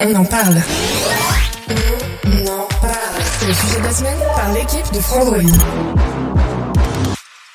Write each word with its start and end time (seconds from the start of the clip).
On 0.00 0.14
en 0.14 0.24
parle. 0.24 0.58
On 2.24 2.46
en 2.46 2.68
parle. 2.80 3.20
C'est 3.20 3.48
le 3.48 3.52
sujet 3.52 3.78
de 3.78 3.82
la 3.82 3.90
semaine 3.90 4.18
par 4.36 4.52
l'équipe 4.52 4.94
de 4.94 5.00
Frandroid. 5.00 5.38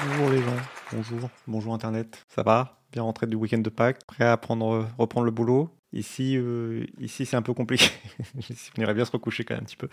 Bonjour 0.05 0.29
les 0.29 0.41
gens, 0.41 0.57
bonjour, 0.91 1.29
bonjour 1.47 1.73
Internet, 1.73 2.25
ça 2.27 2.43
va? 2.43 2.81
Bien 2.91 3.03
rentré 3.03 3.27
du 3.27 3.38
week-end 3.38 3.59
de 3.59 3.69
Pâques, 3.69 4.03
prêt 4.05 4.25
à 4.25 4.35
prendre, 4.35 4.85
reprendre 4.97 5.25
le 5.25 5.31
boulot? 5.31 5.69
Ici, 5.93 6.35
euh, 6.35 6.85
ici 6.99 7.25
c'est 7.25 7.38
un 7.38 7.41
peu 7.41 7.53
compliqué. 7.53 7.85
on 8.77 8.81
irait 8.81 8.94
bien 8.94 9.05
se 9.05 9.11
recoucher 9.11 9.45
quand 9.45 9.53
même 9.53 9.63
un 9.63 9.66
petit 9.66 9.77
peu. 9.77 9.88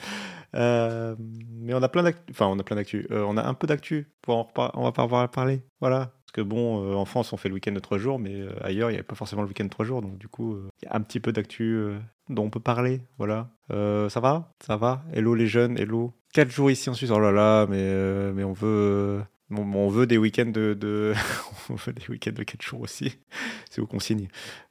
Euh, 0.56 1.14
mais 1.60 1.72
on 1.72 1.82
a 1.82 1.88
plein 1.88 2.02
d'actu. 2.02 2.32
Enfin, 2.32 2.46
on 2.46 2.58
a 2.58 2.64
plein 2.64 2.76
d'actu. 2.76 3.06
Euh, 3.12 3.24
on 3.28 3.36
a 3.36 3.46
un 3.46 3.54
peu 3.54 3.68
d'actu. 3.68 4.10
On 4.26 4.44
va 4.74 4.92
pas 4.92 5.02
avoir 5.02 5.22
à 5.22 5.28
parler. 5.28 5.62
Voilà. 5.80 6.10
Parce 6.30 6.46
que 6.46 6.48
bon, 6.48 6.84
euh, 6.84 6.94
en 6.94 7.06
France, 7.06 7.32
on 7.32 7.36
fait 7.36 7.48
le 7.48 7.54
week-end 7.54 7.72
de 7.72 7.80
trois 7.80 7.98
jours, 7.98 8.20
mais 8.20 8.32
euh, 8.32 8.52
ailleurs, 8.62 8.90
il 8.90 8.94
n'y 8.94 9.00
a 9.00 9.02
pas 9.02 9.16
forcément 9.16 9.42
le 9.42 9.48
week-end 9.48 9.64
de 9.64 9.68
trois 9.68 9.84
jours. 9.84 10.00
Donc, 10.00 10.16
du 10.16 10.28
coup, 10.28 10.54
euh, 10.54 10.68
il 10.80 10.86
y 10.86 10.88
a 10.88 10.94
un 10.94 11.00
petit 11.00 11.18
peu 11.18 11.32
d'actu 11.32 11.64
euh, 11.74 11.98
dont 12.30 12.44
on 12.44 12.50
peut 12.50 12.60
parler. 12.60 13.02
Voilà. 13.18 13.50
Euh, 13.70 14.08
ça 14.08 14.20
va? 14.20 14.52
Ça 14.64 14.76
va? 14.76 15.02
Hello 15.12 15.34
les 15.34 15.46
jeunes, 15.46 15.78
hello. 15.78 16.12
Quatre 16.32 16.50
jours 16.50 16.70
ici 16.70 16.88
en 16.88 16.94
Suisse. 16.94 17.10
Oh 17.10 17.18
là 17.18 17.32
là, 17.32 17.66
mais, 17.68 17.78
euh, 17.80 18.32
mais 18.32 18.44
on 18.44 18.52
veut. 18.52 18.66
euh, 18.68 19.22
on, 19.56 19.88
veut 19.88 20.06
des 20.06 20.16
week-ends 20.16 20.50
de, 20.52 21.12
on 21.70 21.74
veut 21.74 21.92
des 21.92 22.06
week-ends 22.08 22.32
de 22.32 22.44
4 22.44 22.62
jours 22.62 22.80
aussi. 22.82 23.18
C'est 23.70 23.80
où 23.80 23.86
qu'on 23.86 23.98
signe. 23.98 24.28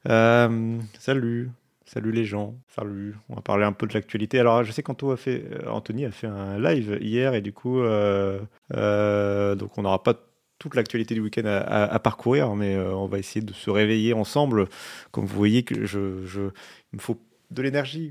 Euh, 0.08 0.78
salut, 0.98 1.50
salut 1.84 2.12
les 2.12 2.24
gens, 2.24 2.54
salut. 2.74 3.14
On 3.28 3.34
va 3.34 3.42
parler 3.42 3.64
un 3.64 3.72
peu 3.72 3.86
de 3.86 3.92
l'actualité. 3.92 4.38
Alors, 4.38 4.64
je 4.64 4.72
sais 4.72 4.82
qu'Anto 4.82 5.10
a 5.10 5.18
fait, 5.18 5.44
un 6.24 6.58
live 6.58 6.98
hier 7.02 7.34
et 7.34 7.42
du 7.42 7.52
coup, 7.52 7.78
donc 7.80 9.78
on 9.78 9.82
n'aura 9.82 10.02
pas 10.02 10.14
toute 10.58 10.74
l'actualité 10.74 11.14
du 11.14 11.20
week-end 11.20 11.44
à, 11.46 11.98
parcourir, 11.98 12.54
mais 12.54 12.76
on 12.78 13.06
va 13.06 13.18
essayer 13.18 13.44
de 13.44 13.52
se 13.52 13.70
réveiller 13.70 14.14
ensemble. 14.14 14.68
Comme 15.10 15.26
vous 15.26 15.36
voyez, 15.36 15.62
que 15.62 15.86
je, 15.86 16.24
je, 16.24 16.40
il 16.92 16.96
me 16.96 17.00
faut 17.00 17.18
de 17.50 17.62
l'énergie. 17.62 18.10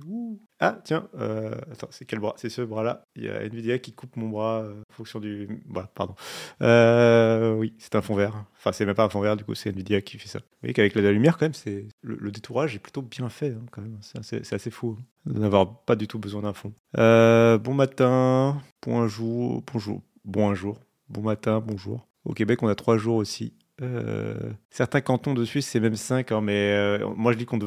Ah, 0.59 0.79
tiens, 0.83 1.07
euh, 1.17 1.55
attends, 1.71 1.87
c'est 1.91 2.05
quel 2.05 2.19
bras? 2.19 2.33
C'est 2.37 2.49
ce 2.49 2.61
bras-là. 2.61 3.03
Il 3.15 3.23
y 3.23 3.29
a 3.29 3.41
Nvidia 3.43 3.79
qui 3.79 3.93
coupe 3.93 4.17
mon 4.17 4.29
bras 4.29 4.63
euh, 4.63 4.81
en 4.89 4.93
fonction 4.93 5.19
du. 5.19 5.63
Pardon. 5.95 6.15
Euh, 6.61 7.55
oui, 7.55 7.73
c'est 7.77 7.95
un 7.95 8.01
fond 8.01 8.15
vert. 8.15 8.45
Enfin, 8.57 8.71
c'est 8.71 8.85
même 8.85 8.95
pas 8.95 9.05
un 9.05 9.09
fond 9.09 9.21
vert, 9.21 9.37
du 9.37 9.43
coup, 9.45 9.55
c'est 9.55 9.69
Nvidia 9.69 10.01
qui 10.01 10.17
fait 10.17 10.27
ça. 10.27 10.39
Vous 10.39 10.45
voyez 10.61 10.73
qu'avec 10.73 10.95
la 10.95 11.11
lumière, 11.11 11.37
quand 11.37 11.45
même, 11.45 11.53
c'est 11.53 11.87
le, 12.01 12.17
le 12.19 12.31
détourage 12.31 12.75
est 12.75 12.79
plutôt 12.79 13.01
bien 13.01 13.29
fait, 13.29 13.51
hein, 13.51 13.65
quand 13.71 13.81
même. 13.81 13.97
C'est 14.01 14.53
assez, 14.53 14.69
fou 14.71 14.97
hein, 14.99 15.03
de 15.25 15.39
n'avoir 15.39 15.83
pas 15.83 15.95
du 15.95 16.07
tout 16.07 16.19
besoin 16.19 16.41
d'un 16.41 16.53
fond. 16.53 16.73
Bon 16.95 17.73
matin, 17.73 18.61
bonjour, 18.85 19.63
bonjour, 19.71 20.01
bon 20.25 20.53
jour, 20.53 20.79
bon 21.07 21.21
matin, 21.21 21.63
bonjour. 21.65 22.07
Au 22.25 22.33
Québec, 22.33 22.61
on 22.61 22.67
a 22.67 22.75
trois 22.75 22.97
jours 22.97 23.15
aussi. 23.15 23.53
Euh, 23.81 24.35
certains 24.69 25.01
cantons 25.01 25.33
de 25.33 25.45
Suisse, 25.45 25.67
c'est 25.67 25.79
même 25.79 25.95
cinq, 25.95 26.31
hein, 26.31 26.41
mais 26.41 26.73
euh, 26.73 27.07
moi 27.15 27.31
je 27.31 27.37
dis 27.37 27.45
qu'on 27.45 27.59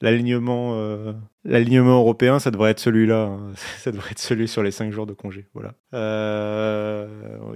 l'alignement, 0.00 0.74
euh, 0.74 1.12
l'alignement 1.44 1.98
européen, 1.98 2.38
ça 2.38 2.50
devrait 2.50 2.70
être 2.70 2.80
celui-là. 2.80 3.26
hein. 3.26 3.52
Ça 3.78 3.92
devrait 3.92 4.10
être 4.12 4.18
celui 4.18 4.48
sur 4.48 4.62
les 4.62 4.70
cinq 4.70 4.92
jours 4.92 5.06
de 5.06 5.12
congé. 5.12 5.46
Voilà. 5.54 5.74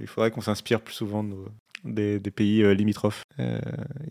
Il 0.01 0.07
faudrait 0.07 0.31
qu'on 0.31 0.41
s'inspire 0.41 0.81
plus 0.81 0.93
souvent 0.93 1.25
des, 1.83 2.19
pays 2.19 2.75
limitrophes. 2.75 3.23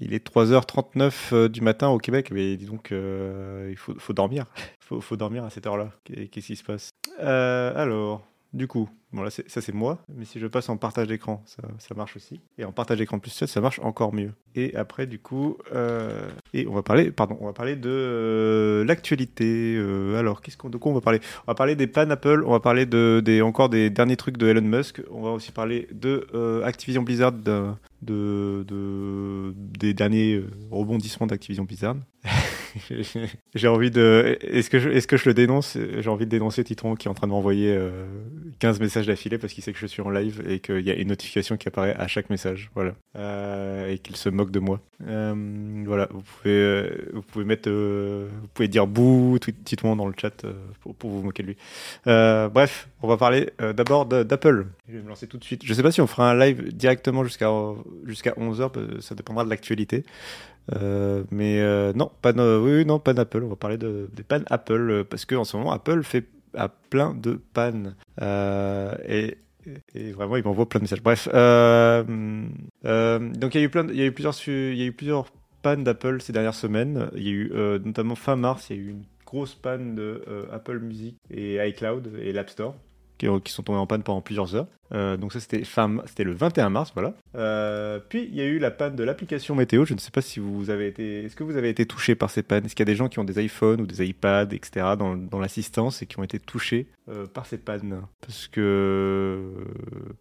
Il 0.00 0.15
est 0.15 0.27
3h39 0.27 1.12
euh, 1.33 1.49
du 1.49 1.60
matin 1.60 1.88
au 1.88 1.99
Québec, 1.99 2.31
mais 2.33 2.56
dis 2.56 2.66
donc, 2.66 2.91
il 2.91 3.77
faut, 3.77 4.12
dormir. 4.12 4.47
Il 4.91 5.00
faut, 5.00 5.16
dormir 5.16 5.44
à 5.44 5.50
cette 5.50 5.66
heure-là. 5.66 5.91
Qu'est- 6.04 6.28
Qu'est-ce 6.28 6.49
qui 6.49 6.56
se 6.56 6.65
passe? 6.65 6.91
Alors, 7.19 8.27
du 8.53 8.69
coup, 8.69 8.88
bon 9.15 9.23
là, 9.23 9.31
ça 9.31 9.43
c'est 9.61 9.73
moi, 9.73 9.99
mais 10.15 10.25
si 10.25 10.41
je 10.41 10.47
passe 10.47 10.69
en 10.69 10.77
partage 10.77 11.07
d'écran, 11.09 11.43
ça, 11.47 11.95
marche 11.95 12.17
aussi. 12.17 12.41
Et 12.59 12.65
en 12.65 12.73
partage 12.73 12.99
d'écran 12.99 13.19
plus 13.19 13.31
7, 13.31 13.49
ça 13.49 13.61
marche 13.61 13.79
encore 13.81 14.13
mieux. 14.13 14.33
Et 14.55 14.75
après, 14.77 15.07
du 15.07 15.19
coup, 15.19 15.57
euh, 15.75 16.29
et 16.53 16.67
on 16.67 16.75
va 16.75 16.83
parler, 16.83 17.11
pardon, 17.11 17.39
on 17.41 17.47
va 17.47 17.53
parler 17.53 17.77
de 17.77 17.89
euh, 17.89 18.85
l'actualité. 18.85 19.77
Euh, 19.77 20.19
alors, 20.19 20.41
qu'est-ce 20.43 20.57
qu'on, 20.57 20.69
de 20.69 20.77
quoi 20.77 20.91
on 20.93 20.95
va 20.95 21.01
parler? 21.01 21.21
On 21.47 21.51
va 21.51 21.55
parler 21.55 21.77
des 21.77 21.87
pannes 21.87 22.11
Apple, 22.11 22.43
on 22.45 22.51
va 22.51 22.61
parler 22.61 22.87
de, 22.87 23.23
des, 23.25 23.41
encore 23.41 23.69
des 23.69 23.89
derniers 23.89 24.17
trucs 24.17 24.37
de 24.37 24.49
Elon 24.49 24.63
Musk, 24.63 25.01
on 25.11 25.23
va 25.23 25.31
aussi 25.31 25.53
parler 25.53 25.89
de 25.93 26.27
Activision 26.65 27.03
Blizzard, 27.03 27.33
de, 27.33 27.71
de, 28.03 28.65
de- 28.67 29.55
des 29.57 29.95
derniers 29.95 30.43
rebondissements 30.71 31.27
d'Activision 31.27 31.65
Blizzard. 31.65 31.97
J'ai 33.55 33.69
envie 33.69 33.91
de. 33.91 34.37
Est-ce 34.41 34.71
que, 34.71 34.79
je, 34.79 34.89
est-ce 34.89 35.07
que 35.07 35.17
je 35.17 35.29
le 35.29 35.35
dénonce? 35.35 35.79
J'ai 35.99 36.11
envie 36.11 36.25
de 36.25 36.31
dénoncer 36.31 36.65
Titron 36.65 36.95
qui 36.97 37.07
est 37.07 37.11
en 37.11 37.15
train 37.15 37.27
de 37.27 37.33
m'envoyer 37.33 37.71
euh, 37.73 38.05
15 38.59 38.81
messages 38.81 39.03
d'affilée 39.06 39.38
parce 39.38 39.53
qu'il 39.53 39.62
sait 39.65 39.72
que 39.72 39.78
je 39.78 39.87
suis 39.87 40.03
en 40.03 40.10
live 40.10 40.42
et 40.48 40.60
qu'il 40.60 40.81
y 40.81 40.91
a 40.91 40.94
une 40.94 41.09
notification 41.09 41.56
qui 41.56 41.69
apparaît 41.69 41.94
à 41.97 42.06
chaque 42.06 42.31
message. 42.31 42.70
Voilà. 42.75 42.92
Euh, 43.16 43.91
et 43.91 43.98
qu'il 43.98 44.16
se 44.16 44.28
moque 44.28 44.50
de 44.50 44.60
moi. 44.60 44.81
Euh, 45.06 45.34
voilà. 45.87 46.09
Vous 46.10 46.22
pouvez, 46.22 46.54
euh, 46.54 47.10
vous 47.12 47.22
pouvez 47.22 47.44
mettre. 47.44 47.69
euh, 47.69 48.28
vous 48.42 48.48
pouvez 48.48 48.69
dire 48.69 48.87
bouh, 48.87 49.38
Titron 49.65 49.97
dans 49.97 50.06
le 50.06 50.15
chat 50.20 50.44
euh, 50.44 50.53
pour, 50.81 51.10
vous 51.10 51.22
moquer 51.22 51.42
de 51.42 51.48
lui. 51.48 51.56
Euh, 52.06 52.48
bref, 52.48 52.88
on 53.03 53.09
va 53.09 53.16
parler 53.16 53.50
euh, 53.60 53.72
d'abord 53.72 54.06
d'Apple. 54.06 54.66
Je 54.88 54.97
vais 54.97 55.03
me 55.03 55.09
lancer 55.09 55.26
tout 55.26 55.38
de 55.38 55.44
suite. 55.44 55.62
Je 55.65 55.75
sais 55.75 55.82
pas 55.82 55.91
si 55.92 56.00
on 56.00 56.06
fera 56.06 56.31
un 56.31 56.38
live 56.38 56.72
directement 56.72 57.25
jusqu'à 57.25 57.50
jusqu'à 58.04 58.32
11h, 58.32 59.00
ça 59.00 59.15
dépendra 59.15 59.44
de 59.44 59.50
l'actualité. 59.50 60.04
Euh, 60.75 61.25
mais 61.31 61.60
euh, 61.60 61.92
non, 61.94 62.10
pas 62.22 62.32
de, 62.32 62.59
oui, 62.59 62.86
non, 62.86 62.98
pas 62.98 63.12
d'Apple. 63.12 63.42
On 63.44 63.48
va 63.48 63.56
parler 63.56 63.76
de, 63.76 64.09
des 64.15 64.22
pannes 64.22 64.44
Apple 64.48 64.91
euh, 64.91 65.04
parce 65.04 65.25
que 65.26 65.34
en 65.34 65.44
ce 65.44 65.56
moment 65.56 65.72
Apple 65.72 66.03
fait 66.03 66.25
a 66.56 66.69
plein 66.69 67.15
de 67.15 67.41
pannes 67.53 67.97
Euh, 68.20 68.94
et, 69.06 70.12
vraiment 70.12 70.37
il 70.37 70.44
m'envoie 70.44 70.69
plein 70.69 70.78
de 70.78 70.84
messages. 70.84 71.03
Bref, 71.03 71.28
euh, 71.32 72.04
euh, 72.84 73.19
donc 73.19 73.54
il 73.54 73.60
y 73.60 73.65
a 73.65 73.66
eu 73.66 73.94
y 73.94 74.03
a 74.03 74.04
eu 74.04 74.12
plusieurs, 74.12 74.34
plusieurs 74.97 75.26
pannes 75.62 75.84
d'Apple 75.84 76.20
ces 76.20 76.32
dernières 76.32 76.54
semaines. 76.54 77.10
Il 77.16 77.22
y 77.22 77.28
a 77.28 77.32
eu 77.32 77.53
notamment 77.84 78.15
fin 78.15 78.37
mars, 78.37 78.69
il 78.70 78.76
y 78.76 78.78
a 78.78 78.82
eu 78.82 78.88
une 78.91 79.04
grosse 79.26 79.54
panne 79.54 79.94
de 79.94 80.22
Apple 80.53 80.81
Music 80.81 81.16
et 81.31 81.66
iCloud 81.66 82.12
et 82.20 82.32
l'App 82.32 82.50
Store 82.50 82.75
qui 83.16 83.53
sont 83.53 83.62
tombés 83.62 83.78
en 83.78 83.86
panne 83.86 84.03
pendant 84.03 84.21
plusieurs 84.21 84.54
heures. 84.54 84.66
Euh, 84.93 85.17
donc 85.17 85.33
ça 85.33 85.41
c'était 85.41 85.65
fin, 85.65 85.97
c'était 86.06 86.25
le 86.25 86.33
21 86.33 86.71
mars, 86.71 86.93
voilà. 86.95 87.15
Euh, 87.37 87.99
puis 88.09 88.28
il 88.31 88.34
y 88.34 88.41
a 88.41 88.45
eu 88.45 88.59
la 88.59 88.71
panne 88.71 88.97
de 88.97 89.05
l'application 89.05 89.55
météo. 89.55 89.84
Je 89.84 89.95
ne 89.95 89.99
sais 89.99 90.11
pas 90.11 90.21
si 90.21 90.41
vous 90.41 90.71
avez 90.71 90.89
été, 90.89 91.25
est-ce 91.25 91.37
que 91.37 91.45
vous 91.45 91.56
avez 91.56 91.69
été 91.69 91.87
touché 91.87 92.15
par 92.15 92.31
ces 92.31 92.43
pannes? 92.43 92.65
Est-ce 92.65 92.75
qu'il 92.75 92.87
y 92.87 92.91
a 92.91 92.93
des 92.93 92.97
gens 92.97 93.09
qui 93.09 93.19
ont 93.19 93.25
des 93.25 93.43
iPhones 93.43 93.81
ou 93.81 93.87
des 93.87 94.05
iPads, 94.05 94.53
etc. 94.53 94.95
dans, 94.99 95.41
l'assistance 95.41 96.00
et 96.03 96.06
qui 96.06 96.19
ont 96.19 96.22
été 96.22 96.39
touchés 96.39 96.87
euh, 97.09 97.27
par 97.27 97.47
ces 97.47 97.59
pannes? 97.59 98.03
Parce 98.21 98.49
que 98.49 99.41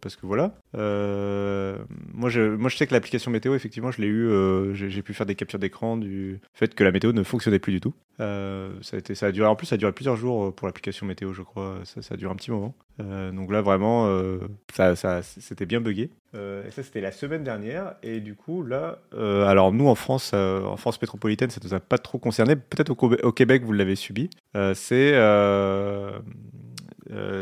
parce 0.01 0.15
que 0.15 0.25
voilà. 0.25 0.55
Moi 0.73 2.29
je 2.29 2.75
sais 2.75 2.87
que 2.87 2.93
l'application 2.93 3.31
météo 3.31 3.55
effectivement 3.55 3.91
je 3.91 4.01
l'ai 4.01 4.07
eu. 4.07 4.29
j'ai 4.73 5.01
pu 5.01 5.13
faire 5.13 5.25
des 5.25 5.35
captures 5.35 5.59
d'écran 5.59 5.97
du 5.97 6.39
fait 6.53 6.73
que 6.73 6.83
la 6.83 6.91
météo 6.91 7.11
ne 7.11 7.23
fonctionnait 7.23 7.59
plus 7.59 7.73
du 7.73 7.81
tout. 7.81 7.93
Ça 8.17 8.97
a 8.97 9.15
ça 9.15 9.31
duré 9.31 9.47
en 9.47 9.55
plus 9.55 9.67
ça 9.67 9.75
a 9.75 9.77
duré 9.77 9.91
plusieurs 9.91 10.15
jours 10.15 10.53
pour 10.55 10.67
l'application 10.67 11.05
météo 11.05 11.33
je 11.33 11.41
crois. 11.41 11.79
Ça, 11.83 12.01
ça 12.01 12.15
a 12.15 12.17
duré 12.17 12.31
un 12.31 12.35
petit 12.35 12.51
moment. 12.51 12.75
Donc 12.99 13.51
là 13.51 13.61
vraiment 13.61 14.07
ça, 14.73 14.95
ça 14.95 15.21
c'était 15.21 15.65
bien 15.65 15.81
buggé. 15.81 16.09
Euh, 16.35 16.67
et 16.67 16.71
ça 16.71 16.83
c'était 16.83 17.01
la 17.01 17.11
semaine 17.11 17.43
dernière. 17.43 17.95
Et 18.03 18.19
du 18.19 18.35
coup 18.35 18.63
là 18.63 18.99
euh, 19.13 19.45
alors 19.45 19.71
nous 19.71 19.87
en 19.87 19.95
France 19.95 20.31
euh, 20.33 20.63
en 20.63 20.77
France 20.77 21.01
métropolitaine 21.01 21.49
ça 21.49 21.61
nous 21.63 21.73
a 21.73 21.79
pas 21.79 21.97
trop 21.97 22.17
concerné. 22.17 22.55
Peut-être 22.55 22.89
au, 22.91 23.31
Québec- 23.31 23.63
vous 23.63 23.73
l'avez 23.73 23.95
subi. 23.95 24.29
C'est 24.73 25.13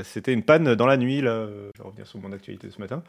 c'était 0.03 0.33
une 0.33 0.43
panne 0.43 0.75
dans 0.75 0.87
la 0.87 0.97
nuit 0.97 1.21
là. 1.21 1.47
Je 1.75 1.81
vais 1.81 1.87
revenir 1.87 2.07
sur 2.07 2.19
mon 2.19 2.31
actualité 2.31 2.69
ce 2.69 2.79
matin. 2.79 3.03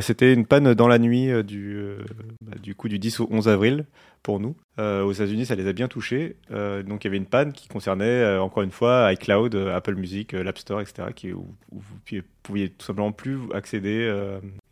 C'était 0.00 0.32
une 0.32 0.46
panne 0.46 0.74
dans 0.74 0.88
la 0.88 0.98
nuit 0.98 1.44
du 1.44 1.94
bah, 2.40 2.56
du 2.62 2.74
coup 2.74 2.88
du 2.88 2.98
10 2.98 3.20
au 3.20 3.28
11 3.30 3.48
avril 3.48 3.84
pour 4.22 4.40
nous. 4.40 4.56
Euh, 4.78 5.02
aux 5.02 5.12
États-Unis 5.12 5.46
ça 5.46 5.56
les 5.56 5.66
a 5.66 5.72
bien 5.72 5.88
touchés. 5.88 6.36
Euh, 6.52 6.82
donc 6.82 7.02
il 7.04 7.08
y 7.08 7.10
avait 7.10 7.16
une 7.16 7.26
panne 7.26 7.52
qui 7.52 7.66
concernait 7.68 8.04
euh, 8.04 8.40
encore 8.40 8.62
une 8.62 8.70
fois 8.70 9.12
iCloud 9.12 9.54
Apple 9.54 9.96
Music 9.96 10.32
l'App 10.32 10.58
Store 10.58 10.80
etc 10.80 11.08
qui 11.14 11.32
où, 11.32 11.46
où 11.72 11.80
vous 11.80 12.22
pouviez, 12.42 12.70
tout 12.70 12.86
simplement 12.86 13.12
plus 13.12 13.38
accéder 13.52 14.10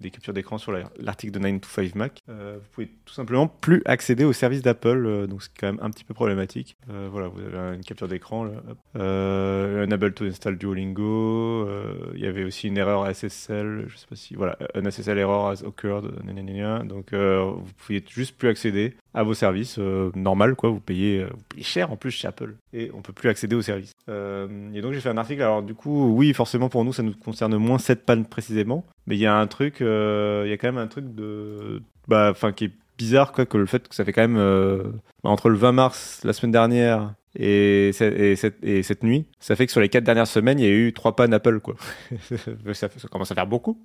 des 0.01 0.11
captures 0.11 0.33
d'écran 0.33 0.57
sur 0.57 0.73
la- 0.73 0.91
l'article 0.99 1.33
de 1.33 1.39
9 1.41 1.61
to 1.61 1.69
5 1.69 1.95
Mac. 1.95 2.23
Vous 2.29 2.69
pouvez 2.73 2.89
tout 3.05 3.13
simplement 3.13 3.49
plus 3.49 3.83
accéder 3.85 4.25
au 4.25 4.33
service 4.33 4.63
d'Apple 4.63 5.27
donc 5.27 5.43
c'est 5.43 5.51
quand 5.59 5.67
même 5.67 5.81
un 5.83 5.91
petit 5.91 6.05
peu 6.05 6.15
problématique. 6.15 6.77
Voilà 6.89 7.29
vous 7.29 7.41
avez 7.41 7.77
une 7.77 7.85
capture 7.85 8.09
d'écran 8.09 8.49
unable 8.95 10.15
to 10.15 10.25
install 10.25 10.57
Duolingo 10.57 11.69
il 12.15 12.21
y 12.21 12.27
avait 12.27 12.45
aussi 12.45 12.69
une 12.69 12.79
erreur 12.79 13.07
SSL 13.15 13.87
je 13.89 13.97
sais 13.97 14.07
pas 14.07 14.17
si 14.17 14.35
voilà 14.35 14.57
un 14.75 14.91
SSL 14.91 15.19
error 15.19 15.51
has 15.51 15.63
occurred 15.65 16.11
gna, 16.25 16.33
gna, 16.33 16.53
gna, 16.53 16.79
donc 16.85 17.13
vous 17.13 17.73
pouviez 17.77 18.03
juste 18.09 18.37
plus 18.39 18.49
accéder 18.49 18.95
à 19.17 19.23
vos 19.25 19.35
services 19.35 19.79
normal 20.15 20.55
quoi. 20.55 20.71
Vous 20.71 20.81
payez, 20.81 21.25
vous 21.25 21.43
payez, 21.49 21.65
cher 21.65 21.91
en 21.91 21.97
plus 21.97 22.13
chez 22.13 22.29
Apple 22.29 22.55
et 22.73 22.91
on 22.95 23.03
peut 23.03 23.13
plus 23.13 23.29
accéder 23.29 23.57
aux 23.57 23.63
services. 23.63 23.93
et 24.09 24.81
donc 24.81 24.93
j'ai 24.93 25.01
fait 25.01 25.09
un 25.09 25.17
article. 25.17 25.43
Alors 25.43 25.63
du 25.63 25.75
coup, 25.75 26.15
oui, 26.15 26.33
forcément 26.35 26.69
pour 26.69 26.85
nous 26.85 26.93
ça 26.93 27.03
nous 27.03 27.15
concerne 27.15 27.57
moins 27.57 27.79
cette 27.79 28.05
panne 28.05 28.27
précisément, 28.27 28.85
mais 29.07 29.17
il 29.17 29.21
y 29.21 29.27
a 29.27 29.37
un 29.37 29.47
truc, 29.47 29.77
il 29.81 30.49
y 30.49 30.53
a 30.53 30.57
quand 30.61 30.69
même 30.69 30.79
un 30.79 30.87
truc 30.87 31.15
de, 31.15 31.83
bah, 32.07 32.29
enfin 32.31 32.53
qui 32.53 32.67
est 32.67 32.73
bizarre 32.99 33.33
quoi 33.33 33.45
que 33.45 33.59
le 33.59 33.67
fait 33.67 33.89
que 33.89 33.95
ça 33.95 34.05
fait 34.05 34.13
quand 34.13 34.27
même 34.29 34.93
entre 35.23 35.49
le 35.49 35.57
20 35.57 35.73
mars 35.73 36.21
la 36.25 36.33
semaine 36.33 36.53
dernière 36.53 37.15
et, 37.39 37.89
et, 37.89 37.93
cette, 38.37 38.63
et, 38.63 38.83
cette, 38.83 39.03
nuit, 39.03 39.27
ça 39.41 39.57
fait 39.57 39.67
que 39.67 39.73
sur 39.73 39.81
les 39.81 39.89
quatre 39.89 40.05
dernières 40.05 40.27
semaines, 40.27 40.59
il 40.59 40.65
y 40.65 40.69
a 40.69 40.73
eu 40.73 40.93
trois 40.93 41.15
pannes 41.15 41.35
Apple, 41.35 41.61
quoi. 41.61 41.77
ça, 42.73 42.89
commence 43.11 43.31
à 43.31 43.35
faire 43.35 43.47
beaucoup. 43.47 43.79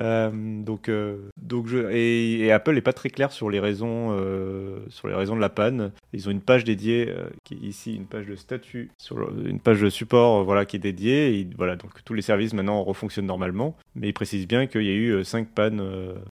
Euh, 0.00 0.30
donc, 0.62 0.88
euh, 0.88 1.30
donc 1.40 1.66
je, 1.68 1.78
et, 1.90 2.50
Apple 2.52 2.74
n'est 2.74 2.80
pas 2.80 2.92
très 2.92 3.10
clair 3.10 3.32
sur 3.32 3.50
les 3.50 3.60
raisons, 3.60 4.08
euh, 4.10 4.78
sur 4.88 5.08
les 5.08 5.14
raisons 5.14 5.36
de 5.36 5.40
la 5.40 5.48
panne. 5.48 5.92
Ils 6.12 6.28
ont 6.28 6.32
une 6.32 6.40
page 6.40 6.64
dédiée, 6.64 7.12
qui 7.44 7.54
est 7.54 7.66
ici 7.66 7.94
une 7.94 8.06
page 8.06 8.26
de 8.26 8.36
statut, 8.36 8.90
une 9.44 9.60
page 9.60 9.80
de 9.80 9.90
support, 9.90 10.44
voilà, 10.44 10.64
qui 10.64 10.76
est 10.76 10.80
dédiée. 10.80 11.48
Voilà, 11.56 11.76
donc 11.76 11.90
tous 12.04 12.14
les 12.14 12.22
services 12.22 12.54
maintenant 12.54 12.82
refonctionnent 12.82 13.26
normalement. 13.26 13.76
Mais 13.94 14.08
ils 14.08 14.12
précisent 14.12 14.48
bien 14.48 14.66
qu'il 14.66 14.82
y 14.82 14.90
a 14.90 14.94
eu 14.94 15.24
cinq 15.24 15.48
pannes, 15.48 15.82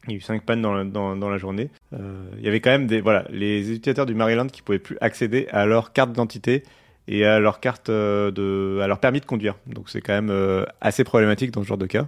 il 0.08 0.12
y 0.12 0.14
a 0.14 0.18
eu 0.18 0.22
cinq 0.22 0.44
pannes 0.46 0.62
dans 0.62 1.30
la, 1.30 1.38
journée. 1.38 1.70
il 1.94 2.44
y 2.44 2.48
avait 2.48 2.60
quand 2.60 2.72
même 2.72 2.88
des, 2.88 3.02
voilà, 3.02 3.26
les 3.30 3.72
utilisateurs 3.72 4.06
du 4.06 4.16
Maryland 4.16 4.48
qui 4.48 4.62
pouvaient 4.62 4.80
plus 4.80 4.98
accéder 5.02 5.48
à 5.52 5.66
leur 5.66 5.94
carte 5.94 6.10
d'identité 6.10 6.64
et 7.08 7.26
à 7.26 7.40
leur 7.40 7.60
carte 7.60 7.90
de, 7.90 8.80
à 8.82 8.88
leur 8.88 9.00
permis 9.00 9.20
de 9.20 9.26
conduire. 9.26 9.56
Donc 9.68 9.90
c'est 9.90 10.02
quand 10.02 10.22
même 10.22 10.66
assez 10.82 11.04
problématique 11.04 11.52
dans 11.52 11.64
ce 11.64 11.68
genre 11.68 11.78
de 11.78 11.88
cas. 11.88 12.08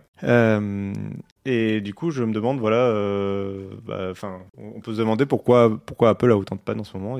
Et 1.43 1.81
du 1.81 1.95
coup, 1.95 2.11
je 2.11 2.23
me 2.23 2.33
demande, 2.33 2.59
voilà, 2.59 2.77
euh, 2.77 3.69
bah, 3.83 4.09
enfin, 4.11 4.41
on 4.57 4.79
peut 4.79 4.93
se 4.93 4.99
demander 4.99 5.25
pourquoi, 5.25 5.81
pourquoi 5.87 6.09
Apple 6.09 6.29
a 6.29 6.37
autant 6.37 6.55
de 6.55 6.61
pannes 6.61 6.79
en 6.79 6.83
ce 6.83 6.95
moment. 6.95 7.17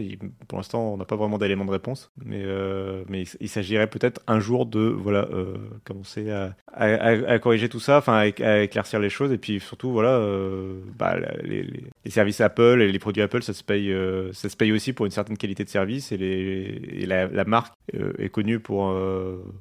pour 0.48 0.60
l'instant, 0.60 0.94
on 0.94 0.98
n'a 0.98 1.06
pas 1.06 1.16
vraiment 1.16 1.40
d'éléments 1.40 1.66
de 1.66 1.72
réponse, 1.72 2.12
mais, 2.24 2.44
euh, 2.44 3.04
mais 3.10 3.24
il, 3.40 3.50
s'agirait 3.50 3.88
peut-être 3.88 4.22
un 4.28 4.40
jour 4.40 4.68
de, 4.68 4.82
voilà, 4.82 5.28
euh, 5.32 5.56
commencer 5.86 6.30
à, 6.30 6.56
à, 6.72 6.86
à, 6.86 7.40
corriger 7.40 7.68
tout 7.68 7.80
ça, 7.80 7.98
enfin, 7.98 8.32
à, 8.42 8.62
éclaircir 8.62 9.00
les 9.00 9.10
choses, 9.10 9.32
et 9.32 9.40
puis 9.40 9.60
surtout, 9.60 9.92
voilà, 9.92 10.12
euh, 10.12 10.82
bah, 11.00 11.16
les, 11.44 11.64
les, 12.06 12.12
services 12.12 12.42
Apple 12.42 12.80
et 12.82 12.92
les 12.92 13.00
produits 13.00 13.24
Apple, 13.24 13.42
ça 13.42 13.54
se 13.54 13.64
paye, 13.64 13.92
euh, 13.92 14.32
ça 14.34 14.50
se 14.50 14.56
paye 14.56 14.72
aussi 14.72 14.94
pour 14.94 15.08
une 15.08 15.12
certaine 15.12 15.38
qualité 15.38 15.64
de 15.64 15.70
service, 15.70 16.12
et, 16.12 16.18
les, 16.18 16.80
et 16.92 17.06
la, 17.08 17.44
marque 17.46 17.74
est 18.20 18.30
connue 18.30 18.60
pour 18.60 18.96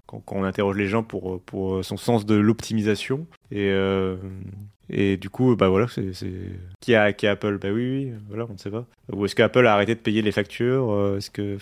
quand, 0.07 0.21
quand, 0.21 0.37
on 0.37 0.45
interroge 0.45 0.77
les 0.77 0.87
gens 0.87 1.03
pour, 1.03 1.41
pour 1.41 1.83
son 1.83 1.97
sens 1.97 2.27
de 2.27 2.35
l'optimisation. 2.35 3.27
Et, 3.53 3.69
euh, 3.71 4.17
et 4.89 5.17
du 5.17 5.29
coup, 5.31 5.55
bah 5.57 5.69
voilà, 5.69 5.87
c'est 5.89 6.11
qui 6.81 6.95
a 6.95 7.13
qui 7.13 7.27
Apple? 7.27 7.59
Bah 7.61 7.69
oui, 7.73 7.91
oui, 7.91 8.13
voilà, 8.29 8.47
on 8.49 8.53
ne 8.55 8.59
sait 8.59 8.71
pas. 8.71 8.87
Ou 9.13 9.25
est-ce 9.25 9.35
qu'Apple 9.35 9.67
a 9.67 9.75
arrêté 9.75 9.95
de 9.95 10.01
payer 10.01 10.23
les 10.23 10.33
factures? 10.33 10.91
Euh, 10.91 11.17
Est-ce 11.19 11.31
que, 11.31 11.59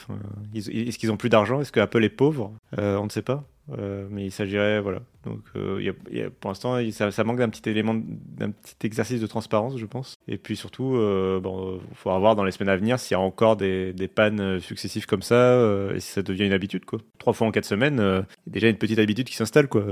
est-ce 0.55 0.99
qu'ils 0.99 1.11
ont 1.13 1.17
plus 1.17 1.29
d'argent? 1.29 1.61
Est-ce 1.61 1.73
que 1.73 1.81
Apple 1.81 2.05
est 2.05 2.09
pauvre? 2.09 2.53
Euh, 2.79 2.97
On 2.99 3.05
ne 3.05 3.11
sait 3.11 3.23
pas. 3.23 3.45
Euh, 3.77 4.07
mais 4.11 4.27
il 4.27 4.31
s'agirait, 4.31 4.81
voilà. 4.81 5.01
Donc, 5.25 5.41
euh, 5.57 6.31
pour 6.41 6.51
l'instant, 6.51 6.79
ça, 6.91 7.25
manque 7.25 7.39
d'un 7.39 7.49
petit 7.49 7.69
élément, 7.69 7.95
d'un 7.95 8.51
petit 8.51 8.87
exercice 8.87 9.21
de 9.21 9.27
transparence, 9.27 9.77
je 9.77 9.87
pense. 9.87 10.19
Et 10.29 10.39
puis 10.39 10.57
surtout, 10.57 10.97
euh, 10.97 11.41
bon, 11.41 11.81
il 11.91 11.97
faudra 11.97 12.19
voir 12.19 12.37
dans 12.37 12.45
les 12.45 12.53
semaines 12.53 12.69
à 12.69 12.77
venir 12.77 12.99
s'il 12.99 13.15
y 13.15 13.15
a 13.17 13.21
encore 13.21 13.57
des, 13.57 13.95
pannes 14.15 14.59
successives 14.61 15.07
comme 15.07 15.23
ça 15.23 15.35
euh, 15.35 15.95
et 15.95 16.01
si 16.01 16.13
ça 16.13 16.23
devient 16.23 16.47
une 16.47 16.53
habitude, 16.53 16.85
quoi. 16.85 17.01
Trois 17.19 17.33
fois 17.33 17.47
en 17.47 17.51
quatre 17.51 17.67
semaines, 17.67 18.25
il 18.47 18.53
déjà 18.53 18.69
une 18.69 18.79
petite 18.79 18.99
habitude 18.99 19.27
qui 19.27 19.37
s'installe, 19.37 19.69
quoi. 19.69 19.85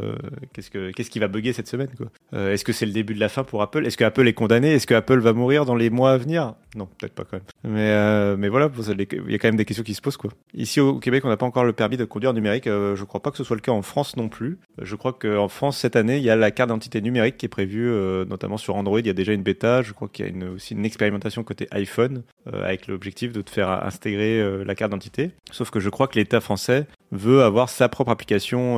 Qu'est-ce 0.53 0.71
que, 0.71 0.91
qu'est-ce 0.93 1.11
qui 1.11 1.19
va 1.19 1.29
bugger 1.29 1.53
cette 1.53 1.69
semaine, 1.69 1.91
quoi? 1.97 2.07
Est-ce 2.33 2.65
que 2.65 2.73
c'est 2.73 2.87
le 2.87 2.93
début 2.93 3.15
de 3.15 3.21
la 3.21 3.29
fin 3.29 3.45
pour 3.45 3.63
Apple? 3.63 3.85
Est-ce 3.85 3.97
que 3.97 4.05
Apple 4.05 4.27
est 4.27 4.33
condamné? 4.33 4.73
Est-ce 4.73 4.87
que 4.87 4.95
Apple 4.95 5.19
va 5.19 5.33
mourir 5.33 5.65
dans 5.65 5.75
les 5.75 5.91
mois 5.91 6.13
à 6.13 6.17
venir? 6.17 6.55
Non, 6.77 6.87
peut-être 6.99 7.15
pas 7.15 7.25
quand 7.25 7.39
même. 7.39 7.75
Mais, 7.75 8.37
mais 8.37 8.49
voilà, 8.49 8.71
il 8.77 9.33
y 9.33 9.35
a 9.35 9.39
quand 9.39 9.49
même 9.49 9.57
des 9.57 9.65
questions 9.65 9.85
qui 9.85 9.95
se 9.95 10.01
posent, 10.01 10.17
quoi. 10.17 10.31
Ici 10.55 10.81
au 10.81 10.99
Québec, 10.99 11.25
on 11.25 11.29
n'a 11.29 11.37
pas 11.37 11.47
encore 11.47 11.65
le 11.65 11.73
permis 11.73 11.97
de 11.97 12.05
conduire 12.05 12.33
numérique. 12.33 12.65
je 12.67 13.05
crois 13.05 13.21
pas 13.21 13.31
que 13.31 13.37
ce 13.37 13.45
soit 13.45 13.57
le 13.57 13.63
en 13.73 13.83
France 13.83 14.17
non 14.17 14.29
plus. 14.29 14.59
Je 14.81 14.95
crois 14.97 15.13
qu'en 15.13 15.49
France, 15.49 15.79
cette 15.79 15.97
année, 15.97 16.19
il 16.19 16.23
y 16.23 16.31
a 16.31 16.37
la 16.37 16.51
carte 16.51 16.69
d'identité 16.69 17.01
numérique 17.01 17.37
qui 17.37 17.47
est 17.47 17.51
prévue, 17.51 17.89
euh, 17.89 18.25
notamment 18.25 18.57
sur 18.57 18.77
Android. 18.77 19.01
Il 19.01 19.07
y 19.07 19.11
a 19.11 19.15
déjà 19.15 19.33
une 19.33 19.43
bêta. 19.43 19.83
Je 19.83 19.93
crois 19.93 20.09
qu'il 20.09 20.27
y 20.27 20.45
a 20.45 20.51
aussi 20.51 20.75
une 20.75 20.85
expérimentation 20.85 21.43
côté 21.45 21.67
iPhone 21.71 22.23
euh, 22.53 22.65
avec 22.65 22.87
l'objectif 22.87 23.33
de 23.33 23.41
te 23.41 23.51
faire 23.51 23.69
intégrer 23.69 24.41
euh, 24.41 24.65
la 24.65 24.75
carte 24.75 24.91
d'identité. 24.91 25.31
Sauf 25.51 25.71
que 25.71 25.81
je 25.81 25.89
crois 25.89 26.09
que 26.09 26.19
l'État 26.19 26.41
français 26.41 26.87
veut 27.13 27.43
avoir 27.43 27.69
sa 27.69 27.89
propre 27.89 28.11
application 28.11 28.77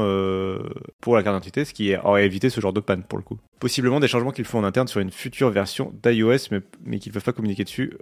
pour 1.01 1.17
la 1.17 1.23
carte 1.23 1.35
d'identité, 1.37 1.65
ce 1.65 1.73
qui 1.73 1.97
aurait 1.97 2.27
évité 2.27 2.51
ce 2.51 2.61
genre 2.61 2.75
de 2.75 2.81
panne 2.81 3.03
pour 3.03 3.17
le 3.17 3.25
coup. 3.25 3.39
Possiblement 3.59 4.01
des 4.01 4.09
changements 4.09 4.33
qu'il 4.33 4.45
faut 4.45 4.59
en 4.59 4.65
interne 4.65 4.87
sur 4.87 5.01
une 5.01 5.11
future 5.11 5.49
version 5.49 5.93
d'iOS, 6.03 6.51
mais, 6.51 6.99
qu'ils 6.99 7.11
ne 7.11 7.15
peuvent 7.15 7.25
pas 7.25 7.33
communiquer 7.33 7.65
dessus. 7.65 7.97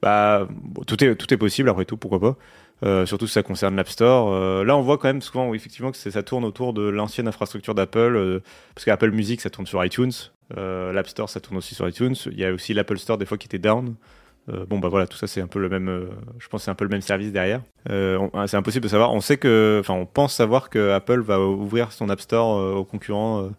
Bah, 0.00 0.48
tout 0.86 1.04
est 1.04 1.36
possible 1.36 1.68
après 1.68 1.84
tout, 1.84 1.98
pourquoi 1.98 2.20
pas. 2.20 2.38
Euh, 2.82 3.06
surtout 3.06 3.26
si 3.26 3.32
ça 3.32 3.42
concerne 3.42 3.76
l'App 3.76 3.88
Store. 3.88 4.32
Euh, 4.32 4.64
là, 4.64 4.76
on 4.76 4.82
voit 4.82 4.98
quand 4.98 5.08
même 5.08 5.22
souvent, 5.22 5.54
effectivement, 5.54 5.90
que 5.90 5.96
ça 5.96 6.22
tourne 6.22 6.44
autour 6.44 6.72
de 6.72 6.82
l'ancienne 6.82 7.28
infrastructure 7.28 7.74
d'Apple, 7.74 7.98
euh, 8.16 8.40
parce 8.74 8.84
qu'Apple 8.84 9.10
Music, 9.10 9.40
ça 9.40 9.50
tourne 9.50 9.66
sur 9.66 9.84
iTunes, 9.84 10.12
l'App 10.50 11.08
Store, 11.08 11.28
ça 11.30 11.40
tourne 11.40 11.56
aussi 11.56 11.74
sur 11.74 11.88
iTunes. 11.88 12.14
Il 12.26 12.38
y 12.38 12.44
a 12.44 12.52
aussi 12.52 12.74
l'Apple 12.74 12.98
Store 12.98 13.16
des 13.18 13.26
fois 13.26 13.38
qui 13.38 13.46
était 13.46 13.58
down. 13.58 13.94
bon 14.68 14.78
bah 14.78 14.88
voilà, 14.88 15.06
tout 15.06 15.16
ça 15.16 15.26
c'est 15.26 15.40
un 15.40 15.46
peu 15.46 15.58
le 15.58 15.70
même, 15.70 16.08
je 16.38 16.48
pense 16.48 16.64
c'est 16.64 16.70
un 16.70 16.74
peu 16.74 16.84
le 16.84 16.90
même 16.90 17.00
service 17.00 17.32
derrière. 17.32 17.62
c'est 17.86 18.56
impossible 18.56 18.84
de 18.84 18.88
savoir. 18.88 19.12
On 19.14 19.20
sait 19.20 19.38
que, 19.38 19.78
enfin, 19.80 19.94
on 19.94 20.06
pense 20.06 20.34
savoir 20.34 20.68
que 20.68 20.90
Apple 20.90 21.20
va 21.20 21.40
ouvrir 21.40 21.92
son 21.92 22.10
App 22.10 22.20
Store 22.20 22.76
aux 22.76 22.84
concurrents 22.84 23.50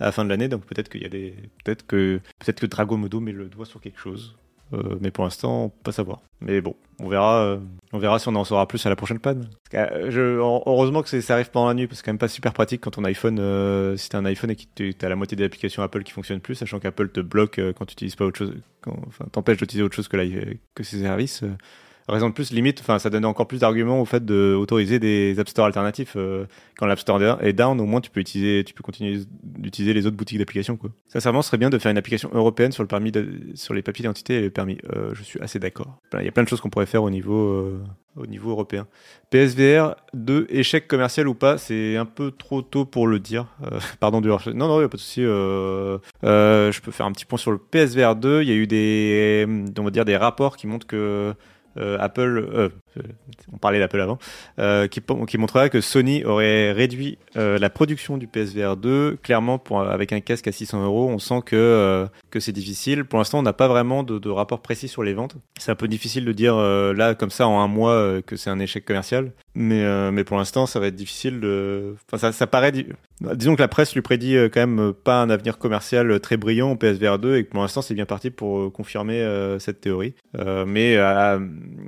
à 0.00 0.06
la 0.06 0.12
fin 0.12 0.24
de 0.24 0.30
l'année, 0.30 0.48
donc 0.48 0.66
peut-être 0.66 0.88
qu'il 0.88 1.02
y 1.02 1.06
a 1.06 1.08
des, 1.08 1.34
peut-être 1.64 1.86
que, 1.86 2.20
peut-être 2.40 2.60
que 2.60 2.66
Drago 2.66 2.96
Modo 2.96 3.20
met 3.20 3.32
le 3.32 3.46
doigt 3.46 3.66
sur 3.66 3.80
quelque 3.80 4.00
chose. 4.00 4.34
Euh, 4.72 4.96
mais 5.00 5.10
pour 5.10 5.24
l'instant, 5.24 5.72
pas 5.82 5.92
savoir. 5.92 6.20
Mais 6.40 6.60
bon, 6.60 6.74
on 6.98 7.08
verra, 7.08 7.44
euh, 7.44 7.58
on 7.92 7.98
verra 7.98 8.18
si 8.18 8.28
on 8.28 8.34
en 8.34 8.44
saura 8.44 8.66
plus 8.66 8.84
à 8.86 8.88
la 8.88 8.96
prochaine 8.96 9.18
panne. 9.18 9.48
Euh, 9.74 10.38
heureusement 10.38 11.02
que 11.02 11.20
ça 11.20 11.34
arrive 11.34 11.50
pendant 11.50 11.68
la 11.68 11.74
nuit, 11.74 11.86
parce 11.86 11.98
que 12.00 12.04
c'est 12.04 12.04
quand 12.06 12.12
même 12.12 12.18
pas 12.18 12.28
super 12.28 12.52
pratique 12.52 12.80
quand 12.80 12.92
ton 12.92 13.04
iPhone, 13.04 13.36
si 13.96 14.08
t'as 14.08 14.18
un 14.18 14.24
iPhone 14.24 14.50
et 14.50 14.56
que 14.56 14.92
t'as 14.92 15.08
la 15.08 15.16
moitié 15.16 15.36
des 15.36 15.44
applications 15.44 15.82
Apple 15.82 16.02
qui 16.02 16.12
fonctionnent 16.12 16.40
plus, 16.40 16.54
sachant 16.54 16.78
qu'Apple 16.78 17.10
te 17.10 17.20
bloque 17.20 17.60
quand 17.76 17.84
tu 17.86 17.92
utilises 17.92 18.16
pas 18.16 18.24
autre 18.24 18.38
chose, 18.38 18.54
quand, 18.80 18.96
enfin 19.06 19.26
t'empêche 19.30 19.58
d'utiliser 19.58 19.84
autre 19.84 19.96
chose 19.96 20.08
que, 20.08 20.56
que 20.74 20.82
ses 20.82 21.00
services 21.00 21.44
raison 22.08 22.28
de 22.28 22.34
plus, 22.34 22.52
limite, 22.52 22.80
enfin, 22.80 22.98
ça 22.98 23.10
donne 23.10 23.24
encore 23.24 23.46
plus 23.46 23.60
d'arguments 23.60 24.00
au 24.00 24.04
fait 24.04 24.24
d'autoriser 24.24 24.98
des 24.98 25.38
App 25.38 25.48
Store 25.48 25.66
alternatifs. 25.66 26.14
Euh, 26.16 26.46
quand 26.76 26.86
l'App 26.86 26.98
Store 26.98 27.20
est 27.42 27.52
down, 27.52 27.80
au 27.80 27.86
moins 27.86 28.00
tu 28.00 28.10
peux 28.10 28.20
utiliser, 28.20 28.64
tu 28.64 28.74
peux 28.74 28.82
continuer 28.82 29.20
d'utiliser 29.42 29.94
les 29.94 30.06
autres 30.06 30.16
boutiques 30.16 30.38
d'applications, 30.38 30.76
quoi. 30.76 30.90
Sincèrement, 31.06 31.42
ce 31.42 31.48
serait 31.48 31.58
bien 31.58 31.70
de 31.70 31.78
faire 31.78 31.92
une 31.92 31.98
application 31.98 32.30
européenne 32.32 32.72
sur 32.72 32.82
le 32.82 32.88
permis, 32.88 33.12
sur 33.54 33.74
les 33.74 33.82
papiers 33.82 34.02
d'identité 34.02 34.34
et 34.34 34.40
le 34.40 34.50
permis. 34.50 34.78
Euh, 34.92 35.10
je 35.14 35.22
suis 35.22 35.40
assez 35.40 35.58
d'accord. 35.58 35.98
Il 36.18 36.24
y 36.24 36.28
a 36.28 36.32
plein 36.32 36.42
de 36.42 36.48
choses 36.48 36.60
qu'on 36.60 36.70
pourrait 36.70 36.86
faire 36.86 37.04
au 37.04 37.10
niveau, 37.10 37.50
euh, 37.50 37.80
au 38.16 38.26
niveau 38.26 38.50
européen. 38.50 38.88
PSVR 39.30 39.94
2, 40.14 40.46
échec 40.50 40.88
commercial 40.88 41.28
ou 41.28 41.34
pas, 41.34 41.56
c'est 41.56 41.96
un 41.96 42.06
peu 42.06 42.32
trop 42.32 42.62
tôt 42.62 42.84
pour 42.84 43.06
le 43.06 43.20
dire. 43.20 43.46
Pardon 44.00 44.20
du 44.20 44.28
Non, 44.28 44.66
non, 44.68 44.80
il 44.80 44.84
a 44.84 44.88
pas 44.88 44.96
de 44.96 45.02
souci. 45.02 45.22
Je 45.22 46.80
peux 46.80 46.90
faire 46.90 47.06
un 47.06 47.12
petit 47.12 47.26
point 47.26 47.38
sur 47.38 47.52
le 47.52 47.58
PSVR 47.58 48.16
2. 48.16 48.42
Il 48.42 48.48
y 48.48 48.52
a 48.52 48.56
eu 48.56 48.66
des, 48.66 49.46
on 49.78 49.84
va 49.84 49.90
dire, 49.90 50.04
des 50.04 50.16
rapports 50.16 50.56
qui 50.56 50.66
montrent 50.66 50.86
que 50.86 51.34
Apple, 51.76 52.38
euh, 52.52 52.68
on 53.52 53.58
parlait 53.58 53.78
d'Apple 53.78 54.00
avant, 54.00 54.18
euh, 54.58 54.86
qui, 54.86 55.00
qui 55.28 55.38
montrerait 55.38 55.70
que 55.70 55.80
Sony 55.80 56.24
aurait 56.24 56.72
réduit 56.72 57.18
euh, 57.36 57.58
la 57.58 57.70
production 57.70 58.18
du 58.18 58.26
PSVR 58.26 58.76
2. 58.76 59.18
Clairement, 59.22 59.62
avec 59.90 60.12
un 60.12 60.20
casque 60.20 60.48
à 60.48 60.52
600 60.52 60.84
euros, 60.84 61.08
on 61.08 61.18
sent 61.18 61.40
que, 61.44 61.56
euh, 61.56 62.06
que 62.30 62.40
c'est 62.40 62.52
difficile. 62.52 63.04
Pour 63.04 63.18
l'instant, 63.18 63.38
on 63.38 63.42
n'a 63.42 63.52
pas 63.52 63.68
vraiment 63.68 64.02
de, 64.02 64.30
rapport 64.30 64.60
précis 64.60 64.88
sur 64.88 65.02
les 65.02 65.14
ventes. 65.14 65.36
C'est 65.58 65.70
un 65.70 65.76
peu 65.76 65.88
difficile 65.88 66.24
de 66.24 66.32
dire 66.32 66.56
là, 66.56 67.14
comme 67.14 67.30
ça, 67.30 67.46
en 67.46 67.60
un 67.60 67.68
mois, 67.68 68.22
que 68.22 68.36
c'est 68.36 68.50
un 68.50 68.58
échec 68.58 68.84
commercial. 68.84 69.32
Mais, 69.54 70.24
pour 70.24 70.36
l'instant, 70.36 70.66
ça 70.66 70.80
va 70.80 70.86
être 70.86 70.94
difficile 70.94 71.40
de. 71.40 71.94
Enfin, 72.08 72.18
ça, 72.18 72.32
ça 72.32 72.46
paraît. 72.46 72.72
Disons 73.34 73.54
que 73.54 73.60
la 73.60 73.68
presse 73.68 73.94
lui 73.94 74.02
prédit 74.02 74.34
quand 74.52 74.66
même 74.66 74.92
pas 74.92 75.22
un 75.22 75.30
avenir 75.30 75.58
commercial 75.58 76.18
très 76.20 76.36
brillant 76.36 76.72
au 76.72 76.76
PSVR 76.76 77.18
2 77.18 77.36
et 77.36 77.44
que 77.44 77.50
pour 77.50 77.60
l'instant, 77.60 77.82
c'est 77.82 77.94
bien 77.94 78.06
parti 78.06 78.30
pour 78.30 78.72
confirmer 78.72 79.22
cette 79.58 79.80
théorie. 79.80 80.14
mais, 80.66 80.96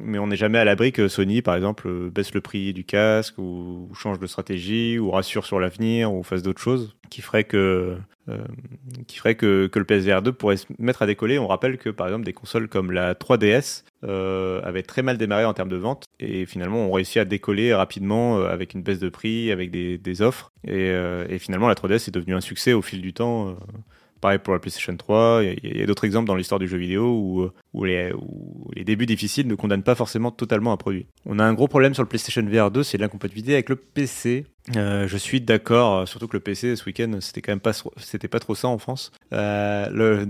mais 0.05 0.19
on 0.19 0.27
n'est 0.27 0.37
jamais 0.37 0.59
à 0.59 0.65
l'abri 0.65 0.93
Sony, 1.09 1.43
par 1.43 1.55
exemple, 1.55 1.89
euh, 1.89 2.11
baisse 2.11 2.35
le 2.35 2.41
prix 2.41 2.73
du 2.73 2.85
casque 2.85 3.39
ou, 3.39 3.91
change 3.95 4.19
de 4.19 4.27
stratégie 4.27 4.99
ou 4.99 5.11
rassure 5.11 5.45
sur 5.45 5.61
l'avenir 5.61 6.13
ou 6.13 6.23
fasse 6.23 6.43
d'autres 6.43 6.61
choses 6.61 6.97
qui 7.11 7.23
ferait 7.23 7.45
que 7.45 7.97
euh, 8.29 8.39
qui 9.07 9.19
ferait 9.19 9.35
que, 9.35 9.67
que, 9.67 9.79
le 9.79 9.85
PSVR 9.85 10.23
2 10.23 10.33
pourrait 10.33 10.57
se 10.57 10.67
mettre 10.79 11.03
à 11.03 11.07
décoller. 11.07 11.39
On 11.39 11.47
rappelle 11.47 11.77
que 11.79 11.91
par 11.91 12.07
exemple 12.07 12.25
des 12.25 12.33
consoles 12.33 12.69
comme 12.69 12.91
la 12.91 13.15
3DS 13.15 13.85
euh, 14.05 14.63
avaient 14.65 14.83
très 14.83 15.03
mal 15.03 15.19
démarré 15.19 15.45
en 15.45 15.53
termes 15.53 15.69
de 15.69 15.77
vente 15.77 16.05
et 16.19 16.47
finalement 16.47 16.87
ont 16.87 16.93
réussi 16.93 17.19
à 17.19 17.25
décoller 17.25 17.75
rapidement 17.75 18.39
avec 18.39 18.75
une 18.75 18.83
baisse 18.83 18.99
de 18.99 19.09
prix, 19.11 19.53
avec 19.53 19.71
des, 19.71 20.23
offres 20.23 20.53
et, 20.67 21.39
finalement 21.39 21.69
la 21.69 21.75
3DS 21.75 22.09
est 22.09 22.15
devenue 22.15 22.35
un 22.35 22.41
succès 22.41 22.73
au 22.73 22.83
fil 22.83 23.03
du 23.03 23.13
temps. 23.13 23.57
Pareil 24.21 24.39
pour 24.39 24.55
la 24.55 24.59
PlayStation 24.59 24.97
3. 24.97 25.43
Il 25.63 25.77
y 25.77 25.83
a 25.83 25.87
d'autres 25.87 26.05
exemples 26.05 26.27
dans 26.27 26.35
l'histoire 26.35 26.59
du 26.59 26.67
jeu 26.67 26.79
vidéo 26.79 27.11
où, 27.11 27.51
où 27.75 27.85
les, 27.85 28.13
débuts 28.85 29.07
difficiles 29.07 29.47
ne 29.47 29.55
condamnent 29.55 29.83
pas 29.83 29.95
forcément 29.95 30.31
totalement 30.31 30.73
un 30.73 30.77
produit. 30.77 31.07
On 31.27 31.39
a 31.39 31.45
un 31.45 31.55
gros 31.55 31.69
problème 31.69 31.93
sur 31.93 32.03
le 32.03 32.09
PlayStation 32.09 32.43
VR 32.43 32.71
2, 32.71 32.83
c'est 32.83 32.99
l'incompatibilité 32.99 33.55
avec 33.55 33.69
le 33.69 33.77
PC. 33.77 34.47
Euh, 34.77 35.07
je 35.07 35.19
suis 35.19 35.43
d'accord, 35.43 35.95
euh, 35.95 36.07
surtout 36.07 36.27
que 36.27 36.37
le 36.37 36.41
PC 36.41 36.75
ce 36.75 36.87
week-end, 36.87 37.19
c'était 37.21 37.43
quand 37.43 37.53
même 37.53 37.61
pas, 37.61 37.75
c'était 37.99 38.29
pas 38.29 38.41
trop 38.41 38.55
ça 38.55 38.69
en 38.69 38.79
France. 38.79 39.13
Euh, 39.35 40.27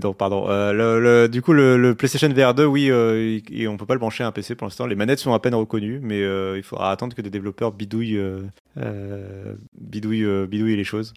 du 1.27 1.41
coup, 1.41 1.53
le, 1.53 1.93
PlayStation 1.93 2.27
VR 2.27 2.53
2, 2.53 2.65
oui, 2.65 2.87
et 2.87 3.67
on 3.67 3.77
peut 3.77 3.85
pas 3.85 3.93
le 3.93 3.99
brancher 3.99 4.25
à 4.25 4.27
un 4.27 4.33
PC 4.33 4.55
pour 4.55 4.65
l'instant. 4.65 4.87
Les 4.87 4.95
manettes 4.95 5.19
sont 5.19 5.33
à 5.33 5.39
peine 5.39 5.55
reconnues, 5.55 5.99
mais 6.01 6.19
il 6.57 6.63
faudra 6.63 6.91
attendre 6.91 7.15
que 7.15 7.21
des 7.21 7.29
développeurs 7.29 7.71
bidouillent, 7.71 8.19
bidouillent, 9.79 10.47
bidouillent 10.47 10.75
les 10.75 10.83
choses 10.83 11.13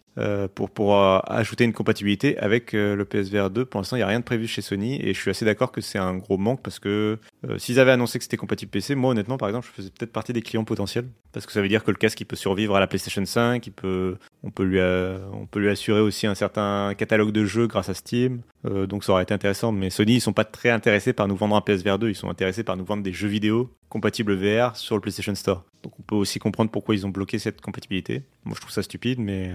pour 0.54 0.70
pour 0.70 0.96
ajouter 1.30 1.64
une 1.64 1.72
compatibilité 1.72 2.38
avec 2.38 2.72
le 2.72 3.04
PSVR 3.04 3.50
2. 3.50 3.64
Pour 3.64 3.80
l'instant, 3.80 3.96
il 3.96 4.00
y 4.00 4.02
a 4.02 4.06
rien 4.06 4.20
de 4.20 4.24
prévu 4.24 4.46
chez 4.46 4.62
Sony, 4.62 5.00
et 5.02 5.12
je 5.12 5.20
suis 5.20 5.30
assez 5.30 5.44
d'accord 5.44 5.72
que 5.72 5.80
c'est 5.80 5.98
un 5.98 6.17
gros 6.18 6.38
manque 6.38 6.62
parce 6.62 6.78
que 6.78 7.18
s'ils 7.56 7.80
avaient 7.80 7.92
annoncé 7.92 8.18
que 8.18 8.24
c'était 8.24 8.36
compatible 8.36 8.70
PC, 8.70 8.94
moi 8.94 9.12
honnêtement, 9.12 9.38
par 9.38 9.48
exemple, 9.48 9.66
je 9.68 9.72
faisais 9.72 9.90
peut-être 9.90 10.12
partie 10.12 10.32
des 10.32 10.42
clients 10.42 10.64
potentiels 10.64 11.06
parce 11.32 11.46
que 11.46 11.52
ça 11.52 11.60
veut 11.60 11.68
dire 11.68 11.84
que 11.84 11.90
le 11.90 11.96
casque 11.96 12.20
il 12.20 12.24
peut 12.24 12.36
survivre 12.36 12.76
à 12.76 12.80
la 12.80 12.86
PlayStation 12.86 13.24
5, 13.24 13.66
il 13.66 13.70
peut, 13.70 14.16
on, 14.42 14.50
peut 14.50 14.64
lui, 14.64 14.78
euh, 14.78 15.18
on 15.32 15.46
peut 15.46 15.60
lui 15.60 15.68
assurer 15.68 16.00
aussi 16.00 16.26
un 16.26 16.34
certain 16.34 16.94
catalogue 16.96 17.32
de 17.32 17.44
jeux 17.44 17.66
grâce 17.66 17.88
à 17.88 17.94
Steam. 17.94 18.40
Euh, 18.64 18.86
donc 18.86 19.04
ça 19.04 19.12
aurait 19.12 19.22
été 19.22 19.34
intéressant. 19.34 19.72
Mais 19.72 19.90
Sony, 19.90 20.14
ils 20.14 20.20
sont 20.20 20.32
pas 20.32 20.44
très 20.44 20.70
intéressés 20.70 21.12
par 21.12 21.28
nous 21.28 21.36
vendre 21.36 21.56
un 21.56 21.60
PSVR 21.60 21.98
2, 21.98 22.10
ils 22.10 22.14
sont 22.14 22.30
intéressés 22.30 22.64
par 22.64 22.76
nous 22.76 22.84
vendre 22.84 23.02
des 23.02 23.12
jeux 23.12 23.28
vidéo 23.28 23.70
compatibles 23.88 24.34
VR 24.34 24.76
sur 24.76 24.94
le 24.94 25.00
PlayStation 25.00 25.34
Store. 25.34 25.64
Donc 25.88 26.00
on 26.00 26.02
peut 26.02 26.16
aussi 26.16 26.38
comprendre 26.38 26.70
pourquoi 26.70 26.94
ils 26.94 27.06
ont 27.06 27.08
bloqué 27.08 27.38
cette 27.38 27.62
compatibilité. 27.62 28.24
Moi 28.44 28.54
je 28.54 28.60
trouve 28.60 28.72
ça 28.72 28.82
stupide, 28.82 29.20
mais, 29.20 29.54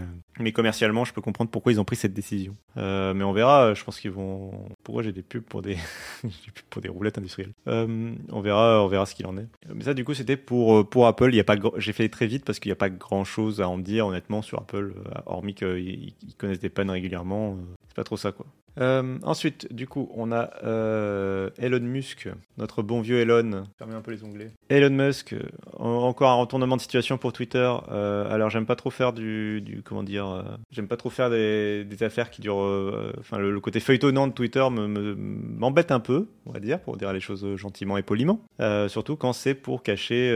commercialement 0.51 1.05
je 1.05 1.13
peux 1.13 1.21
comprendre 1.21 1.51
pourquoi 1.51 1.71
ils 1.71 1.79
ont 1.79 1.85
pris 1.85 1.95
cette 1.95 2.15
décision. 2.15 2.55
Euh, 2.75 3.13
mais 3.13 3.23
on 3.23 3.33
verra, 3.33 3.75
je 3.75 3.83
pense 3.83 3.99
qu'ils 3.99 4.09
vont... 4.09 4.67
Pourquoi 4.83 5.03
j'ai 5.03 5.11
des 5.11 5.21
pubs 5.21 5.43
pour 5.43 5.61
des, 5.61 5.77
pour 6.71 6.81
des 6.81 6.89
roulettes 6.89 7.19
industrielles 7.19 7.51
euh, 7.67 8.15
On 8.31 8.41
verra 8.41 8.83
on 8.83 8.87
verra 8.87 9.05
ce 9.05 9.13
qu'il 9.13 9.27
en 9.27 9.37
est. 9.37 9.47
Mais 9.75 9.83
ça 9.83 9.93
du 9.93 10.03
coup 10.03 10.15
c'était 10.15 10.35
pour, 10.35 10.89
pour 10.89 11.05
Apple. 11.05 11.35
Y 11.35 11.39
a 11.39 11.43
pas 11.43 11.57
J'ai 11.77 11.93
fait 11.93 12.09
très 12.09 12.25
vite 12.25 12.45
parce 12.45 12.57
qu'il 12.57 12.69
n'y 12.69 12.73
a 12.73 12.77
pas 12.77 12.89
grand 12.89 13.25
chose 13.25 13.61
à 13.61 13.69
en 13.69 13.77
dire 13.77 14.07
honnêtement 14.07 14.41
sur 14.41 14.57
Apple, 14.57 14.95
hormis 15.27 15.53
qu'ils 15.53 16.15
connaissent 16.39 16.59
des 16.59 16.69
pannes 16.69 16.89
régulièrement. 16.89 17.59
C'est 17.87 17.95
pas 17.95 18.03
trop 18.03 18.17
ça 18.17 18.31
quoi. 18.31 18.47
Euh, 18.79 19.17
ensuite, 19.23 19.73
du 19.73 19.87
coup, 19.87 20.09
on 20.15 20.31
a 20.31 20.49
euh, 20.63 21.49
Elon 21.57 21.79
Musk, 21.79 22.29
notre 22.57 22.81
bon 22.81 23.01
vieux 23.01 23.19
Elon. 23.19 23.65
Fermez 23.77 23.95
un 23.95 24.01
peu 24.01 24.11
les 24.11 24.23
onglets. 24.23 24.51
Elon 24.69 24.89
Musk, 24.89 25.33
euh, 25.33 25.41
encore 25.79 26.31
un 26.31 26.35
retournement 26.35 26.75
de 26.75 26.81
situation 26.81 27.17
pour 27.17 27.33
Twitter. 27.33 27.71
Euh, 27.91 28.33
alors, 28.33 28.49
j'aime 28.49 28.65
pas 28.65 28.75
trop 28.75 28.89
faire 28.89 29.13
du, 29.13 29.61
du 29.61 29.83
comment 29.83 30.03
dire, 30.03 30.43
j'aime 30.71 30.87
pas 30.87 30.97
trop 30.97 31.09
faire 31.09 31.29
des, 31.29 31.85
des 31.85 32.03
affaires 32.03 32.29
qui 32.29 32.41
durent. 32.41 33.11
Enfin, 33.19 33.37
le, 33.37 33.51
le, 33.51 33.59
côté 33.59 33.79
feuilletonnant 33.79 34.27
de 34.27 34.33
Twitter 34.33 34.65
m'embête 34.69 35.89
me, 35.91 35.95
un 35.95 35.99
peu, 35.99 36.27
on 36.45 36.51
va 36.51 36.59
dire, 36.59 36.79
pour 36.79 36.97
dire 36.97 37.13
les 37.13 37.19
choses 37.19 37.55
gentiment 37.55 37.97
et 37.97 38.03
poliment. 38.03 38.41
surtout 38.87 39.15
quand 39.15 39.33
c'est 39.33 39.55
pour 39.55 39.83
cacher 39.83 40.31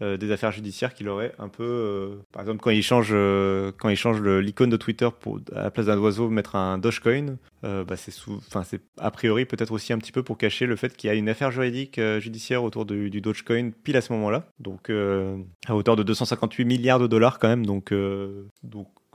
euh, 0.00 0.16
des 0.16 0.30
affaires 0.30 0.52
judiciaires 0.52 0.94
qu'il 0.94 1.08
aurait 1.08 1.34
un 1.40 1.48
peu. 1.48 1.64
Euh, 1.64 2.22
par 2.30 2.42
exemple, 2.42 2.60
quand 2.60 2.70
il 2.70 2.84
change, 2.84 3.08
euh, 3.10 3.72
quand 3.76 3.88
il 3.88 3.96
change 3.96 4.22
l'icône 4.22 4.70
de 4.70 4.76
Twitter 4.76 5.08
pour 5.18 5.40
à 5.52 5.64
la 5.64 5.70
place 5.72 5.86
d'un 5.86 5.98
oiseau 5.98 6.30
mettre 6.30 6.54
un 6.54 6.78
Dogecoin, 6.78 7.36
bah 7.62 7.96
c'est 7.96 8.12
enfin 8.28 8.62
c'est 8.62 8.80
a 8.98 9.10
priori 9.10 9.44
peut-être 9.44 9.72
aussi 9.72 9.92
un 9.92 9.98
petit 9.98 10.12
peu 10.12 10.22
pour 10.22 10.38
cacher 10.38 10.66
le 10.66 10.76
fait 10.76 10.96
qu'il 10.96 11.08
y 11.08 11.10
a 11.10 11.14
une 11.14 11.28
affaire 11.28 11.50
juridique 11.50 12.00
judiciaire 12.20 12.62
autour 12.62 12.86
du, 12.86 13.20
Dogecoin 13.20 13.72
pile 13.72 13.96
à 13.96 14.00
ce 14.00 14.12
moment-là. 14.12 14.46
Donc 14.60 14.90
à 15.66 15.74
hauteur 15.74 15.96
de 15.96 16.04
258 16.04 16.64
milliards 16.64 17.00
de 17.00 17.08
dollars 17.08 17.40
quand 17.40 17.48
même. 17.48 17.66
Donc 17.66 17.92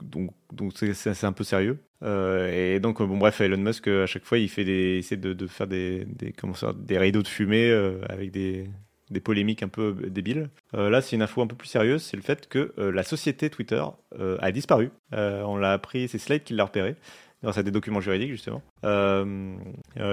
donc 0.04 0.30
donc 0.52 0.72
c'est 0.76 1.24
un 1.24 1.32
peu 1.32 1.44
sérieux. 1.44 1.78
Euh, 2.02 2.74
et 2.76 2.80
donc 2.80 3.02
bon 3.02 3.16
bref, 3.16 3.40
Elon 3.40 3.56
Musk 3.56 3.88
à 3.88 4.06
chaque 4.06 4.24
fois 4.24 4.38
il 4.38 4.48
fait 4.48 4.64
des 4.64 4.98
essaie 4.98 5.16
de, 5.16 5.46
faire 5.46 5.66
des 5.66 6.04
des 6.04 6.32
comment 6.32 6.54
ça, 6.54 6.74
des 6.76 6.98
rideaux 6.98 7.22
de 7.22 7.28
fumée 7.28 7.70
euh, 7.70 8.00
avec 8.08 8.30
des 8.30 8.68
des 9.10 9.20
polémiques 9.20 9.62
un 9.62 9.68
peu 9.68 9.94
débiles. 10.08 10.50
Euh, 10.74 10.90
là, 10.90 11.02
c'est 11.02 11.16
une 11.16 11.22
info 11.22 11.42
un 11.42 11.46
peu 11.46 11.56
plus 11.56 11.68
sérieuse, 11.68 12.02
c'est 12.02 12.16
le 12.16 12.22
fait 12.22 12.48
que 12.48 12.72
euh, 12.78 12.90
la 12.92 13.02
société 13.02 13.50
Twitter 13.50 13.82
euh, 14.18 14.38
a 14.40 14.52
disparu. 14.52 14.90
on 15.12 15.56
l'a 15.56 15.72
appris, 15.72 16.08
c'est 16.08 16.18
Slate 16.18 16.44
qui 16.44 16.54
l'a 16.54 16.64
repéré 16.64 16.96
grâce 17.44 17.58
des 17.62 17.70
documents 17.70 18.00
juridiques 18.00 18.30
justement. 18.30 18.62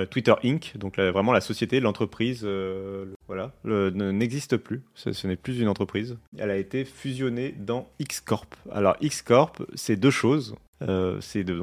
Twitter 0.09 0.33
Inc., 0.43 0.73
donc 0.77 1.00
vraiment 1.00 1.33
la 1.33 1.41
société, 1.41 1.79
l'entreprise, 1.79 2.47
voilà, 3.27 3.51
n'existe 3.65 4.57
plus. 4.57 4.83
Ce, 4.93 5.11
ce 5.13 5.27
n'est 5.27 5.35
plus 5.35 5.59
une 5.59 5.67
entreprise. 5.67 6.17
Elle 6.38 6.51
a 6.51 6.57
été 6.57 6.85
fusionnée 6.85 7.55
dans 7.57 7.89
X 8.00 8.21
Corp. 8.21 8.55
Alors 8.71 8.95
X 9.01 9.21
Corp, 9.21 9.63
c'est 9.73 9.95
deux 9.95 10.11
choses. 10.11 10.55
c'est 11.19 11.43
de, 11.43 11.61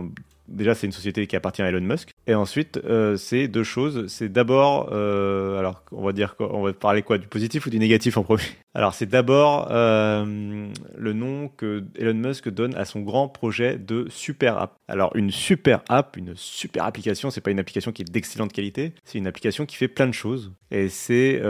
déjà 0.48 0.74
c'est 0.74 0.86
une 0.86 0.92
société 0.92 1.26
qui 1.26 1.36
appartient 1.36 1.62
à 1.62 1.68
Elon 1.68 1.80
Musk. 1.80 2.10
Et 2.26 2.34
ensuite 2.34 2.80
euh, 2.84 3.16
c'est 3.16 3.48
deux 3.48 3.62
choses. 3.62 4.06
C'est 4.08 4.30
d'abord 4.30 4.90
euh, 4.92 5.58
alors 5.58 5.82
on 5.92 6.04
va 6.04 6.12
dire 6.12 6.34
on 6.40 6.62
va 6.62 6.72
parler 6.72 7.02
quoi 7.02 7.18
du 7.18 7.26
positif 7.26 7.66
ou 7.66 7.70
du 7.70 7.78
négatif 7.78 8.16
en 8.16 8.22
premier? 8.22 8.42
Alors 8.74 8.94
c'est 8.94 9.06
d'abord 9.06 9.68
euh, 9.70 10.68
le 10.96 11.12
nom 11.12 11.48
que 11.48 11.84
Elon 11.96 12.14
Musk 12.14 12.48
donne 12.48 12.76
à 12.76 12.84
son 12.84 13.00
grand 13.00 13.28
projet 13.28 13.76
de 13.76 14.06
super 14.08 14.58
app. 14.58 14.74
Alors 14.86 15.16
une 15.16 15.30
super 15.30 15.82
app 15.88 16.16
une 16.16 16.34
super 16.36 16.84
application 16.84 17.30
c'est 17.30 17.40
pas 17.40 17.50
une 17.50 17.58
application 17.58 17.92
qui 17.92 18.02
est 18.02 18.10
d'excellente 18.10 18.52
qualité. 18.52 18.92
C'est 19.04 19.18
une 19.18 19.26
application 19.26 19.66
qui 19.66 19.76
fait 19.76 19.88
plein 19.88 20.06
de 20.06 20.12
choses. 20.12 20.52
Et 20.70 20.88
c'est 20.88 21.40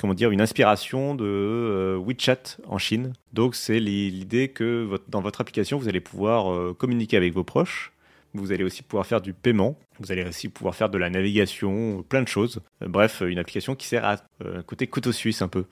comment 0.00 0.14
dire 0.14 0.30
une 0.30 0.40
inspiration 0.40 1.14
de 1.14 1.98
WeChat 2.06 2.58
en 2.66 2.78
Chine. 2.78 3.12
Donc 3.32 3.56
c'est 3.56 3.80
l'idée 3.80 4.48
que 4.48 4.88
dans 5.08 5.20
votre 5.20 5.40
application 5.40 5.76
vous 5.76 5.88
allez 5.88 6.00
pouvoir 6.00 6.74
communiquer 6.76 7.16
avec 7.16 7.34
vos 7.34 7.44
proches 7.44 7.92
vous 8.34 8.52
allez 8.52 8.64
aussi 8.64 8.82
pouvoir 8.82 9.06
faire 9.06 9.20
du 9.20 9.32
paiement. 9.32 9.78
Vous 9.98 10.12
allez 10.12 10.24
aussi 10.24 10.48
pouvoir 10.48 10.74
faire 10.74 10.88
de 10.88 10.98
la 10.98 11.10
navigation, 11.10 12.04
plein 12.08 12.22
de 12.22 12.28
choses. 12.28 12.60
Euh, 12.82 12.88
bref, 12.88 13.22
une 13.26 13.38
application 13.38 13.74
qui 13.74 13.86
sert 13.86 14.04
à 14.04 14.16
euh, 14.44 14.62
côté 14.62 14.86
couteau 14.86 15.12
suisse 15.12 15.42
un 15.42 15.48
peu. 15.48 15.64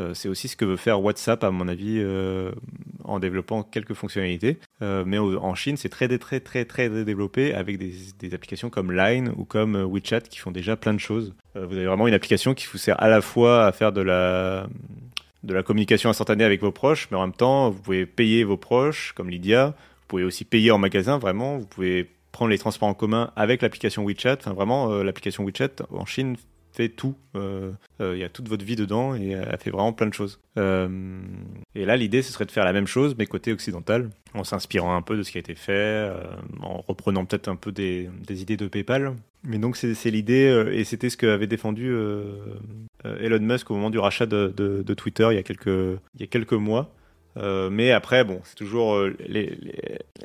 Euh, 0.00 0.12
c'est 0.12 0.28
aussi 0.28 0.48
ce 0.48 0.56
que 0.56 0.64
veut 0.64 0.76
faire 0.76 1.00
WhatsApp, 1.00 1.44
à 1.44 1.50
mon 1.50 1.68
avis, 1.68 2.04
en 3.04 3.18
développant 3.18 3.62
quelques 3.62 3.94
fonctionnalités. 3.94 4.58
mais 4.80 5.18
en 5.18 5.54
Chine, 5.54 5.76
c'est 5.76 5.88
très, 5.88 6.08
très, 6.18 6.40
très, 6.40 6.64
très 6.64 7.04
développé 7.04 7.54
avec 7.54 7.78
des, 7.78 7.92
des, 8.18 8.34
applications 8.34 8.70
comme 8.70 8.90
Line 8.90 9.32
ou 9.36 9.44
comme 9.44 9.76
WeChat 9.76 10.22
qui 10.22 10.38
font 10.38 10.50
déjà 10.50 10.76
plein 10.76 10.94
de 10.94 10.98
choses. 10.98 11.34
vous 11.54 11.76
avez 11.76 11.86
vraiment 11.86 12.08
une 12.08 12.14
application 12.14 12.54
qui 12.54 12.66
vous 12.66 12.78
sert 12.78 13.00
à 13.00 13.08
la 13.08 13.20
fois 13.20 13.66
à 13.66 13.72
faire 13.72 13.92
de 13.92 14.00
la, 14.00 14.66
de 15.44 15.54
la 15.54 15.62
communication 15.62 16.10
instantanée 16.10 16.44
avec 16.44 16.60
vos 16.60 16.72
proches, 16.72 17.08
mais 17.10 17.16
en 17.16 17.20
même 17.20 17.32
temps, 17.32 17.70
vous 17.70 17.80
pouvez 17.80 18.06
payer 18.06 18.42
vos 18.44 18.56
proches, 18.56 19.12
comme 19.14 19.30
Lydia. 19.30 19.74
Vous 20.14 20.18
pouvez 20.18 20.28
aussi 20.28 20.44
payer 20.44 20.70
en 20.70 20.78
magasin, 20.78 21.18
vraiment. 21.18 21.58
Vous 21.58 21.66
pouvez 21.66 22.08
prendre 22.30 22.52
les 22.52 22.58
transports 22.58 22.88
en 22.88 22.94
commun 22.94 23.32
avec 23.34 23.62
l'application 23.62 24.04
WeChat. 24.04 24.36
Enfin, 24.38 24.52
vraiment, 24.52 24.92
euh, 24.92 25.02
l'application 25.02 25.44
WeChat 25.44 25.70
en 25.90 26.06
Chine 26.06 26.36
fait 26.70 26.88
tout. 26.88 27.16
Euh, 27.34 27.72
euh, 28.00 28.14
il 28.14 28.20
y 28.20 28.22
a 28.22 28.28
toute 28.28 28.48
votre 28.48 28.64
vie 28.64 28.76
dedans 28.76 29.16
et 29.16 29.30
elle 29.30 29.58
fait 29.58 29.70
vraiment 29.70 29.92
plein 29.92 30.06
de 30.06 30.14
choses. 30.14 30.38
Et 30.56 31.84
là, 31.84 31.96
l'idée, 31.96 32.22
ce 32.22 32.32
serait 32.32 32.44
de 32.44 32.52
faire 32.52 32.64
la 32.64 32.72
même 32.72 32.86
chose, 32.86 33.16
mais 33.18 33.26
côté 33.26 33.52
occidental, 33.52 34.10
en 34.34 34.44
s'inspirant 34.44 34.94
un 34.94 35.02
peu 35.02 35.16
de 35.16 35.24
ce 35.24 35.32
qui 35.32 35.38
a 35.38 35.40
été 35.40 35.56
fait, 35.56 36.08
en 36.62 36.80
reprenant 36.86 37.24
peut-être 37.24 37.48
un 37.48 37.56
peu 37.56 37.72
des, 37.72 38.08
idées 38.30 38.56
de 38.56 38.68
PayPal. 38.68 39.16
Mais 39.42 39.58
donc, 39.58 39.76
c'est 39.76 40.10
l'idée, 40.12 40.64
et 40.70 40.84
c'était 40.84 41.10
ce 41.10 41.16
qu'avait 41.16 41.48
défendu 41.48 41.92
Elon 43.02 43.40
Musk 43.40 43.68
au 43.72 43.74
moment 43.74 43.90
du 43.90 43.98
rachat 43.98 44.26
de, 44.26 44.94
Twitter 44.94 45.26
il 45.32 45.34
y 45.34 46.22
a 46.22 46.26
quelques 46.28 46.52
mois. 46.52 46.94
Euh, 47.36 47.68
mais 47.70 47.90
après, 47.90 48.24
bon, 48.24 48.40
c'est 48.44 48.54
toujours 48.54 48.94
euh, 48.94 49.16
les, 49.26 49.58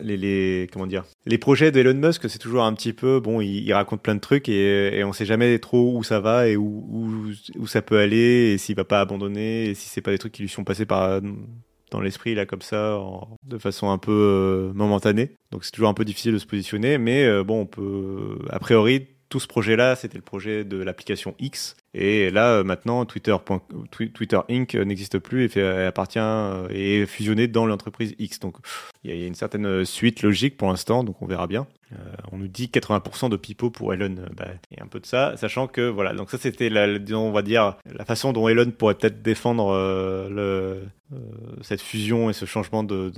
les, 0.02 0.18
les, 0.18 0.70
comment 0.72 0.88
dire, 0.88 1.06
les 1.26 1.38
projets 1.38 1.72
d'Elon 1.72 1.96
Musk, 1.96 2.30
c'est 2.30 2.40
toujours 2.40 2.64
un 2.64 2.74
petit 2.74 2.94
peu, 2.94 3.20
bon, 3.20 3.42
il, 3.42 3.72
raconte 3.74 4.02
plein 4.02 4.16
de 4.16 4.20
trucs 4.20 4.50
et, 4.50 4.98
et 4.98 5.04
on 5.04 5.14
sait 5.14 5.26
jamais 5.26 5.58
trop 5.60 5.98
où 5.98 6.04
ça 6.04 6.20
va 6.20 6.48
et 6.48 6.56
où, 6.56 7.34
où, 7.58 7.68
ça 7.68 7.82
peut 7.82 7.98
aller 7.98 8.54
et 8.54 8.58
s'il 8.58 8.76
va 8.76 8.84
pas 8.84 9.02
abandonner 9.02 9.66
et 9.66 9.76
si 9.76 9.90
c'est 9.90 10.02
pas 10.02 10.12
des 10.12 10.18
trucs 10.18 10.34
qui 10.34 10.42
lui 10.42 10.50
sont 10.50 10.64
passés 10.64 10.86
par 10.86 11.22
dans 11.92 12.02
l'esprit 12.02 12.36
là 12.36 12.46
comme 12.46 12.62
ça 12.62 13.00
de 13.44 13.58
façon 13.58 13.90
un 13.90 13.98
peu 13.98 14.12
euh, 14.12 14.74
momentanée 14.74 15.32
donc 15.52 15.64
c'est 15.64 15.72
toujours 15.72 15.90
un 15.90 15.94
peu 15.94 16.06
difficile 16.06 16.34
de 16.34 16.38
se 16.38 16.46
positionner 16.46 16.98
mais 16.98 17.44
bon 17.44 17.62
on 17.62 17.66
peut 17.66 18.40
a 18.50 18.60
priori 18.60 19.08
tout 19.30 19.40
ce 19.40 19.48
projet-là, 19.48 19.96
c'était 19.96 20.18
le 20.18 20.24
projet 20.24 20.64
de 20.66 20.78
l'application 20.78 21.36
X. 21.40 21.78
Et 21.94 22.30
là, 22.30 22.54
euh, 22.54 22.64
maintenant, 22.64 23.06
Twitter, 23.06 23.36
Inc. 24.50 24.74
n'existe 24.76 25.20
plus 25.20 25.46
et, 25.46 25.48
fait, 25.48 25.86
appartient 25.86 26.20
euh, 26.20 26.68
et 26.70 27.02
est 27.02 27.06
fusionné 27.06 27.48
dans 27.48 27.66
l'entreprise 27.66 28.16
X. 28.20 28.40
Donc, 28.40 28.58
il 29.04 29.16
y, 29.16 29.24
a 29.24 29.28
une 29.28 29.36
certaine 29.36 29.86
suite 29.86 30.22
logique 30.22 30.58
pour 30.58 30.68
l'instant, 30.68 31.04
donc 31.04 31.22
on 31.22 31.26
verra 31.26 31.48
bien. 31.48 31.68
Euh, 31.94 31.96
on 32.32 32.38
nous 32.38 32.48
dit 32.48 32.70
80% 32.72 33.30
de 33.30 33.38
pipeau 33.38 33.72
pour 33.72 33.94
Elon. 33.94 34.16
Bah, 34.36 34.46
il 34.72 34.84
un 34.84 34.88
peu 34.88 35.00
de 35.00 35.06
ça, 35.06 35.36
sachant 35.38 35.68
que 35.68 35.82
voilà. 35.82 36.14
Donc 36.14 36.30
ça, 36.30 36.38
c'était 36.38 36.70
la, 36.70 36.88
on 37.18 37.32
va 37.32 37.42
dire, 37.42 37.78
la 37.92 38.06
façon 38.06 38.34
dont 38.34 38.48
Elon 38.48 38.70
pourrait 38.72 38.96
peut-être 38.96 39.22
défendre 39.22 39.74
cette 41.62 41.82
fusion 41.82 42.30
et 42.30 42.34
ce 42.34 42.46
changement 42.46 42.84
de, 42.84 43.12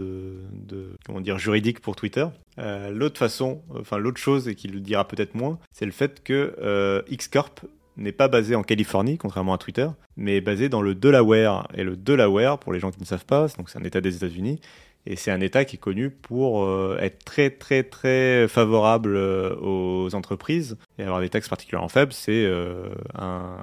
comment 1.06 1.20
dire 1.20 1.38
juridique 1.38 1.82
pour 1.82 1.96
Twitter. 1.96 2.26
Euh, 2.60 2.90
l'autre 2.90 3.18
façon, 3.18 3.62
enfin 3.80 3.98
l'autre 3.98 4.20
chose 4.20 4.48
et 4.48 4.56
qu'il 4.56 4.72
le 4.72 4.80
dira 4.80 5.08
peut-être 5.08 5.36
moins, 5.36 5.60
c'est 5.72 5.86
le 5.86 5.92
fait 5.92 6.24
que 6.24 6.56
euh, 6.62 7.02
X-Corp 7.10 7.66
n'est 7.98 8.12
pas 8.12 8.28
basé 8.28 8.56
en 8.56 8.64
Californie, 8.64 9.18
contrairement 9.18 9.54
à 9.54 9.58
Twitter, 9.58 9.88
mais 10.18 10.38
est 10.38 10.42
basé 10.42 10.70
dans 10.70 10.82
le 10.82 10.96
Delaware. 10.96 11.68
Et 11.74 11.84
le 11.84 11.96
Delaware, 11.96 12.58
pour 12.58 12.74
les 12.74 12.80
gens 12.80 12.92
qui 12.92 13.00
ne 13.00 13.06
savent 13.06 13.26
pas, 13.26 13.48
c'est 13.48 13.78
un 13.78 13.84
État 13.84 14.02
des 14.02 14.16
États-Unis, 14.16 14.60
Et 15.06 15.16
c'est 15.16 15.32
un 15.32 15.42
État 15.42 15.66
qui 15.66 15.78
est 15.78 15.80
connu 15.80 16.12
pour 16.12 16.70
être 17.00 17.24
très 17.26 17.50
très 17.50 17.84
très 17.84 18.48
favorable 18.48 19.16
aux 19.16 20.14
entreprises 20.14 20.78
et 21.00 21.04
avoir 21.04 21.22
des 21.22 21.30
taxes 21.30 21.50
particulièrement 21.50 21.90
faibles. 21.90 22.14
C'est 22.14 22.48
un 23.18 23.58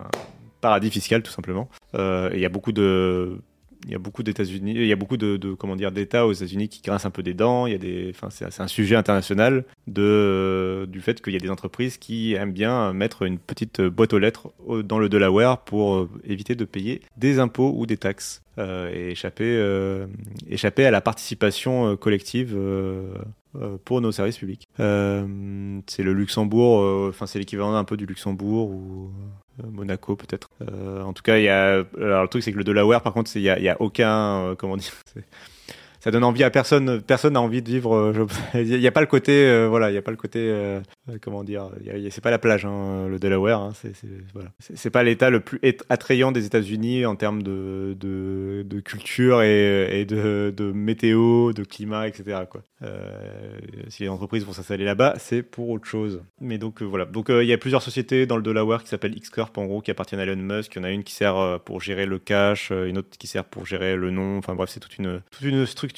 paradis 0.60 0.90
fiscal 0.90 1.22
tout 1.22 1.30
simplement. 1.30 1.68
Il 1.94 2.38
y 2.38 2.44
a 2.44 2.48
beaucoup 2.48 2.72
de 2.72 3.38
il 3.84 3.92
y 3.92 3.94
a 3.94 3.98
beaucoup 3.98 4.22
d'États-Unis, 4.22 4.72
il 4.74 4.86
y 4.86 4.92
a 4.92 4.96
beaucoup 4.96 5.16
de, 5.16 5.54
comment 5.54 5.76
dire 5.76 5.92
d'États 5.92 6.26
aux 6.26 6.32
États-Unis 6.32 6.68
qui 6.68 6.82
grincent 6.82 7.06
un 7.06 7.10
peu 7.10 7.22
des 7.22 7.34
dents. 7.34 7.66
Il 7.66 7.72
y 7.72 7.76
a 7.76 7.78
des, 7.78 8.10
enfin 8.10 8.28
c'est 8.30 8.60
un 8.60 8.66
sujet 8.66 8.96
international 8.96 9.64
de 9.86 10.86
du 10.88 11.00
fait 11.00 11.22
qu'il 11.22 11.32
y 11.32 11.36
a 11.36 11.40
des 11.40 11.50
entreprises 11.50 11.98
qui 11.98 12.34
aiment 12.34 12.52
bien 12.52 12.92
mettre 12.92 13.22
une 13.22 13.38
petite 13.38 13.80
boîte 13.80 14.12
aux 14.12 14.18
lettres 14.18 14.52
dans 14.84 14.98
le 14.98 15.08
Delaware 15.08 15.64
pour 15.64 15.94
euh, 15.94 16.10
éviter 16.24 16.54
de 16.54 16.64
payer 16.64 17.02
des 17.16 17.38
impôts 17.38 17.72
ou 17.76 17.86
des 17.86 17.96
taxes 17.96 18.42
euh, 18.58 18.90
et 18.92 19.12
échapper 19.12 19.56
euh, 19.56 20.06
échapper 20.48 20.84
à 20.84 20.90
la 20.90 21.00
participation 21.00 21.96
collective. 21.96 22.56
Pour 23.84 24.00
nos 24.00 24.12
services 24.12 24.38
publics. 24.38 24.68
c'est 24.76 26.02
le 26.02 26.12
Luxembourg, 26.12 27.08
enfin 27.08 27.26
c'est 27.26 27.38
l'équivalent 27.38 27.74
un 27.74 27.84
peu 27.84 27.96
du 27.96 28.06
Luxembourg 28.06 28.70
ou 28.70 29.10
euh, 29.64 29.66
Monaco 29.70 30.16
peut-être. 30.16 30.50
Euh, 30.62 31.02
en 31.02 31.12
tout 31.12 31.22
cas, 31.22 31.38
il 31.38 31.44
y 31.44 31.48
a. 31.48 31.84
Alors 31.96 32.22
le 32.22 32.28
truc 32.28 32.42
c'est 32.42 32.52
que 32.52 32.58
le 32.58 32.64
Delaware, 32.64 33.02
par 33.02 33.12
contre, 33.12 33.34
il 33.36 33.42
y 33.42 33.50
a, 33.50 33.58
y 33.58 33.68
a, 33.68 33.80
aucun 33.80 34.44
euh, 34.44 34.54
comment 34.54 34.76
dire 34.76 34.92
ça 36.08 36.12
donne 36.12 36.24
envie 36.24 36.42
à 36.42 36.48
personne. 36.48 37.02
Personne 37.02 37.34
n'a 37.34 37.42
envie 37.42 37.60
de 37.60 37.68
vivre. 37.68 37.94
Euh, 37.94 38.26
il 38.54 38.80
n'y 38.80 38.86
a 38.86 38.92
pas 38.92 39.02
le 39.02 39.06
côté, 39.06 39.46
euh, 39.46 39.66
voilà, 39.68 39.90
il 39.90 39.94
y 39.94 39.98
a 39.98 40.02
pas 40.02 40.10
le 40.10 40.16
côté, 40.16 40.38
euh, 40.40 40.80
comment 41.20 41.44
dire, 41.44 41.68
c'est 42.08 42.22
pas 42.22 42.30
la 42.30 42.38
plage, 42.38 42.64
hein, 42.64 43.06
le 43.08 43.18
Delaware. 43.18 43.60
Hein, 43.60 43.72
c'est 44.58 44.90
pas 44.90 45.02
l'État 45.02 45.28
le 45.28 45.40
plus 45.40 45.60
attrayant 45.90 46.32
des 46.32 46.46
États-Unis 46.46 47.04
en 47.04 47.14
termes 47.14 47.42
de, 47.42 47.94
culture 48.82 49.42
et, 49.42 50.06
de, 50.06 50.72
météo, 50.72 51.52
de 51.52 51.62
climat, 51.62 52.08
etc. 52.08 52.40
Si 53.88 54.04
les 54.04 54.08
entreprises 54.08 54.46
vont 54.46 54.54
s'installer 54.54 54.84
là-bas, 54.84 55.16
c'est 55.18 55.42
pour 55.42 55.68
autre 55.68 55.86
chose. 55.86 56.22
Mais 56.40 56.56
donc 56.56 56.80
voilà. 56.80 57.04
Donc 57.04 57.26
il 57.28 57.46
y 57.46 57.52
a 57.52 57.58
plusieurs 57.58 57.82
sociétés 57.82 58.24
dans 58.24 58.36
le 58.36 58.42
Delaware 58.42 58.82
qui 58.82 58.88
s'appellent 58.88 59.16
X-Corp 59.16 59.58
en 59.58 59.66
gros, 59.66 59.82
qui 59.82 59.90
appartiennent 59.90 60.22
à 60.22 60.24
Elon 60.24 60.36
Musk. 60.36 60.74
Il 60.74 60.78
y 60.78 60.80
en 60.80 60.84
a 60.84 60.90
une 60.90 61.04
qui 61.04 61.12
sert 61.12 61.60
pour 61.66 61.82
gérer 61.82 62.06
le 62.06 62.18
cash, 62.18 62.70
une 62.70 62.96
autre 62.96 63.10
qui 63.18 63.26
sert 63.26 63.44
pour 63.44 63.66
gérer 63.66 63.94
le 63.94 64.10
nom. 64.10 64.38
Enfin 64.38 64.54
bref, 64.54 64.70
c'est 64.70 64.80
toute 64.80 64.96
une 64.96 65.66
structure 65.66 65.97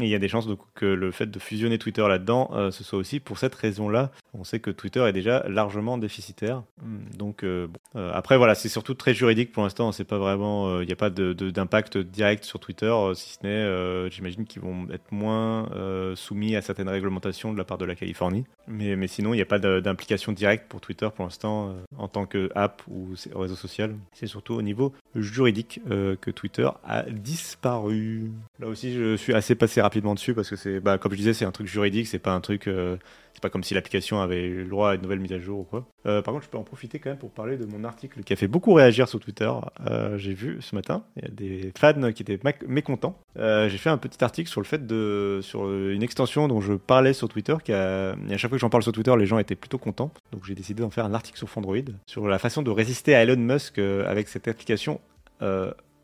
et 0.00 0.04
il 0.04 0.08
y 0.08 0.14
a 0.14 0.18
des 0.18 0.28
chances 0.28 0.46
que 0.74 0.86
le 0.86 1.10
fait 1.10 1.30
de 1.30 1.38
fusionner 1.38 1.78
Twitter 1.78 2.06
là-dedans, 2.06 2.50
euh, 2.52 2.70
ce 2.70 2.84
soit 2.84 2.98
aussi 2.98 3.20
pour 3.20 3.38
cette 3.38 3.54
raison-là. 3.54 4.10
On 4.34 4.44
sait 4.44 4.60
que 4.60 4.70
Twitter 4.70 5.00
est 5.00 5.12
déjà 5.12 5.44
largement 5.48 5.98
déficitaire. 5.98 6.62
Hmm. 6.82 7.16
Donc, 7.16 7.44
euh, 7.44 7.68
euh, 7.96 8.10
après, 8.14 8.36
voilà, 8.36 8.54
c'est 8.54 8.68
surtout 8.68 8.94
très 8.94 9.14
juridique 9.14 9.52
pour 9.52 9.62
l'instant. 9.62 9.92
C'est 9.92 10.04
pas 10.04 10.18
vraiment, 10.18 10.80
il 10.80 10.86
n'y 10.86 10.92
a 10.92 10.96
pas 10.96 11.10
d'impact 11.10 11.98
direct 11.98 12.44
sur 12.44 12.58
Twitter, 12.60 12.94
si 13.14 13.34
ce 13.34 13.46
n'est, 13.46 14.10
j'imagine 14.10 14.44
qu'ils 14.44 14.62
vont 14.62 14.88
être 14.90 15.10
moins 15.10 15.68
soumis 16.14 16.56
à 16.56 16.62
certaines 16.62 16.88
réglementations 16.88 17.52
de 17.52 17.58
la 17.58 17.64
part 17.64 17.78
de 17.78 17.84
la 17.84 17.94
Californie. 17.94 18.44
Mais, 18.68 19.06
sinon, 19.06 19.34
il 19.34 19.36
n'y 19.36 19.42
a 19.42 19.46
pas 19.46 19.58
d'implication 19.58 20.32
directe 20.32 20.66
pour 20.68 20.80
Twitter 20.80 21.08
pour 21.14 21.24
l'instant 21.24 21.74
en 21.96 22.08
tant 22.08 22.26
qu'app 22.26 22.82
ou 22.88 23.10
réseau 23.34 23.56
social. 23.56 23.94
C'est 24.12 24.26
surtout 24.26 24.54
au 24.54 24.62
niveau 24.62 24.92
juridique 25.14 25.80
que 25.86 26.30
Twitter 26.30 26.68
a 26.84 27.02
disparu. 27.02 28.32
Là 28.58 28.68
aussi, 28.68 28.94
je 28.94 29.16
suis 29.16 29.34
assez 29.34 29.54
passé 29.54 29.80
rapidement 29.80 30.14
dessus 30.14 30.34
parce 30.34 30.48
que 30.48 30.56
c'est, 30.56 30.80
bah, 30.80 30.98
comme 30.98 31.12
je 31.12 31.16
disais, 31.16 31.34
c'est 31.34 31.44
un 31.44 31.52
truc 31.52 31.66
juridique, 31.66 32.06
c'est 32.06 32.18
pas 32.18 32.32
un 32.32 32.40
truc, 32.40 32.66
euh, 32.66 32.96
c'est 33.34 33.42
pas 33.42 33.50
comme 33.50 33.64
si 33.64 33.74
l'application 33.74 34.20
avait 34.20 34.48
le 34.48 34.66
droit 34.66 34.90
à 34.90 34.94
une 34.94 35.02
nouvelle 35.02 35.20
mise 35.20 35.32
à 35.32 35.38
jour 35.38 35.60
ou 35.60 35.64
quoi. 35.64 35.86
Euh, 36.06 36.22
par 36.22 36.34
contre, 36.34 36.44
je 36.44 36.50
peux 36.50 36.58
en 36.58 36.64
profiter 36.64 36.98
quand 36.98 37.10
même 37.10 37.18
pour 37.18 37.30
parler 37.30 37.56
de 37.56 37.66
mon 37.66 37.84
article 37.84 38.22
qui 38.22 38.32
a 38.32 38.36
fait 38.36 38.48
beaucoup 38.48 38.72
réagir 38.74 39.08
sur 39.08 39.20
Twitter. 39.20 39.50
Euh, 39.88 40.18
j'ai 40.18 40.34
vu 40.34 40.58
ce 40.60 40.74
matin, 40.74 41.04
il 41.16 41.22
y 41.22 41.26
a 41.26 41.30
des 41.30 41.72
fans 41.78 42.12
qui 42.12 42.22
étaient 42.22 42.40
mécontents. 42.66 43.18
j'ai 43.36 43.78
fait 43.78 43.90
un 43.90 43.98
petit 43.98 44.22
article 44.22 44.48
sur 44.48 44.60
le 44.60 44.66
fait 44.66 44.86
de, 44.86 45.40
sur 45.42 45.70
une 45.70 46.02
extension 46.02 46.48
dont 46.48 46.60
je 46.60 46.74
parlais 46.74 47.12
sur 47.12 47.28
Twitter, 47.28 47.56
qui 47.64 47.72
a, 47.72 48.10
à 48.10 48.36
chaque 48.36 48.50
fois 48.50 48.58
que 48.58 48.58
j'en 48.58 48.70
parle 48.70 48.82
sur 48.82 48.92
Twitter, 48.92 49.14
les 49.16 49.26
gens 49.26 49.38
étaient 49.38 49.56
plutôt 49.56 49.78
contents. 49.78 50.10
Donc 50.32 50.44
j'ai 50.44 50.54
décidé 50.54 50.82
d'en 50.82 50.90
faire 50.90 51.04
un 51.04 51.14
article 51.14 51.38
sur 51.38 51.48
Fandroid 51.48 51.76
sur 52.06 52.28
la 52.28 52.38
façon 52.38 52.62
de 52.62 52.70
résister 52.70 53.14
à 53.14 53.22
Elon 53.22 53.36
Musk 53.36 53.78
avec 53.78 54.28
cette 54.28 54.48
application 54.48 55.00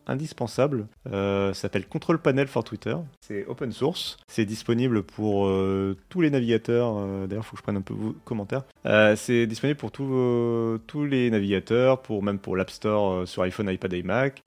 indispensable. 0.09 0.87
Euh, 1.13 1.53
s'appelle 1.53 1.87
Control 1.87 2.19
Panel 2.19 2.49
for 2.49 2.65
Twitter. 2.65 2.97
C'est 3.21 3.47
open 3.47 3.73
source. 3.73 4.17
C'est 4.27 4.45
disponible 4.45 5.03
pour 5.03 5.47
euh, 5.47 5.97
tous 6.09 6.21
les 6.21 6.31
navigateurs. 6.31 6.97
Euh, 6.97 7.27
d'ailleurs, 7.27 7.45
il 7.45 7.47
faut 7.47 7.53
que 7.53 7.59
je 7.59 7.63
prenne 7.63 7.77
un 7.77 7.83
peu 7.83 7.95
vos 7.95 8.15
commentaires. 8.25 8.65
c'est 9.17 9.47
disponible 9.47 9.79
pour 9.79 9.93
tous 9.93 11.05
les 11.05 11.31
navigateurs, 11.31 12.03
pour 12.03 12.23
même 12.23 12.39
pour 12.39 12.57
l'App 12.57 12.71
Store 12.71 13.29
sur 13.29 13.43
iPhone, 13.43 13.71
iPad 13.71 13.93
et 13.93 14.03
Mac, 14.03 14.43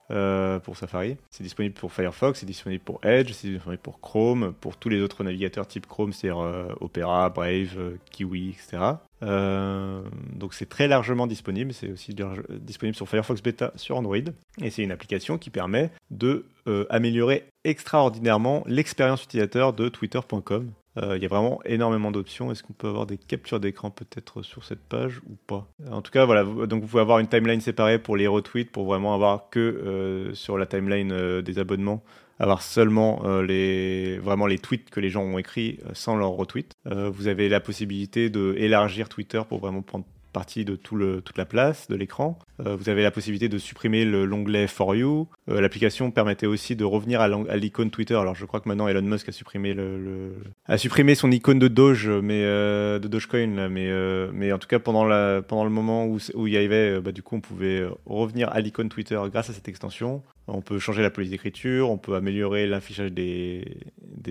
pour 0.64 0.76
Safari. 0.76 1.16
C'est 1.30 1.44
disponible 1.44 1.74
pour 1.74 1.92
Firefox, 1.92 2.40
c'est 2.40 2.46
disponible 2.46 2.82
pour 2.82 3.00
Edge, 3.04 3.32
c'est 3.32 3.48
disponible 3.48 3.82
pour 3.82 4.00
Chrome, 4.00 4.52
pour 4.60 4.76
tous 4.76 4.88
les 4.88 5.00
autres 5.00 5.24
navigateurs 5.24 5.66
type 5.66 5.86
Chrome, 5.86 6.12
c'est-à-dire 6.12 6.74
Opera, 6.80 7.30
Brave, 7.30 7.98
Kiwi, 8.10 8.50
etc. 8.50 8.96
Euh, 9.22 10.02
donc 10.34 10.54
c'est 10.54 10.68
très 10.68 10.88
largement 10.88 11.26
disponible, 11.26 11.72
c'est 11.72 11.90
aussi 11.90 12.14
disponible 12.50 12.96
sur 12.96 13.08
Firefox 13.08 13.42
Beta 13.42 13.72
sur 13.76 13.96
Android, 13.96 14.16
et 14.60 14.70
c'est 14.70 14.82
une 14.82 14.92
application 14.92 15.38
qui 15.38 15.50
permet 15.50 15.90
de 16.10 16.46
euh, 16.66 16.86
améliorer 16.90 17.44
extraordinairement 17.64 18.64
l'expérience 18.66 19.22
utilisateur 19.24 19.72
de 19.72 19.88
Twitter.com. 19.88 20.70
Euh, 20.98 21.16
il 21.16 21.22
y 21.22 21.26
a 21.26 21.28
vraiment 21.28 21.60
énormément 21.64 22.10
d'options. 22.10 22.50
Est-ce 22.50 22.62
qu'on 22.62 22.74
peut 22.74 22.88
avoir 22.88 23.06
des 23.06 23.16
captures 23.16 23.60
d'écran 23.60 23.90
peut-être 23.90 24.42
sur 24.42 24.64
cette 24.64 24.82
page 24.82 25.20
ou 25.30 25.36
pas? 25.46 25.66
En 25.90 26.02
tout 26.02 26.10
cas, 26.10 26.26
voilà. 26.26 26.44
Donc 26.44 26.82
vous 26.82 26.88
pouvez 26.88 27.00
avoir 27.00 27.18
une 27.18 27.28
timeline 27.28 27.62
séparée 27.62 27.98
pour 27.98 28.14
les 28.14 28.26
retweets, 28.26 28.70
pour 28.70 28.84
vraiment 28.84 29.14
avoir 29.14 29.48
que 29.48 30.32
sur 30.34 30.58
la 30.58 30.66
timeline 30.66 31.40
des 31.40 31.58
abonnements 31.58 32.02
avoir 32.42 32.62
seulement 32.62 33.22
euh, 33.24 33.42
les, 33.42 34.18
vraiment 34.18 34.46
les 34.46 34.58
tweets 34.58 34.90
que 34.90 35.00
les 35.00 35.10
gens 35.10 35.22
ont 35.22 35.38
écrits 35.38 35.78
euh, 35.86 35.90
sans 35.94 36.16
leur 36.16 36.30
retweet. 36.30 36.72
Euh, 36.86 37.08
vous 37.08 37.28
avez 37.28 37.48
la 37.48 37.60
possibilité 37.60 38.30
d'élargir 38.30 39.08
Twitter 39.08 39.40
pour 39.48 39.60
vraiment 39.60 39.82
prendre 39.82 40.04
partie 40.32 40.64
de 40.64 40.76
tout 40.76 40.96
le, 40.96 41.20
toute 41.20 41.36
la 41.36 41.44
place 41.44 41.88
de 41.88 41.94
l'écran. 41.94 42.38
vous 42.58 42.88
avez 42.88 43.02
la 43.02 43.10
possibilité 43.10 43.50
de 43.50 43.58
supprimer 43.58 44.06
l'onglet 44.06 44.66
For 44.66 44.96
You. 44.96 45.28
L'application 45.46 46.10
permettait 46.10 46.46
aussi 46.46 46.74
de 46.74 46.84
revenir 46.84 47.20
à 47.20 47.56
l'icône 47.58 47.90
Twitter. 47.90 48.14
Alors 48.14 48.34
je 48.34 48.46
crois 48.46 48.60
que 48.60 48.66
maintenant 48.66 48.88
Elon 48.88 49.02
Musk 49.02 49.28
a 49.28 49.32
supprimé, 49.32 49.74
le, 49.74 50.32
a 50.64 50.78
supprimé 50.78 51.14
son 51.14 51.30
icône 51.30 51.58
de 51.58 51.68
Doge, 51.68 52.08
mais, 52.08 52.40
de 52.40 53.08
Dogecoin. 53.08 53.68
Mais, 53.68 53.92
mais 54.32 54.52
en 54.52 54.58
tout 54.58 54.68
cas, 54.68 54.78
pendant, 54.78 55.04
la, 55.04 55.42
pendant 55.42 55.64
le 55.64 55.70
moment 55.70 56.06
où, 56.06 56.16
où 56.32 56.46
il 56.46 56.54
y 56.54 56.56
avait, 56.56 56.98
bah, 57.02 57.12
du 57.12 57.22
coup, 57.22 57.36
on 57.36 57.42
pouvait 57.42 57.86
revenir 58.06 58.48
à 58.52 58.60
l'icône 58.62 58.88
Twitter 58.88 59.20
grâce 59.30 59.50
à 59.50 59.52
cette 59.52 59.68
extension. 59.68 60.22
On 60.48 60.60
peut 60.60 60.78
changer 60.78 61.02
la 61.02 61.10
police 61.10 61.30
d'écriture, 61.30 61.90
on 61.90 61.98
peut 61.98 62.14
améliorer 62.14 62.66
l'affichage 62.66 63.12
des, 63.12 63.64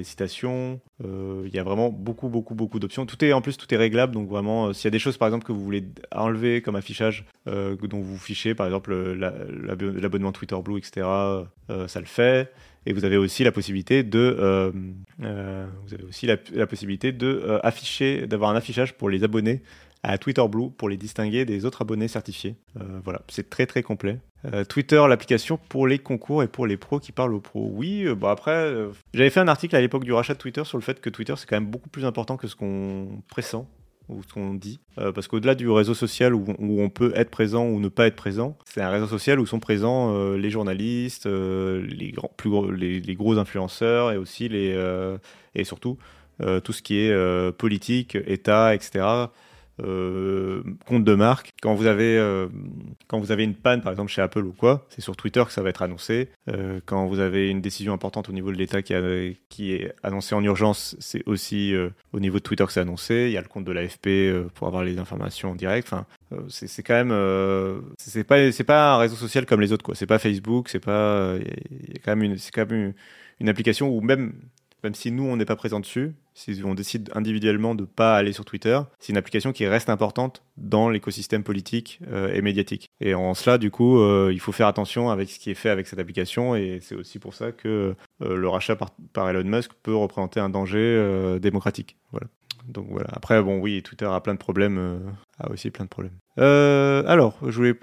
citations. 0.03 0.79
Euh, 1.05 1.43
il 1.45 1.53
y 1.53 1.59
a 1.59 1.63
vraiment 1.63 1.89
beaucoup, 1.89 2.27
beaucoup, 2.27 2.55
beaucoup 2.55 2.79
d'options. 2.79 3.05
Tout 3.05 3.23
est 3.23 3.33
en 3.33 3.41
plus, 3.41 3.55
tout 3.55 3.71
est 3.73 3.77
réglable. 3.77 4.13
Donc 4.13 4.27
vraiment, 4.27 4.67
euh, 4.67 4.73
s'il 4.73 4.85
y 4.85 4.87
a 4.87 4.91
des 4.91 4.99
choses 4.99 5.17
par 5.17 5.27
exemple 5.27 5.45
que 5.45 5.51
vous 5.51 5.63
voulez 5.63 5.85
enlever 6.13 6.61
comme 6.61 6.75
affichage, 6.75 7.25
euh, 7.47 7.75
dont 7.75 8.01
vous 8.01 8.17
fichez, 8.17 8.55
par 8.55 8.65
exemple 8.65 8.93
l'abonnement 8.93 10.31
Twitter 10.31 10.57
Blue, 10.63 10.77
etc., 10.77 11.07
ça 11.87 11.99
le 11.99 12.05
fait. 12.05 12.51
Et 12.85 12.93
vous 12.93 13.05
avez 13.05 13.17
aussi 13.17 13.43
la 13.43 13.51
possibilité 13.51 14.03
de, 14.03 14.71
vous 15.19 15.93
avez 15.93 16.03
aussi 16.03 16.25
la, 16.25 16.67
possibilité 16.67 17.11
de 17.11 17.59
afficher, 17.63 18.27
d'avoir 18.27 18.49
un 18.49 18.55
affichage 18.55 18.97
pour 18.97 19.09
les 19.09 19.23
abonnés 19.23 19.61
à 20.03 20.17
Twitter 20.17 20.43
Blue 20.49 20.71
pour 20.71 20.89
les 20.89 20.97
distinguer 20.97 21.45
des 21.45 21.63
autres 21.65 21.83
abonnés 21.83 22.07
certifiés. 22.07 22.55
voilà, 23.03 23.21
c'est 23.29 23.49
très 23.49 23.65
très 23.65 23.83
complet. 23.83 24.19
Euh, 24.45 24.63
Twitter, 24.63 25.01
l'application 25.07 25.59
pour 25.69 25.87
les 25.87 25.99
concours 25.99 26.43
et 26.43 26.47
pour 26.47 26.65
les 26.65 26.77
pros 26.77 26.99
qui 26.99 27.11
parlent 27.11 27.33
aux 27.33 27.39
pros. 27.39 27.69
Oui, 27.71 28.03
euh, 28.05 28.15
bon 28.15 28.27
après, 28.27 28.51
euh, 28.51 28.89
j'avais 29.13 29.29
fait 29.29 29.39
un 29.39 29.47
article 29.47 29.75
à 29.75 29.81
l'époque 29.81 30.03
du 30.03 30.13
rachat 30.13 30.33
de 30.33 30.39
Twitter 30.39 30.63
sur 30.65 30.77
le 30.77 30.83
fait 30.83 30.99
que 30.99 31.09
Twitter 31.09 31.33
c'est 31.37 31.47
quand 31.47 31.55
même 31.55 31.69
beaucoup 31.69 31.89
plus 31.89 32.05
important 32.05 32.37
que 32.37 32.47
ce 32.47 32.55
qu'on 32.55 33.21
pressent 33.29 33.67
ou 34.09 34.23
ce 34.23 34.33
qu'on 34.33 34.55
dit. 34.55 34.81
parce 35.15 35.27
qu'au-delà 35.29 35.55
du 35.55 35.69
réseau 35.69 35.93
social 35.93 36.35
où, 36.35 36.43
on 36.59 36.89
peut 36.89 37.13
être 37.15 37.29
présent 37.29 37.65
ou 37.65 37.79
ne 37.79 37.87
pas 37.87 38.07
être 38.07 38.17
présent, 38.17 38.57
c'est 38.65 38.81
un 38.81 38.89
réseau 38.89 39.07
social 39.07 39.39
où 39.39 39.45
sont 39.45 39.61
présents 39.61 40.33
les 40.33 40.49
journalistes, 40.49 41.27
les, 41.27 42.13
plus 42.35 42.49
gros, 42.49 42.69
les, 42.71 43.15
gros 43.15 43.37
influenceurs 43.37 44.11
et 44.11 44.17
aussi 44.17 44.49
les, 44.49 44.75
et 45.55 45.63
surtout 45.63 45.97
tout 46.63 46.73
ce 46.73 46.81
qui 46.81 46.97
est 46.97 47.51
politique, 47.53 48.17
État, 48.25 48.75
etc 48.75 49.27
euh, 49.83 50.63
compte 50.85 51.03
de 51.03 51.15
marque. 51.15 51.51
Quand 51.61 51.73
vous 51.73 51.85
avez 51.85 52.17
euh, 52.17 52.47
quand 53.07 53.19
vous 53.19 53.31
avez 53.31 53.43
une 53.43 53.55
panne 53.55 53.81
par 53.81 53.91
exemple 53.91 54.11
chez 54.11 54.21
Apple 54.21 54.43
ou 54.43 54.53
quoi, 54.53 54.85
c'est 54.89 55.01
sur 55.01 55.15
Twitter 55.15 55.43
que 55.45 55.51
ça 55.51 55.61
va 55.61 55.69
être 55.69 55.81
annoncé. 55.81 56.29
Euh, 56.49 56.79
quand 56.85 57.07
vous 57.07 57.19
avez 57.19 57.49
une 57.49 57.61
décision 57.61 57.93
importante 57.93 58.29
au 58.29 58.31
niveau 58.31 58.51
de 58.51 58.57
l'État 58.57 58.81
qui, 58.81 58.93
qui 59.49 59.73
est 59.73 59.93
annoncée 60.03 60.35
en 60.35 60.43
urgence, 60.43 60.95
c'est 60.99 61.23
aussi 61.27 61.73
au 62.13 62.19
niveau 62.19 62.37
de 62.37 62.43
Twitter 62.43 62.65
que 62.65 62.71
c'est 62.71 62.79
annoncé. 62.79 63.25
Il 63.27 63.31
y 63.31 63.37
a 63.37 63.41
le 63.41 63.47
compte 63.47 63.65
de 63.65 63.71
l'AFP 63.71 64.49
pour 64.53 64.67
avoir 64.67 64.83
les 64.83 64.99
informations 64.99 65.51
en 65.51 65.55
direct. 65.55 65.87
Enfin, 65.91 66.05
c'est 66.49 66.83
quand 66.83 67.05
même 67.05 67.83
c'est 67.97 68.23
pas 68.23 68.37
pas 68.65 68.93
un 68.93 68.97
réseau 68.97 69.15
social 69.15 69.45
comme 69.45 69.61
les 69.61 69.71
autres 69.71 69.83
quoi. 69.83 69.95
C'est 69.95 70.07
pas 70.07 70.19
Facebook, 70.19 70.69
c'est 70.69 70.79
pas 70.79 71.35
quand 72.03 72.15
même 72.15 72.23
une 72.23 72.37
c'est 72.37 72.51
quand 72.51 72.69
même 72.69 72.93
une 73.39 73.49
application 73.49 73.89
où 73.89 74.01
même 74.01 74.33
même 74.83 74.95
si 74.95 75.11
nous 75.11 75.23
on 75.23 75.37
n'est 75.37 75.45
pas 75.45 75.55
présent 75.55 75.79
dessus, 75.79 76.13
si 76.33 76.61
on 76.63 76.73
décide 76.73 77.09
individuellement 77.13 77.75
de 77.75 77.81
ne 77.81 77.87
pas 77.87 78.15
aller 78.15 78.33
sur 78.33 78.45
Twitter, 78.45 78.79
c'est 78.99 79.11
une 79.11 79.17
application 79.17 79.51
qui 79.51 79.67
reste 79.67 79.89
importante 79.89 80.43
dans 80.57 80.89
l'écosystème 80.89 81.43
politique 81.43 81.99
euh, 82.11 82.33
et 82.33 82.41
médiatique. 82.41 82.89
Et 82.99 83.13
en 83.13 83.33
cela, 83.33 83.57
du 83.57 83.71
coup, 83.71 83.99
euh, 83.99 84.31
il 84.31 84.39
faut 84.39 84.51
faire 84.51 84.67
attention 84.67 85.09
avec 85.09 85.29
ce 85.29 85.39
qui 85.39 85.51
est 85.51 85.55
fait 85.55 85.69
avec 85.69 85.87
cette 85.87 85.99
application. 85.99 86.55
Et 86.55 86.79
c'est 86.81 86.95
aussi 86.95 87.19
pour 87.19 87.33
ça 87.33 87.51
que 87.51 87.95
euh, 88.21 88.35
le 88.35 88.47
rachat 88.47 88.75
par, 88.75 89.29
Elon 89.29 89.43
Musk 89.43 89.71
peut 89.83 89.95
représenter 89.95 90.39
un 90.39 90.49
danger 90.49 91.39
démocratique. 91.41 91.97
Voilà. 92.11 92.27
Donc 92.67 92.87
voilà. 92.89 93.09
Après, 93.13 93.41
bon, 93.41 93.59
oui, 93.59 93.81
Twitter 93.81 94.05
a 94.05 94.19
plein 94.21 94.33
de 94.33 94.39
problèmes, 94.39 95.01
a 95.39 95.49
aussi 95.51 95.71
plein 95.71 95.85
de 95.85 95.89
problèmes. 95.89 96.13
alors, 96.37 97.37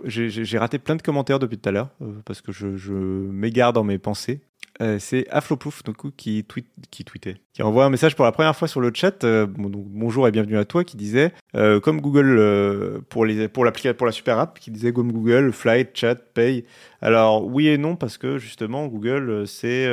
j'ai 0.05 0.59
raté 0.59 0.79
plein 0.79 0.97
de 0.97 1.03
commentaires 1.03 1.39
depuis 1.39 1.59
tout 1.59 1.69
à 1.69 1.73
l'heure 1.73 1.91
parce 2.25 2.41
que 2.41 2.53
je 2.53 2.97
m'égare 2.97 3.73
dans 3.73 3.85
mes 3.85 3.99
pensées. 3.99 4.41
Euh, 4.81 4.99
c'est 5.01 5.29
Afloplouf 5.31 5.83
donc, 5.83 6.15
qui, 6.17 6.45
qui 6.91 7.05
tweetait, 7.05 7.37
qui 7.53 7.63
envoie 7.63 7.85
un 7.85 7.91
message 7.91 8.15
pour 8.15 8.25
la 8.25 8.33
première 8.33 8.55
fois 8.55 8.69
sur 8.69 8.81
le 8.81 8.93
chat. 8.95 9.25
Euh, 9.25 9.47
bonjour 9.49 10.29
et 10.29 10.31
bienvenue 10.31 10.57
à 10.57 10.65
toi, 10.65 10.85
qui 10.85 10.97
disait 10.97 11.33
euh, 11.57 11.81
comme 11.81 12.01
Google 12.01 13.03
pour 13.09 13.27
pour 13.53 13.65
la 14.07 14.13
super 14.13 14.39
app, 14.39 14.59
qui 14.61 14.71
disait 14.71 14.93
comme 14.93 15.11
Google 15.11 15.53
Flight, 15.53 15.91
Chat, 15.95 16.17
Pay. 16.35 16.65
Alors 17.01 17.45
oui 17.45 17.69
et 17.69 17.79
non 17.79 17.97
parce 17.97 18.19
que 18.19 18.39
justement 18.39 18.87
Google 18.87 19.47
c'est 19.47 19.89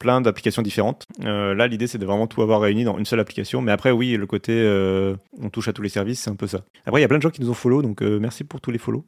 plein 0.00 0.20
d'applications 0.20 0.62
différentes. 0.62 1.06
là, 1.20 1.66
l'idée, 1.66 1.88
c'est 1.88 1.98
de 1.98 2.06
vraiment 2.06 2.28
tout 2.28 2.40
avoir 2.42 2.60
réuni 2.60 2.84
dans 2.84 2.98
une 2.98 3.04
seule 3.04 3.18
application. 3.18 3.60
Mais 3.60 3.72
après, 3.72 3.90
oui, 3.90 4.16
le 4.16 4.26
côté 4.26 4.52
on 5.40 5.50
touche 5.50 5.68
à 5.68 5.72
tous 5.72 5.82
les 5.82 5.88
services, 5.88 6.20
c'est 6.20 6.30
un 6.30 6.36
peu 6.36 6.46
ça. 6.46 6.64
Après, 6.84 7.00
il 7.00 7.02
y 7.02 7.04
a 7.04 7.08
plein 7.08 7.18
de 7.18 7.22
gens 7.22 7.30
qui 7.30 7.42
nous 7.42 7.50
ont 7.50 7.54
follow, 7.54 7.82
donc 7.82 8.00
merci 8.02 8.42
pour 8.44 8.60
tous 8.60 8.70
les 8.72 8.78
follow. 8.78 9.04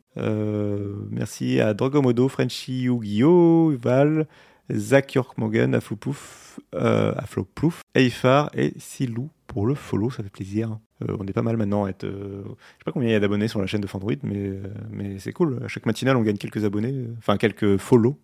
merci 1.10 1.60
à 1.60 1.74
Drogomodo, 1.74 2.28
Frenchy, 2.28 2.82
Yu-Gi-Oh, 2.82 3.72
Val, 3.80 4.26
Zach 4.72 5.14
Yorkmogen, 5.14 5.74
Afloplouf, 5.74 6.60
euh, 6.74 7.14
Afloplouf, 7.16 7.82
Eifar 7.94 8.50
et 8.54 8.72
Silou 8.78 9.30
pour 9.46 9.66
le 9.66 9.74
follow, 9.74 10.10
ça 10.10 10.22
fait 10.22 10.30
plaisir. 10.30 10.78
Euh, 11.02 11.16
on 11.18 11.26
est 11.26 11.32
pas 11.32 11.42
mal 11.42 11.56
maintenant 11.56 11.84
à 11.84 11.90
être. 11.90 12.04
Euh, 12.04 12.42
je 12.44 12.50
sais 12.50 12.84
pas 12.84 12.92
combien 12.92 13.08
il 13.08 13.12
y 13.12 13.16
a 13.16 13.20
d'abonnés 13.20 13.48
sur 13.48 13.60
la 13.60 13.66
chaîne 13.66 13.80
de 13.80 13.86
Fandroid, 13.86 14.14
mais, 14.22 14.36
euh, 14.36 14.62
mais 14.90 15.18
c'est 15.18 15.32
cool. 15.32 15.60
À 15.64 15.68
chaque 15.68 15.86
matinale, 15.86 16.16
on 16.16 16.22
gagne 16.22 16.36
quelques 16.36 16.64
abonnés, 16.64 17.06
enfin 17.18 17.36
quelques 17.36 17.76
follow. 17.78 18.18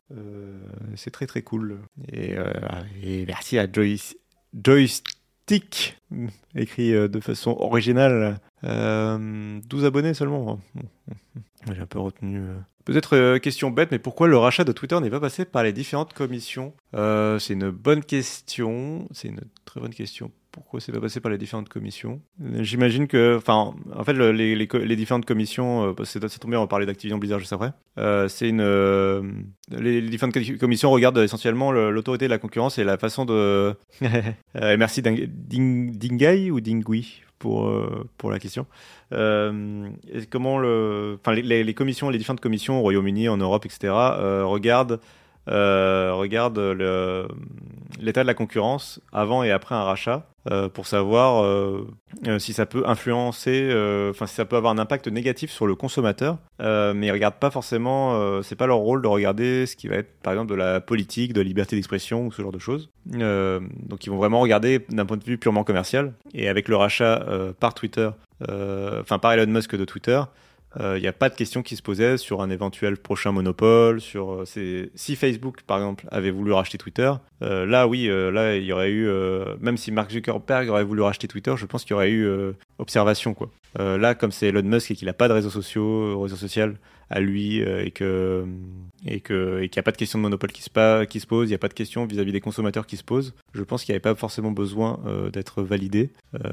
c'est 0.95 1.11
très 1.11 1.27
très 1.27 1.43
cool. 1.43 1.79
Et, 2.13 2.37
et 3.03 3.27
merci 3.27 3.59
à 3.59 3.71
Joyce, 3.71 4.17
Joystick, 4.63 5.99
écrit 6.55 6.93
de 6.93 7.21
façon 7.21 7.57
originale. 7.59 8.39
12 8.63 9.85
abonnés 9.85 10.15
seulement. 10.15 10.61
Hein. 10.77 10.83
J'ai 11.73 11.81
un 11.81 11.87
peu 11.87 11.99
retenu 11.99 12.41
Peut-être 12.87 13.17
euh, 13.17 13.39
question 13.41 13.73
bête, 13.73 13.91
mais 13.91 13.99
pourquoi 13.99 14.29
le 14.29 14.39
rachat 14.39 14.63
de 14.63 14.71
Twitter 14.71 14.99
n'est 15.01 15.11
pas 15.11 15.19
passé 15.19 15.45
par 15.45 15.65
les 15.65 15.73
différentes 15.73 16.13
commissions? 16.13 16.73
Euh, 16.95 17.41
C'est 17.41 17.55
une 17.55 17.71
bonne 17.71 18.05
question. 18.05 19.09
C'est 19.11 19.27
une 19.27 19.41
très 19.65 19.81
bonne 19.81 19.93
question. 19.93 20.31
Pourquoi 20.53 20.81
c'est 20.81 20.93
pas 20.93 21.01
passé 21.01 21.19
par 21.19 21.33
les 21.33 21.37
différentes 21.37 21.69
commissions? 21.69 22.23
J'imagine 22.61 23.09
que, 23.09 23.37
enfin, 23.37 23.75
en 23.93 24.05
fait, 24.05 24.13
les, 24.13 24.97
différentes 24.97 25.27
commissions, 25.27 25.95
euh, 25.99 26.05
c'est 26.05 26.21
tombé, 26.39 26.57
on 26.57 26.61
va 26.61 26.67
parler 26.69 26.87
d'Activision 26.87 27.19
Blizzard 27.19 27.41
juste 27.41 27.53
après. 27.53 27.73
c'est 28.29 28.49
une, 28.49 29.47
les, 29.69 30.01
différentes 30.03 30.39
commissions 30.59 30.93
regardent 30.93 31.19
essentiellement 31.19 31.73
l'autorité 31.73 32.27
de 32.27 32.31
la 32.31 32.39
concurrence 32.39 32.79
et 32.79 32.85
la 32.85 32.99
façon 32.99 33.25
de. 33.25 33.75
merci 34.55 35.03
Ding, 35.03 36.51
ou 36.53 36.61
Dingui? 36.61 37.26
Pour, 37.39 37.67
euh, 37.67 38.09
pour 38.19 38.31
la 38.31 38.39
question. 38.39 38.67
Euh, 39.13 39.89
comment 40.31 40.59
le, 40.59 41.19
les, 41.35 41.65
les, 41.65 41.75
commissions, 41.75 42.11
les 42.11 42.19
différentes 42.19 42.41
commissions 42.41 42.79
au 42.79 42.83
Royaume-Uni, 42.83 43.29
en 43.29 43.37
Europe, 43.37 43.67
etc., 43.67 43.93
euh, 45.49 46.13
regardent 46.15 46.59
l'état 48.01 48.23
de 48.23 48.27
la 48.27 48.35
concurrence 48.35 49.01
avant 49.13 49.43
et 49.43 49.53
après 49.53 49.75
un 49.75 49.85
rachat 49.85 50.27
euh, 50.51 50.69
pour 50.69 50.87
savoir 50.87 51.45
euh, 51.45 51.87
si 52.39 52.53
ça 52.53 52.67
peut 52.67 52.83
influencer, 52.87 53.69
enfin 54.11 54.27
si 54.27 54.35
ça 54.35 54.45
peut 54.45 54.57
avoir 54.57 54.73
un 54.73 54.79
impact 54.79 55.09
négatif 55.09 55.51
sur 55.51 55.67
le 55.67 55.75
consommateur. 55.75 56.39
mais 56.61 57.07
ils 57.07 57.13
regardent 57.13 57.39
pas 57.39 57.51
forcément, 57.51 58.43
c'est 58.43 58.57
pas 58.57 58.67
leur 58.67 58.79
rôle 58.79 59.03
de 59.03 59.09
regarder 59.09 59.67
ce 59.67 59.77
qui 59.77 59.89
va 59.89 59.97
être 59.97 60.13
par 60.23 60.33
exemple 60.33 60.51
de 60.51 60.57
la 60.57 60.81
politique, 60.81 61.33
de 61.33 61.41
la 61.41 61.47
liberté 61.47 61.77
d'expression 61.77 62.27
ou 62.27 62.33
ce 62.33 62.43
genre 62.43 62.53
de 62.53 62.59
choses. 62.59 62.91
donc 63.07 64.05
ils 64.05 64.11
vont 64.11 64.19
vraiment 64.19 64.41
regarder 64.41 64.85
d'un 64.89 65.07
point 65.07 65.17
de 65.17 65.25
vue 65.25 65.39
purement 65.39 65.65
commercial. 65.65 66.13
Et 66.35 66.49
avec 66.49 66.69
le 66.69 66.77
rachat 66.77 67.25
par 67.61 67.75
Twitter, 67.75 68.11
enfin 68.43 69.19
par 69.19 69.33
Elon 69.33 69.51
Musk 69.51 69.77
de 69.77 69.85
Twitter, 69.85 70.21
il 70.79 70.85
euh, 70.85 71.01
n'y 71.01 71.07
a 71.07 71.13
pas 71.13 71.31
de 71.31 71.35
question 71.35 71.63
qui 71.63 71.75
se 71.75 71.83
posait 71.83 72.19
sur 72.19 72.43
un 72.43 72.51
éventuel 72.51 72.97
prochain 72.99 73.33
monopole. 73.33 74.01
Sur 74.01 74.43
euh, 74.43 74.45
si 74.95 75.17
Facebook, 75.17 75.63
par 75.63 75.79
exemple, 75.79 76.07
avait 76.11 76.31
voulu 76.31 76.53
racheter 76.53 76.77
Twitter, 76.77 77.11
euh, 77.43 77.65
là, 77.65 77.87
oui, 77.89 78.09
là, 78.09 78.57
il 78.57 78.65
y 78.65 78.73
aurait 78.73 78.91
eu, 78.91 79.09
même 79.61 79.77
si 79.77 79.91
Mark 79.93 80.11
Zuckerberg 80.11 80.69
aurait 80.69 80.85
voulu 80.85 81.03
racheter 81.03 81.29
Twitter, 81.29 81.55
je 81.57 81.67
pense 81.67 81.85
qu'il 81.85 81.93
y 81.93 81.95
aurait 81.95 82.11
eu 82.11 82.29
observation, 82.79 83.35
quoi. 83.35 83.51
Là, 83.79 84.15
comme 84.15 84.33
c'est 84.33 84.47
Elon 84.49 84.63
Musk 84.63 84.91
et 84.91 84.95
qu'il 84.95 85.07
n'a 85.07 85.13
pas 85.13 85.29
de 85.29 85.33
réseaux 85.33 85.51
sociaux, 85.51 86.21
réseau 86.21 86.37
social 86.37 86.77
à 87.09 87.21
lui 87.21 87.59
et 87.59 87.93
que 87.93 88.45
et 89.07 89.21
que 89.21 89.61
et 89.61 89.69
qu'il 89.69 89.79
n'y 89.79 89.81
a 89.81 89.83
pas 89.85 89.93
de 89.93 89.97
question 89.97 90.19
de 90.19 90.23
monopole 90.23 90.51
qui 90.51 90.63
se, 90.63 91.05
qui 91.05 91.21
se 91.21 91.27
pose, 91.27 91.47
il 91.49 91.51
n'y 91.51 91.55
a 91.55 91.59
pas 91.59 91.69
de 91.69 91.75
question 91.75 92.05
vis-à-vis 92.05 92.33
des 92.33 92.41
consommateurs 92.41 92.87
qui 92.87 92.97
se 92.97 93.05
pose. 93.05 93.35
Je 93.55 93.63
pense 93.63 93.85
qu'il 93.85 93.93
n'y 93.93 93.97
avait 93.97 94.03
pas 94.03 94.15
forcément 94.15 94.51
besoin 94.51 95.01
d'être 95.33 95.63
validé. 95.63 96.11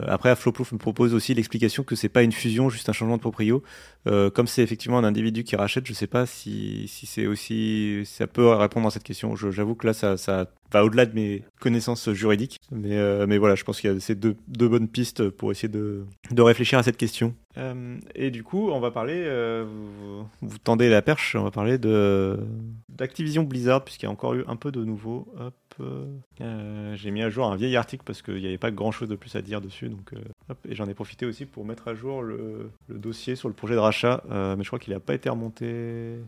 après, 0.07 0.29
Afloproof 0.29 0.73
me 0.73 0.77
propose 0.77 1.13
aussi 1.13 1.33
l'explication 1.33 1.83
que 1.83 1.95
c'est 1.95 2.09
pas 2.09 2.23
une 2.23 2.31
fusion, 2.31 2.69
juste 2.69 2.89
un 2.89 2.93
changement 2.93 3.17
de 3.17 3.21
proprio. 3.21 3.63
Euh, 4.05 4.29
comme 4.29 4.47
c'est 4.47 4.61
effectivement 4.61 4.97
un 4.97 5.03
individu 5.03 5.43
qui 5.43 5.55
rachète, 5.55 5.85
je 5.85 5.93
sais 5.93 6.07
pas 6.07 6.25
si, 6.25 6.87
si 6.87 7.05
c'est 7.05 7.25
aussi 7.25 8.01
ça 8.05 8.27
peut 8.27 8.47
répondre 8.49 8.87
à 8.87 8.91
cette 8.91 9.03
question. 9.03 9.35
J'avoue 9.35 9.75
que 9.75 9.87
là, 9.87 9.93
ça 9.93 10.45
au-delà 10.81 11.05
de 11.05 11.13
mes 11.13 11.43
connaissances 11.59 12.11
juridiques, 12.11 12.59
mais, 12.71 12.97
euh, 12.97 13.27
mais 13.27 13.37
voilà, 13.37 13.55
je 13.55 13.63
pense 13.63 13.81
qu'il 13.81 13.91
y 13.91 13.95
a 13.95 13.99
ces 13.99 14.15
deux, 14.15 14.37
bonnes 14.47 14.87
pistes 14.87 15.29
pour 15.29 15.51
essayer 15.51 15.67
de, 15.67 16.05
réfléchir 16.37 16.79
à 16.79 16.83
cette 16.83 16.97
question. 16.97 17.35
Euh, 17.57 17.97
et 18.15 18.31
du 18.31 18.43
coup, 18.43 18.69
on 18.71 18.79
va 18.79 18.91
parler, 18.91 19.23
vous, 19.65 20.25
vous, 20.41 20.57
tendez 20.57 20.89
la 20.89 21.01
perche, 21.01 21.35
on 21.35 21.43
va 21.43 21.51
parler 21.51 21.77
de 21.77 22.39
d'Activision 22.89 23.43
Blizzard 23.43 23.83
puisqu'il 23.83 24.05
y 24.05 24.07
a 24.07 24.11
encore 24.11 24.33
eu 24.33 24.43
un 24.47 24.55
peu 24.55 24.71
de 24.71 24.83
nouveau. 24.83 25.27
Hop. 25.39 25.53
Euh, 25.81 26.95
j'ai 26.95 27.11
mis 27.11 27.21
à 27.21 27.29
jour 27.29 27.45
un 27.45 27.55
vieil 27.55 27.75
article 27.75 28.03
parce 28.05 28.21
qu'il 28.21 28.35
n'y 28.35 28.47
avait 28.47 28.57
pas 28.57 28.71
grand 28.71 28.91
chose 28.91 29.09
de 29.09 29.15
plus 29.15 29.35
à 29.35 29.41
dire 29.41 29.61
dessus. 29.61 29.89
Donc, 29.89 30.13
euh, 30.13 30.53
et 30.67 30.75
j'en 30.75 30.87
ai 30.87 30.93
profité 30.93 31.25
aussi 31.25 31.45
pour 31.45 31.65
mettre 31.65 31.87
à 31.87 31.95
jour 31.95 32.21
le, 32.21 32.71
dossier 32.89 33.35
sur 33.35 33.47
le 33.47 33.53
projet 33.53 33.75
de 33.75 33.79
rachat. 33.79 34.23
Euh, 34.31 34.55
mais 34.55 34.63
je 34.63 34.69
crois 34.69 34.79
qu'il 34.79 34.93
n'a 34.93 34.99
pas 34.99 35.13
été 35.13 35.29
remonté. 35.29 35.65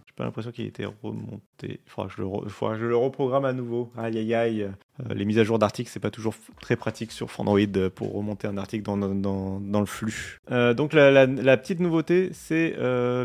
J'ai 0.06 0.14
pas 0.16 0.24
l'impression 0.24 0.52
qu'il 0.52 0.66
ait 0.66 0.70
été 0.70 0.86
remonté. 1.04 1.42
Il 1.64 1.80
faudra 1.86 2.10
que 2.10 2.16
je 2.16 2.22
le, 2.22 2.30
que 2.30 2.80
je 2.80 2.86
le 2.86 2.98
reprogramme 2.98 3.46
à 3.46 3.54
nouveau. 3.54 3.92
Aïe 3.98 4.18
aïe 4.18 4.34
aïe. 4.34 4.72
Les 5.14 5.26
mises 5.26 5.40
à 5.40 5.44
jour 5.44 5.60
d'articles, 5.60 5.90
c'est 5.92 6.00
pas 6.00 6.12
toujours 6.12 6.36
très 6.62 6.76
pratique 6.76 7.12
sur 7.12 7.28
Android 7.38 7.60
pour 7.94 8.14
remonter 8.14 8.48
un 8.48 8.58
article 8.58 8.84
dans, 8.84 9.80
le 9.80 9.86
flux. 9.86 10.40
donc 10.50 10.94
la, 10.94 11.58
petite 11.58 11.80
nouveauté, 11.80 12.30
c'est 12.34 12.76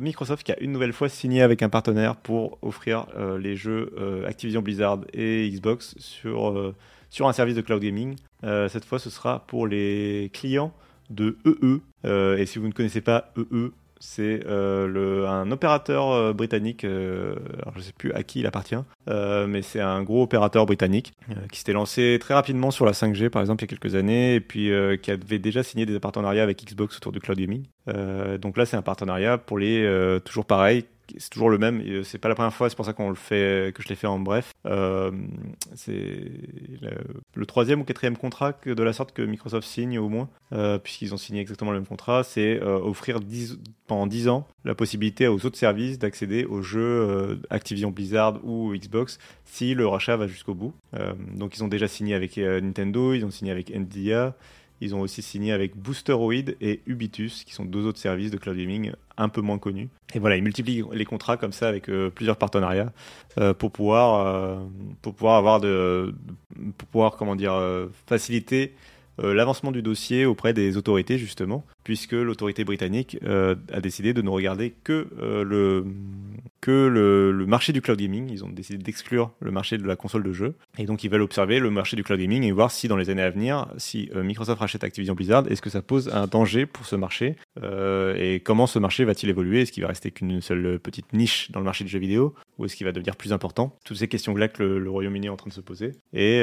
Microsoft 0.03 0.45
qui 0.45 0.53
a 0.53 0.61
une 0.61 0.73
nouvelle 0.73 0.93
fois 0.93 1.09
signé 1.09 1.43
avec 1.43 1.63
un 1.63 1.69
partenaire 1.69 2.17
pour 2.17 2.59
offrir 2.63 3.07
les 3.39 3.57
jeux 3.57 3.93
Activision 4.27 4.63
Blizzard 4.63 5.01
et 5.13 5.49
Xbox 5.51 5.95
sur, 5.99 6.51
euh, 6.51 6.75
sur 7.11 7.29
un 7.29 7.33
service 7.33 7.55
de 7.55 7.61
cloud 7.61 7.83
gaming. 7.83 8.17
Euh, 8.45 8.69
cette 8.69 8.85
fois, 8.85 8.99
ce 8.99 9.11
sera 9.11 9.47
pour 9.47 9.67
les 9.67 10.31
clients 10.33 10.73
de 11.11 11.39
EE. 11.45 11.57
E. 11.63 11.81
Euh, 12.05 12.39
et 12.39 12.47
si 12.47 12.59
vous 12.59 12.67
ne 12.67 12.73
connaissez 12.73 13.01
pas 13.01 13.33
EE, 13.37 13.73
c'est 14.01 14.45
un 14.47 15.51
opérateur 15.51 16.35
britannique, 16.35 16.85
alors 16.85 17.75
je 17.75 17.79
ne 17.79 17.83
sais 17.83 17.93
plus 17.93 18.13
à 18.13 18.23
qui 18.23 18.41
il 18.41 18.47
appartient, 18.47 18.77
mais 19.07 19.63
c'est 19.63 19.81
un 19.81 20.03
gros 20.03 20.23
opérateur 20.23 20.67
britannique 20.67 21.13
qui 21.53 21.59
s'était 21.59 21.73
lancé 21.73 22.19
très 22.21 22.35
rapidement 22.35 22.71
sur 22.71 22.87
la 22.87 22.93
5G 22.93 23.29
par 23.29 23.43
exemple 23.43 23.63
il 23.63 23.71
y 23.71 23.75
a 23.75 23.77
quelques 23.77 23.95
années 23.95 24.35
et 24.35 24.41
puis 24.41 24.71
qui 25.03 25.11
avait 25.11 25.39
déjà 25.39 25.63
signé 25.63 25.87
des 25.87 26.01
partenariats 26.01 26.43
avec 26.43 26.65
Xbox 26.65 26.97
autour 26.97 27.13
du 27.13 27.21
cloud 27.21 27.39
gaming. 27.39 27.65
donc 28.39 28.57
là 28.57 28.67
c'est 28.67 28.77
un 28.77 28.83
partenariat 28.83 29.39
pour 29.39 29.59
les 29.59 30.19
toujours 30.25 30.47
pareil 30.47 30.85
c'est 31.19 31.31
toujours 31.31 31.51
le 31.51 31.59
même. 31.59 31.81
Euh, 31.87 32.03
c'est 32.03 32.19
pas 32.19 32.29
la 32.29 32.35
première 32.35 32.55
fois, 32.55 32.69
c'est 32.69 32.77
pour 32.77 32.85
ça 32.85 32.93
qu'on 32.93 33.09
le 33.09 33.15
fait, 33.15 33.75
que 33.75 33.83
je 33.83 33.89
l'ai 33.89 33.95
fait 33.95 34.07
en 34.07 34.19
bref. 34.19 34.53
Euh, 34.67 35.11
c'est 35.75 36.23
le, 37.35 37.47
troisième 37.47 37.81
ou 37.81 37.85
quatrième 37.85 38.17
contrat 38.17 38.53
de 38.65 38.83
la 38.83 38.93
sorte 38.93 39.13
que 39.13 39.23
Microsoft 39.23 39.67
signe 39.67 39.99
au 39.99 40.09
moins, 40.09 40.29
euh, 40.53 40.79
puisqu'ils 40.79 41.15
ont 41.15 41.17
signé 41.17 41.41
exactement 41.41 41.73
le 41.73 41.79
même 41.79 41.87
contrat. 41.87 42.23
C'est 42.23 42.61
offrir 42.63 43.21
pendant 43.87 44.07
10 44.07 44.29
ans 44.29 44.47
la 44.65 44.75
possibilité 44.75 45.27
aux 45.27 45.45
autres 45.45 45.59
services 45.59 45.99
d'accéder 45.99 46.45
aux 46.45 46.63
jeux 46.63 47.41
Activision 47.51 47.91
Blizzard 47.91 48.45
ou 48.45 48.73
Xbox 48.75 49.19
si 49.45 49.75
le 49.75 49.87
rachat 49.87 50.17
va 50.17 50.29
jusqu'au 50.29 50.55
bout. 50.55 50.73
donc 51.35 51.57
ils 51.57 51.65
ont 51.65 51.69
déjà 51.69 51.89
signé 51.89 52.15
avec 52.15 52.37
Nintendo, 52.37 53.15
ils 53.15 53.25
ont 53.25 53.31
signé 53.31 53.51
avec 53.51 53.71
Nvidia. 53.71 54.37
Ils 54.81 54.95
ont 54.95 55.01
aussi 55.01 55.21
signé 55.23 55.53
avec 55.53 55.77
Boosteroid 55.77 56.55
et 56.61 56.81
Ubitus, 56.87 57.45
qui 57.45 57.53
sont 57.53 57.65
deux 57.65 57.85
autres 57.85 57.99
services 57.99 58.31
de 58.31 58.39
cloud 58.39 58.57
gaming 58.57 58.93
un 59.17 59.29
peu 59.29 59.43
moins 59.43 59.59
connus. 59.59 59.89
Et 60.15 60.19
voilà, 60.19 60.37
ils 60.37 60.43
multiplient 60.43 60.85
les 60.93 61.05
contrats 61.05 61.37
comme 61.37 61.53
ça 61.53 61.69
avec 61.69 61.89
euh, 61.89 62.11
plusieurs 62.11 62.37
partenariats 62.37 62.93
euh, 63.39 63.53
pour 63.53 63.71
pouvoir 63.71 64.27
euh, 64.27 64.59
pour 65.03 65.15
pouvoir 65.15 65.37
avoir 65.37 65.61
de 65.61 66.15
pour 66.79 66.89
pouvoir 66.89 67.17
comment 67.17 67.37
dire 67.37 67.55
faciliter 68.07 68.75
l'avancement 69.23 69.73
du 69.73 69.83
dossier 69.83 70.27
auprès 70.27 70.53
des 70.53 70.77
autorités 70.77 71.19
justement, 71.19 71.65
puisque 71.85 72.13
l'autorité 72.13 72.65
britannique 72.65 73.19
a 73.23 73.81
décidé 73.81 74.13
de 74.13 74.23
ne 74.23 74.31
regarder 74.31 74.75
que 74.85 75.09
le 75.21 75.85
que 76.61 76.87
le, 76.87 77.47
marché 77.47 77.73
du 77.73 77.81
cloud 77.81 77.99
gaming. 77.99 78.29
Ils 78.31 78.45
ont 78.45 78.49
décidé 78.49 78.79
d'exclure 78.79 79.33
le 79.41 79.51
marché 79.51 79.79
de 79.79 79.87
la 79.87 79.97
console 79.97 80.23
de 80.23 80.33
jeu. 80.33 80.55
Et 80.79 80.85
donc, 80.85 81.05
ils 81.05 81.11
veulent 81.11 81.23
observer 81.23 81.59
le 81.59 81.71
marché 81.71 81.97
du 81.97 82.05
cloud 82.05 82.21
gaming 82.21 82.45
et 82.45 82.53
voir 82.53 82.71
si, 82.71 82.87
dans 82.89 82.97
les 82.97 83.11
années 83.11 83.23
à 83.23 83.31
venir, 83.31 83.67
si 83.79 84.11
Microsoft 84.15 84.61
rachète 84.61 84.85
Activision 84.85 85.15
Blizzard, 85.15 85.45
est-ce 85.51 85.63
que 85.63 85.71
ça 85.71 85.83
pose 85.83 86.11
un 86.11 86.27
danger 86.27 86.67
pour 86.67 86.87
ce 86.87 86.97
marché 86.97 87.37
Et 87.63 88.41
comment 88.45 88.67
ce 88.67 88.79
marché 88.79 89.05
va-t-il 89.05 89.31
évoluer? 89.31 89.63
Est-ce 89.63 89.73
qu'il 89.73 89.83
va 89.83 89.89
rester 89.89 90.11
qu'une 90.11 90.41
seule 90.41 90.79
petite 90.79 91.13
niche 91.13 91.51
dans 91.51 91.61
le 91.61 91.65
marché 91.65 91.85
du 91.85 91.91
jeu 91.91 91.99
vidéo 91.99 92.35
Ou 92.59 92.67
est-ce 92.67 92.77
qu'il 92.77 92.87
va 92.87 92.93
devenir 92.93 93.17
plus 93.17 93.33
important? 93.33 93.77
Toutes 93.85 93.97
ces 93.97 94.09
questions-là 94.09 94.49
que 94.49 94.63
le, 94.63 94.91
Royaume-Uni 94.91 95.27
est 95.27 95.31
en 95.31 95.37
train 95.37 95.49
de 95.49 95.55
se 95.55 95.61
poser. 95.61 95.93
Et, 96.13 96.43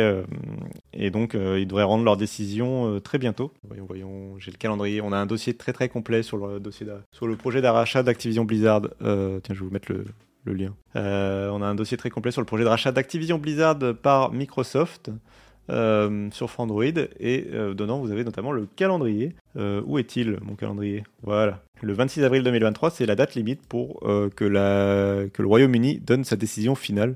et 0.93 1.11
donc, 1.11 1.35
ils 1.35 1.67
devraient 1.67 1.83
rendre 1.83 2.03
leur 2.03 2.17
décision 2.17 2.66
très 3.03 3.17
bientôt. 3.17 3.51
Voyons, 3.67 3.86
voyons, 3.86 4.39
j'ai 4.39 4.51
le 4.51 4.58
calendrier. 4.58 5.01
On 5.01 5.12
a 5.12 5.17
un 5.17 5.25
dossier 5.25 5.53
très 5.53 5.73
très 5.73 5.89
complet 5.89 6.23
sur 6.23 6.38
le, 6.38 6.60
dossier 6.60 6.88
sur 7.12 7.27
le 7.27 7.36
projet 7.36 7.62
d'arrachat 7.62 8.03
d'Activision 8.03 8.45
Blizzard. 8.45 8.82
tiens, 8.99 9.41
je 9.49 9.53
vais 9.53 9.65
vous 9.65 9.71
mettre 9.71 9.91
le, 9.91 10.06
lien. 10.53 10.73
Euh, 10.95 11.49
on 11.49 11.62
a 11.62 11.65
un 11.65 11.75
dossier 11.75 11.97
très 11.97 12.10
complet 12.10 12.32
sur 12.32 12.41
le 12.41 12.45
projet 12.45 12.63
de 12.63 12.91
d'Activision 12.91 13.38
Blizzard 13.38 13.80
par 14.01 14.32
Microsoft. 14.32 15.12
Euh, 15.69 16.30
sur 16.32 16.49
Android 16.62 16.86
et 16.86 17.47
euh, 17.51 17.73
dedans 17.73 17.99
vous 17.99 18.10
avez 18.13 18.23
notamment 18.23 18.53
le 18.53 18.69
calendrier. 18.77 19.36
où 19.56 19.99
est-il 19.99 20.38
mon 20.41 20.56
calendrier? 20.56 21.03
Voilà. 21.23 21.62
Le 21.82 21.91
26 21.93 22.23
avril 22.23 22.43
2023, 22.43 22.91
c'est 22.91 23.06
la 23.06 23.15
date 23.15 23.36
limite 23.36 23.67
pour 23.67 23.99
que, 23.99 24.45
la, 24.45 25.25
que 25.32 25.41
le 25.41 25.47
Royaume-Uni 25.47 25.99
donne 25.99 26.23
sa 26.23 26.38
décision 26.38 26.73
finale 26.75 27.15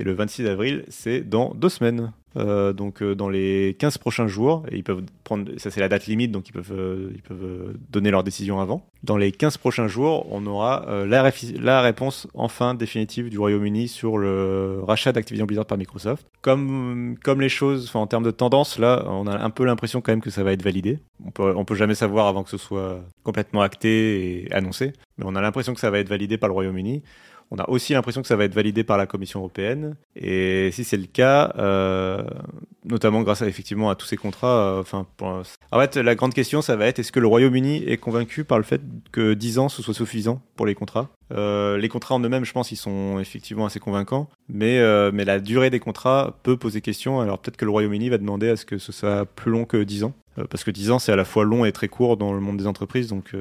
Et 0.00 0.04
le 0.04 0.14
26 0.14 0.46
avril, 0.46 0.84
c'est 0.88 1.20
dans 1.20 1.52
deux 1.54 1.68
semaines. 1.68 2.12
Euh, 2.36 2.72
donc 2.72 3.02
euh, 3.02 3.16
dans 3.16 3.28
les 3.28 3.76
15 3.80 3.98
prochains 3.98 4.28
jours, 4.28 4.64
et 4.70 4.76
ils 4.76 4.84
peuvent 4.84 5.02
prendre, 5.24 5.50
ça 5.56 5.70
c'est 5.70 5.80
la 5.80 5.88
date 5.88 6.06
limite, 6.06 6.30
donc 6.30 6.48
ils 6.48 6.52
peuvent, 6.52 6.72
euh, 6.72 7.10
ils 7.12 7.22
peuvent 7.22 7.74
donner 7.90 8.12
leur 8.12 8.22
décision 8.22 8.60
avant. 8.60 8.86
Dans 9.02 9.16
les 9.16 9.32
15 9.32 9.56
prochains 9.56 9.88
jours, 9.88 10.26
on 10.30 10.46
aura 10.46 10.86
la, 11.06 11.80
réponse 11.82 12.28
enfin 12.34 12.74
définitive 12.74 13.30
du 13.30 13.38
Royaume-Uni 13.38 13.88
sur 13.88 14.16
le 14.16 14.80
rachat 14.86 15.10
d'Activision 15.12 15.46
Blizzard 15.46 15.66
par 15.66 15.76
Microsoft. 15.76 16.24
Comme, 16.40 17.16
comme 17.22 17.40
les 17.40 17.48
choses, 17.48 17.90
en 17.96 18.06
termes 18.06 18.24
de 18.24 18.30
tendance, 18.30 18.78
là, 18.78 19.04
on 19.06 19.26
a 19.26 19.36
un 19.36 19.50
peu 19.50 19.64
l'impression 19.64 20.00
quand 20.00 20.12
même 20.12 20.20
que 20.20 20.30
ça 20.30 20.44
va 20.44 20.52
être 20.52 20.62
validé. 20.62 20.98
On 21.26 21.30
peut, 21.30 21.52
on 21.56 21.64
peut 21.64 21.74
jamais 21.74 21.94
savoir 21.94 22.28
avant 22.28 22.44
que 22.44 22.50
ce 22.50 22.58
soit 22.58 23.00
complètement 23.24 23.62
acté 23.62 24.44
et 24.44 24.52
annoncé, 24.52 24.92
mais 25.18 25.24
on 25.26 25.34
a 25.34 25.40
l'impression 25.40 25.74
que 25.74 25.80
ça 25.80 25.90
va 25.90 25.98
être 25.98 26.08
validé 26.08 26.38
par 26.38 26.48
le 26.48 26.54
Royaume-Uni. 26.54 27.02
On 27.52 27.58
a 27.58 27.68
aussi 27.68 27.94
l'impression 27.94 28.22
que 28.22 28.28
ça 28.28 28.36
va 28.36 28.44
être 28.44 28.54
validé 28.54 28.84
par 28.84 28.96
la 28.96 29.06
Commission 29.06 29.40
européenne. 29.40 29.96
Et 30.14 30.70
si 30.72 30.84
c'est 30.84 30.96
le 30.96 31.06
cas, 31.06 31.52
euh, 31.58 32.22
notamment 32.84 33.22
grâce 33.22 33.42
à, 33.42 33.48
effectivement 33.48 33.90
à 33.90 33.96
tous 33.96 34.06
ces 34.06 34.16
contrats, 34.16 34.76
euh, 34.76 34.80
enfin, 34.80 35.04
en 35.20 35.80
fait, 35.80 35.96
la 35.96 36.14
grande 36.14 36.32
question, 36.32 36.62
ça 36.62 36.76
va 36.76 36.86
être 36.86 37.00
est-ce 37.00 37.10
que 37.10 37.18
le 37.18 37.26
Royaume-Uni 37.26 37.82
est 37.88 37.96
convaincu 37.96 38.44
par 38.44 38.58
le 38.58 38.62
fait 38.62 38.80
que 39.10 39.34
10 39.34 39.58
ans 39.58 39.68
ce 39.68 39.82
soit 39.82 39.94
suffisant 39.94 40.40
pour 40.54 40.64
les 40.64 40.76
contrats? 40.76 41.08
Euh, 41.32 41.76
Les 41.76 41.88
contrats 41.88 42.14
en 42.14 42.20
eux-mêmes, 42.20 42.44
je 42.44 42.52
pense, 42.52 42.70
ils 42.70 42.76
sont 42.76 43.18
effectivement 43.18 43.66
assez 43.66 43.80
convaincants, 43.80 44.28
mais, 44.48 44.80
mais 45.12 45.24
la 45.24 45.40
durée 45.40 45.70
des 45.70 45.80
contrats 45.80 46.38
peut 46.44 46.56
poser 46.56 46.80
question. 46.80 47.20
Alors 47.20 47.38
peut-être 47.38 47.56
que 47.56 47.64
le 47.64 47.70
Royaume-Uni 47.72 48.10
va 48.10 48.18
demander 48.18 48.48
à 48.48 48.56
ce 48.56 48.64
que 48.64 48.78
ce 48.78 48.92
soit 48.92 49.24
plus 49.26 49.50
long 49.50 49.64
que 49.64 49.82
10 49.82 50.04
ans 50.04 50.12
parce 50.48 50.64
que 50.64 50.70
10 50.70 50.92
ans 50.92 50.98
c'est 50.98 51.12
à 51.12 51.16
la 51.16 51.24
fois 51.24 51.44
long 51.44 51.64
et 51.64 51.72
très 51.72 51.88
court 51.88 52.16
dans 52.16 52.32
le 52.32 52.40
monde 52.40 52.56
des 52.56 52.66
entreprises, 52.66 53.08
donc 53.08 53.32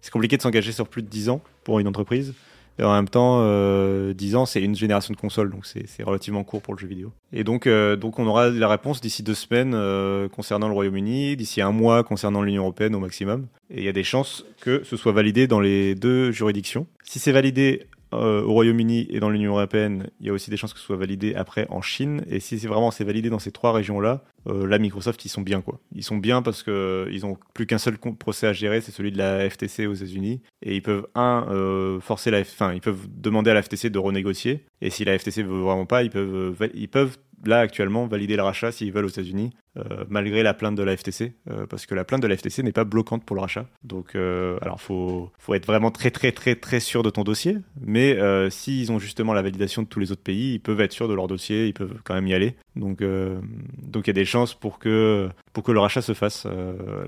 c'est 0.00 0.10
compliqué 0.10 0.36
de 0.36 0.42
s'engager 0.42 0.72
sur 0.72 0.86
plus 0.86 1.02
de 1.02 1.08
10 1.08 1.30
ans 1.30 1.40
pour 1.64 1.80
une 1.80 1.88
entreprise. 1.88 2.34
Et 2.78 2.84
en 2.84 2.92
même 2.92 3.08
temps, 3.08 3.38
euh, 3.40 4.12
10 4.12 4.36
ans, 4.36 4.46
c'est 4.46 4.60
une 4.60 4.74
génération 4.74 5.12
de 5.12 5.18
consoles, 5.18 5.50
donc 5.50 5.66
c'est 5.66 6.02
relativement 6.02 6.44
court 6.44 6.60
pour 6.60 6.74
le 6.74 6.78
jeu 6.78 6.86
vidéo. 6.86 7.12
Et 7.32 7.42
donc, 7.42 7.66
euh, 7.66 7.96
donc 7.96 8.18
on 8.18 8.26
aura 8.26 8.50
la 8.50 8.68
réponse 8.68 9.00
d'ici 9.00 9.22
deux 9.22 9.34
semaines 9.34 9.72
euh, 9.74 10.28
concernant 10.28 10.68
le 10.68 10.74
Royaume-Uni, 10.74 11.36
d'ici 11.36 11.62
un 11.62 11.72
mois 11.72 12.04
concernant 12.04 12.42
l'Union 12.42 12.62
européenne 12.62 12.94
au 12.94 13.00
maximum. 13.00 13.46
Et 13.70 13.78
il 13.78 13.84
y 13.84 13.88
a 13.88 13.92
des 13.92 14.04
chances 14.04 14.44
que 14.60 14.82
ce 14.84 14.96
soit 14.96 15.12
validé 15.12 15.46
dans 15.46 15.60
les 15.60 15.94
deux 15.94 16.30
juridictions. 16.32 16.86
Si 17.04 17.18
c'est 17.18 17.32
validé 17.32 17.86
euh, 18.14 18.42
au 18.42 18.52
Royaume-Uni 18.52 19.08
et 19.10 19.20
dans 19.20 19.30
l'Union 19.30 19.52
européenne, 19.52 20.08
il 20.20 20.26
y 20.26 20.30
a 20.30 20.32
aussi 20.32 20.50
des 20.50 20.56
chances 20.56 20.72
que 20.72 20.78
ce 20.78 20.84
soit 20.84 20.96
validé 20.96 21.34
après 21.34 21.66
en 21.70 21.82
Chine. 21.82 22.22
Et 22.28 22.40
si 22.40 22.58
c'est 22.58 22.68
vraiment 22.68 22.90
c'est 22.90 23.04
validé 23.04 23.30
dans 23.30 23.38
ces 23.38 23.50
trois 23.50 23.72
régions-là, 23.72 24.22
euh, 24.48 24.66
là 24.66 24.78
Microsoft 24.78 25.24
ils 25.24 25.28
sont 25.28 25.42
bien 25.42 25.60
quoi. 25.60 25.80
Ils 25.92 26.04
sont 26.04 26.16
bien 26.16 26.42
parce 26.42 26.62
que 26.62 26.70
euh, 26.70 27.10
ils 27.12 27.26
ont 27.26 27.36
plus 27.52 27.66
qu'un 27.66 27.78
seul 27.78 27.98
procès 27.98 28.46
à 28.46 28.52
gérer, 28.52 28.80
c'est 28.80 28.92
celui 28.92 29.10
de 29.10 29.18
la 29.18 29.48
FTC 29.50 29.86
aux 29.86 29.94
États-Unis, 29.94 30.40
et 30.62 30.76
ils 30.76 30.82
peuvent 30.82 31.06
un 31.14 31.98
forcer 32.00 32.30
la, 32.30 32.40
enfin 32.40 32.72
ils 32.72 32.80
peuvent 32.80 33.08
demander 33.08 33.50
à 33.50 33.54
la 33.54 33.62
FTC 33.62 33.90
de 33.90 33.98
renégocier. 33.98 34.64
Et 34.80 34.90
si 34.90 35.04
la 35.04 35.18
FTC 35.18 35.42
veut 35.42 35.60
vraiment 35.60 35.86
pas, 35.86 36.02
ils 36.02 36.10
peuvent 36.10 36.56
ils 36.74 36.88
peuvent 36.88 37.18
là 37.44 37.60
actuellement 37.60 38.06
valider 38.06 38.36
le 38.36 38.42
rachat 38.42 38.72
s'ils 38.72 38.92
veulent 38.92 39.04
aux 39.04 39.08
États-Unis, 39.08 39.50
euh, 39.76 40.04
malgré 40.08 40.42
la 40.42 40.54
plainte 40.54 40.74
de 40.74 40.82
la 40.82 40.96
FTC, 40.96 41.34
euh, 41.50 41.66
parce 41.66 41.86
que 41.86 41.94
la 41.94 42.04
plainte 42.04 42.22
de 42.22 42.26
la 42.26 42.36
FTC 42.36 42.62
n'est 42.62 42.72
pas 42.72 42.84
bloquante 42.84 43.24
pour 43.24 43.36
le 43.36 43.42
rachat. 43.42 43.66
Donc, 43.84 44.14
euh, 44.14 44.58
alors 44.62 44.80
faut 44.80 45.30
faut 45.38 45.54
être 45.54 45.66
vraiment 45.66 45.90
très 45.90 46.10
très 46.10 46.32
très 46.32 46.54
très 46.54 46.80
sûr 46.80 47.02
de 47.02 47.10
ton 47.10 47.24
dossier, 47.24 47.58
mais 47.80 48.18
s'ils 48.50 48.92
ont 48.92 48.98
justement 48.98 49.32
la 49.32 49.42
validation 49.42 49.82
de 49.82 49.88
tous 49.88 50.00
les 50.00 50.12
autres 50.12 50.22
pays, 50.22 50.54
ils 50.54 50.60
peuvent 50.60 50.80
être 50.80 50.92
sûrs 50.92 51.08
de 51.08 51.14
leur 51.14 51.26
dossier, 51.26 51.66
ils 51.66 51.74
peuvent 51.74 52.00
quand 52.04 52.14
même 52.14 52.26
y 52.26 52.34
aller. 52.34 52.56
Donc 52.76 53.02
donc 53.02 54.06
il 54.06 54.08
y 54.08 54.10
a 54.10 54.12
des 54.12 54.24
chances 54.24 54.54
pour 54.54 54.78
que 54.78 55.28
pour 55.52 55.64
que 55.64 55.72
le 55.72 55.80
rachat 55.80 56.02
se 56.02 56.14
fasse. 56.14 56.46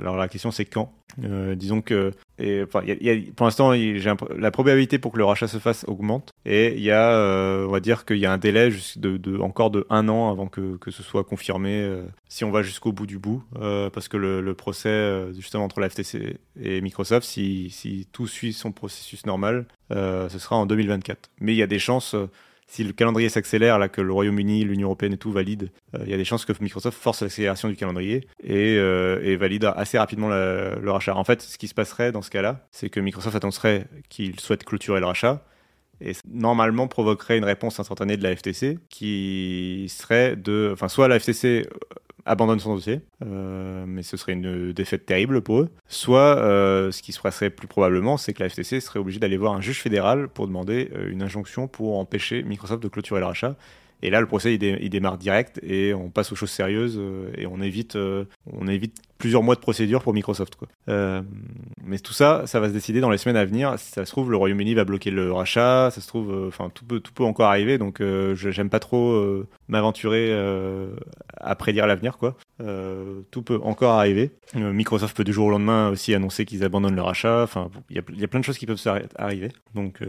alors 0.00 0.16
la 0.16 0.28
question 0.28 0.50
c'est 0.50 0.64
quand? 0.64 0.92
disons 1.56 1.82
que 1.82 2.12
et 2.38 2.64
y 2.82 3.10
a, 3.10 3.32
pour 3.34 3.46
l'instant, 3.46 3.72
la 4.36 4.50
probabilité 4.50 4.98
pour 4.98 5.12
que 5.12 5.18
le 5.18 5.24
rachat 5.24 5.48
se 5.48 5.58
fasse 5.58 5.84
augmente. 5.88 6.32
Et 6.44 6.74
il 6.74 6.82
y 6.82 6.92
a, 6.92 7.10
euh, 7.10 7.66
on 7.66 7.70
va 7.70 7.80
dire 7.80 8.04
qu'il 8.04 8.18
y 8.18 8.26
a 8.26 8.32
un 8.32 8.38
délai 8.38 8.70
de, 8.96 9.38
encore 9.40 9.70
de 9.70 9.86
un 9.90 10.08
an 10.08 10.30
avant 10.30 10.46
que, 10.46 10.76
que 10.76 10.92
ce 10.92 11.02
soit 11.02 11.24
confirmé, 11.24 11.80
euh, 11.82 12.04
si 12.28 12.44
on 12.44 12.52
va 12.52 12.62
jusqu'au 12.62 12.92
bout 12.92 13.06
du 13.06 13.18
bout, 13.18 13.42
euh, 13.60 13.90
parce 13.90 14.06
que 14.06 14.16
le, 14.16 14.40
le 14.40 14.54
procès 14.54 15.32
justement 15.34 15.64
entre 15.64 15.80
la 15.80 15.88
FTC 15.88 16.38
et 16.62 16.80
Microsoft, 16.80 17.26
si, 17.26 17.70
si 17.70 18.06
tout 18.12 18.28
suit 18.28 18.52
son 18.52 18.70
processus 18.70 19.26
normal, 19.26 19.66
ce 19.90 20.38
sera 20.38 20.56
en 20.56 20.66
2024. 20.66 21.30
Mais 21.40 21.54
il 21.54 21.56
y 21.56 21.62
a 21.62 21.66
des 21.66 21.78
chances 21.80 22.14
si 22.68 22.84
le 22.84 22.92
calendrier 22.92 23.30
s'accélère, 23.30 23.78
là 23.78 23.88
que 23.88 24.00
le 24.02 24.12
Royaume-Uni, 24.12 24.62
l'Union 24.62 24.88
européenne 24.88 25.14
et 25.14 25.18
tout 25.18 25.32
valide, 25.32 25.70
euh, 25.94 26.00
il 26.04 26.10
y 26.10 26.14
a 26.14 26.18
des 26.18 26.24
chances 26.24 26.44
que 26.44 26.52
Microsoft 26.60 26.98
force 26.98 27.22
l'accélération 27.22 27.68
du 27.68 27.76
calendrier 27.76 28.28
et, 28.44 28.76
euh, 28.76 29.36
valide 29.40 29.64
assez 29.64 29.98
rapidement 29.98 30.28
le 30.28 30.90
rachat. 30.90 31.16
En 31.16 31.24
fait, 31.24 31.40
ce 31.40 31.56
qui 31.56 31.66
se 31.66 31.74
passerait 31.74 32.12
dans 32.12 32.22
ce 32.22 32.30
cas-là, 32.30 32.66
c'est 32.70 32.90
que 32.90 33.00
Microsoft 33.00 33.34
annoncerait 33.34 33.86
qu'il 34.10 34.38
souhaite 34.38 34.64
clôturer 34.64 35.00
le 35.00 35.06
rachat 35.06 35.44
et 36.00 36.12
normalement 36.30 36.88
provoquerait 36.88 37.38
une 37.38 37.44
réponse 37.44 37.80
instantanée 37.80 38.16
de 38.16 38.22
la 38.22 38.36
FTC 38.36 38.78
qui 38.88 39.86
serait 39.88 40.36
de, 40.36 40.70
enfin, 40.72 40.88
soit 40.88 41.08
la 41.08 41.18
FTC 41.18 41.66
abandonne 42.28 42.60
son 42.60 42.74
dossier, 42.74 43.00
euh, 43.24 43.84
mais 43.86 44.02
ce 44.02 44.16
serait 44.16 44.34
une 44.34 44.72
défaite 44.72 45.06
terrible 45.06 45.40
pour 45.40 45.60
eux. 45.60 45.70
Soit, 45.88 46.36
euh, 46.36 46.92
ce 46.92 47.02
qui 47.02 47.12
se 47.12 47.20
passerait 47.20 47.50
plus 47.50 47.66
probablement, 47.66 48.18
c'est 48.18 48.34
que 48.34 48.42
la 48.42 48.50
FTC 48.50 48.80
serait 48.80 48.98
obligée 48.98 49.18
d'aller 49.18 49.38
voir 49.38 49.54
un 49.54 49.62
juge 49.62 49.80
fédéral 49.80 50.28
pour 50.28 50.46
demander 50.46 50.90
euh, 50.94 51.10
une 51.10 51.22
injonction 51.22 51.68
pour 51.68 51.98
empêcher 51.98 52.42
Microsoft 52.42 52.82
de 52.82 52.88
clôturer 52.88 53.20
le 53.20 53.26
rachat. 53.26 53.56
Et 54.02 54.10
là, 54.10 54.20
le 54.20 54.26
procès, 54.26 54.54
il, 54.54 54.90
démarre 54.90 55.18
direct 55.18 55.58
et 55.64 55.92
on 55.92 56.10
passe 56.10 56.30
aux 56.30 56.36
choses 56.36 56.50
sérieuses 56.50 57.02
et 57.36 57.48
on 57.48 57.60
évite, 57.60 57.98
on 58.52 58.68
évite 58.68 59.02
plusieurs 59.18 59.42
mois 59.42 59.54
de 59.54 59.60
procédure 59.60 60.02
pour 60.02 60.14
Microsoft. 60.14 60.54
Euh, 60.88 61.22
mais 61.88 61.98
tout 61.98 62.12
ça, 62.12 62.42
ça 62.46 62.60
va 62.60 62.68
se 62.68 62.74
décider 62.74 63.00
dans 63.00 63.08
les 63.08 63.16
semaines 63.16 63.36
à 63.36 63.44
venir. 63.44 63.78
Si 63.78 63.92
ça 63.92 64.04
se 64.04 64.10
trouve, 64.10 64.30
le 64.30 64.36
Royaume-Uni 64.36 64.74
va 64.74 64.84
bloquer 64.84 65.10
le 65.10 65.32
rachat. 65.32 65.90
Ça 65.90 66.00
se 66.00 66.06
trouve, 66.06 66.30
euh, 66.30 66.48
enfin, 66.48 66.70
tout 66.72 66.84
peut, 66.84 67.24
encore 67.24 67.48
arriver. 67.48 67.78
Donc, 67.78 68.00
euh, 68.00 68.34
j'aime 68.34 68.68
pas 68.68 68.78
trop 68.78 69.12
euh, 69.12 69.48
m'aventurer 69.68 70.28
à 71.38 71.54
prédire 71.54 71.86
l'avenir, 71.86 72.18
quoi. 72.18 72.36
tout 73.30 73.42
peut 73.42 73.58
encore 73.62 73.92
arriver. 73.92 74.32
Microsoft 74.54 75.16
peut 75.16 75.24
du 75.24 75.32
jour 75.32 75.46
au 75.46 75.50
lendemain 75.50 75.88
aussi 75.90 76.14
annoncer 76.14 76.44
qu'ils 76.44 76.64
abandonnent 76.64 76.96
le 76.96 77.02
rachat. 77.02 77.42
Enfin, 77.42 77.70
il 77.90 77.96
y 77.96 78.24
a, 78.24 78.28
plein 78.28 78.40
de 78.40 78.44
choses 78.44 78.58
qui 78.58 78.66
peuvent 78.66 78.82
arriver. 79.16 79.50
Donc, 79.74 80.02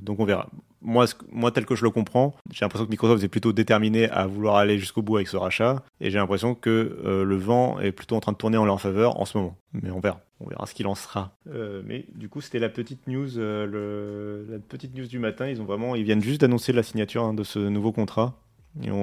donc 0.00 0.20
on 0.20 0.24
verra. 0.24 0.48
Moi, 0.80 1.06
tel 1.54 1.64
que 1.64 1.76
je 1.76 1.84
le 1.84 1.90
comprends, 1.90 2.34
j'ai 2.50 2.64
l'impression 2.64 2.86
que 2.86 2.90
Microsoft 2.90 3.22
est 3.22 3.28
plutôt 3.28 3.52
déterminé 3.52 4.10
à 4.10 4.26
vouloir 4.26 4.56
aller 4.56 4.78
jusqu'au 4.78 5.02
bout 5.02 5.16
avec 5.16 5.28
ce 5.28 5.36
rachat. 5.36 5.82
Et 6.00 6.10
j'ai 6.10 6.18
l'impression 6.18 6.54
que 6.54 6.98
le 7.04 7.36
vent 7.36 7.78
est 7.80 7.92
plutôt 7.92 8.16
en 8.16 8.20
train 8.20 8.32
de 8.32 8.36
tourner 8.36 8.51
en 8.56 8.64
leur 8.64 8.80
faveur 8.80 9.20
en 9.20 9.24
ce 9.24 9.38
moment. 9.38 9.56
Mais 9.72 9.90
on 9.90 10.00
verra. 10.00 10.20
On 10.40 10.48
verra 10.48 10.66
ce 10.66 10.74
qu'il 10.74 10.86
en 10.86 10.94
sera. 10.94 11.36
Euh, 11.52 11.82
mais 11.86 12.06
du 12.14 12.28
coup, 12.28 12.40
c'était 12.40 12.58
la 12.58 12.68
petite 12.68 13.06
news, 13.06 13.38
euh, 13.38 13.66
le, 13.66 14.52
la 14.52 14.58
petite 14.58 14.94
news 14.96 15.06
du 15.06 15.18
matin. 15.18 15.48
Ils 15.48 15.60
ont 15.60 15.64
vraiment, 15.64 15.94
ils 15.94 16.04
viennent 16.04 16.22
juste 16.22 16.40
d'annoncer 16.40 16.72
la 16.72 16.82
signature 16.82 17.22
hein, 17.22 17.34
de 17.34 17.44
ce 17.44 17.58
nouveau 17.58 17.92
contrat. 17.92 18.38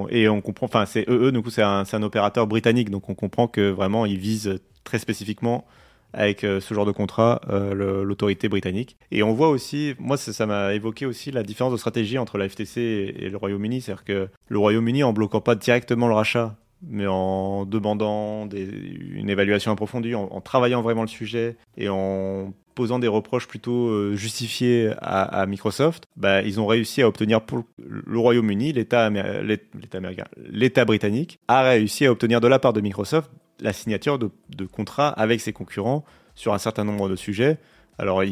Et 0.10 0.28
on, 0.28 0.42
comprend, 0.42 0.66
enfin, 0.66 0.88
c'est 0.88 1.08
EE, 1.08 1.32
du 1.32 1.44
coup, 1.44 1.52
c'est 1.52 1.62
un, 1.62 2.02
opérateur 2.02 2.48
britannique, 2.48 2.90
donc 2.90 3.08
on 3.08 3.14
comprend 3.14 3.48
que 3.48 3.70
vraiment, 3.70 4.08
ils 4.08 4.18
visent 4.18 4.60
très 4.84 4.98
spécifiquement 4.98 5.64
avec 6.12 6.44
euh, 6.44 6.60
ce 6.60 6.74
genre 6.74 6.88
de 6.88 6.92
contrat 6.92 7.40
l'autorité 7.48 8.50
britannique. 8.50 8.98
Et 9.12 9.22
on 9.22 9.32
voit 9.34 9.50
aussi, 9.50 9.94
moi 10.00 10.18
ça 10.18 10.46
m'a 10.48 10.74
évoqué 10.74 11.06
aussi 11.06 11.30
la 11.30 11.44
différence 11.44 11.72
de 11.72 11.78
stratégie 11.78 12.18
entre 12.18 12.40
la 12.40 12.50
FTC 12.50 12.82
et, 12.82 13.26
et 13.26 13.30
le 13.30 13.38
Royaume-Uni, 13.38 13.82
c'est-à-dire 13.82 14.06
que 14.06 14.30
le 14.48 14.58
Royaume-Uni, 14.58 15.04
en 15.04 15.14
bloquant 15.14 15.40
pas 15.40 15.54
directement 15.54 16.08
le 16.08 16.16
rachat, 16.16 16.56
mais 16.82 17.08
en 17.08 17.66
demandant 17.66 18.48
une 18.50 19.30
évaluation 19.30 19.72
approfondie, 19.72 20.16
en, 20.16 20.42
travaillant 20.42 20.82
vraiment 20.82 21.02
le 21.02 21.08
sujet 21.08 21.58
et 21.78 21.90
en 21.90 22.54
posant 22.76 23.00
des 23.00 23.10
reproches 23.10 23.48
plutôt 23.48 23.90
euh, 23.90 24.16
justifiés 24.16 24.92
à, 25.02 25.46
Microsoft, 25.46 26.06
bah, 26.16 26.42
ils 26.42 26.62
ont 26.62 26.68
réussi 26.68 27.02
à 27.02 27.08
obtenir 27.08 27.42
pour 27.42 27.64
le 27.78 28.18
Royaume-Uni, 28.18 28.72
l'État 28.72 29.06
américain, 29.06 30.26
l'État 30.50 30.86
britannique 30.86 31.40
a 31.50 31.62
réussi 31.64 32.06
à 32.06 32.12
obtenir 32.12 32.40
de 32.40 32.48
la 32.48 32.60
part 32.60 32.72
de 32.72 32.80
Microsoft 32.80 33.30
la 33.60 33.74
signature 33.74 34.18
de, 34.18 34.66
contrats 34.66 35.10
avec 35.10 35.42
ses 35.42 35.54
concurrents 35.54 36.06
sur 36.36 36.54
un 36.54 36.58
certain 36.58 36.86
nombre 36.86 37.10
de 37.10 37.16
sujets. 37.16 37.58
Alors, 37.98 38.24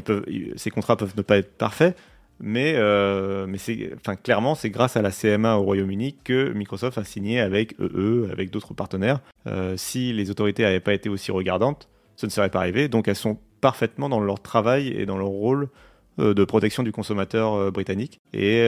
ces 0.55 0.69
contrats 0.69 0.95
peuvent 0.95 1.15
ne 1.17 1.21
pas 1.21 1.38
être 1.38 1.57
parfaits, 1.57 1.97
mais, 2.39 2.73
euh, 2.76 3.47
mais 3.47 3.58
c'est, 3.58 3.91
enfin, 3.95 4.15
clairement, 4.15 4.56
c'est 4.56 4.69
grâce 4.69 4.95
à 4.95 5.02
la 5.02 5.12
CMA 5.12 5.56
au 5.56 5.63
Royaume-Uni 5.63 6.15
que 6.23 6.52
Microsoft 6.54 6.97
a 6.97 7.04
signé 7.04 7.39
avec 7.39 7.76
EE, 7.80 8.30
avec 8.32 8.52
d'autres 8.52 8.73
partenaires. 8.73 9.19
Euh, 9.47 9.76
si 9.78 10.13
les 10.13 10.30
autorités 10.30 10.63
n'avaient 10.63 10.80
pas 10.80 10.93
été 10.93 11.10
aussi 11.10 11.32
regardantes, 11.32 11.89
ce 12.15 12.26
ne 12.26 12.32
serait 12.32 12.50
pas 12.50 12.60
arrivé. 12.60 12.88
Donc 12.88 13.08
elles 13.08 13.15
sont 13.15 13.38
parfaitement 13.62 14.10
dans 14.10 14.19
leur 14.19 14.39
travail 14.39 14.89
et 14.89 15.06
dans 15.06 15.17
leur 15.17 15.30
rôle 15.30 15.69
euh, 16.19 16.34
de 16.34 16.43
protection 16.43 16.84
du 16.84 16.91
consommateur 16.91 17.71
britannique. 17.71 18.19
Et, 18.34 18.67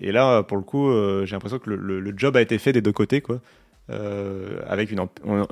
et 0.00 0.12
là, 0.12 0.42
pour 0.42 0.56
le 0.56 0.62
coup, 0.62 0.90
j'ai 1.24 1.32
l'impression 1.32 1.58
que 1.58 1.70
le, 1.70 1.76
le, 1.76 2.00
le, 2.00 2.14
job 2.16 2.36
a 2.36 2.40
été 2.40 2.58
fait 2.58 2.72
des 2.72 2.82
deux 2.82 2.92
côtés, 2.92 3.20
quoi. 3.20 3.40
Euh, 3.90 4.60
avec 4.66 4.90
une, 4.90 5.00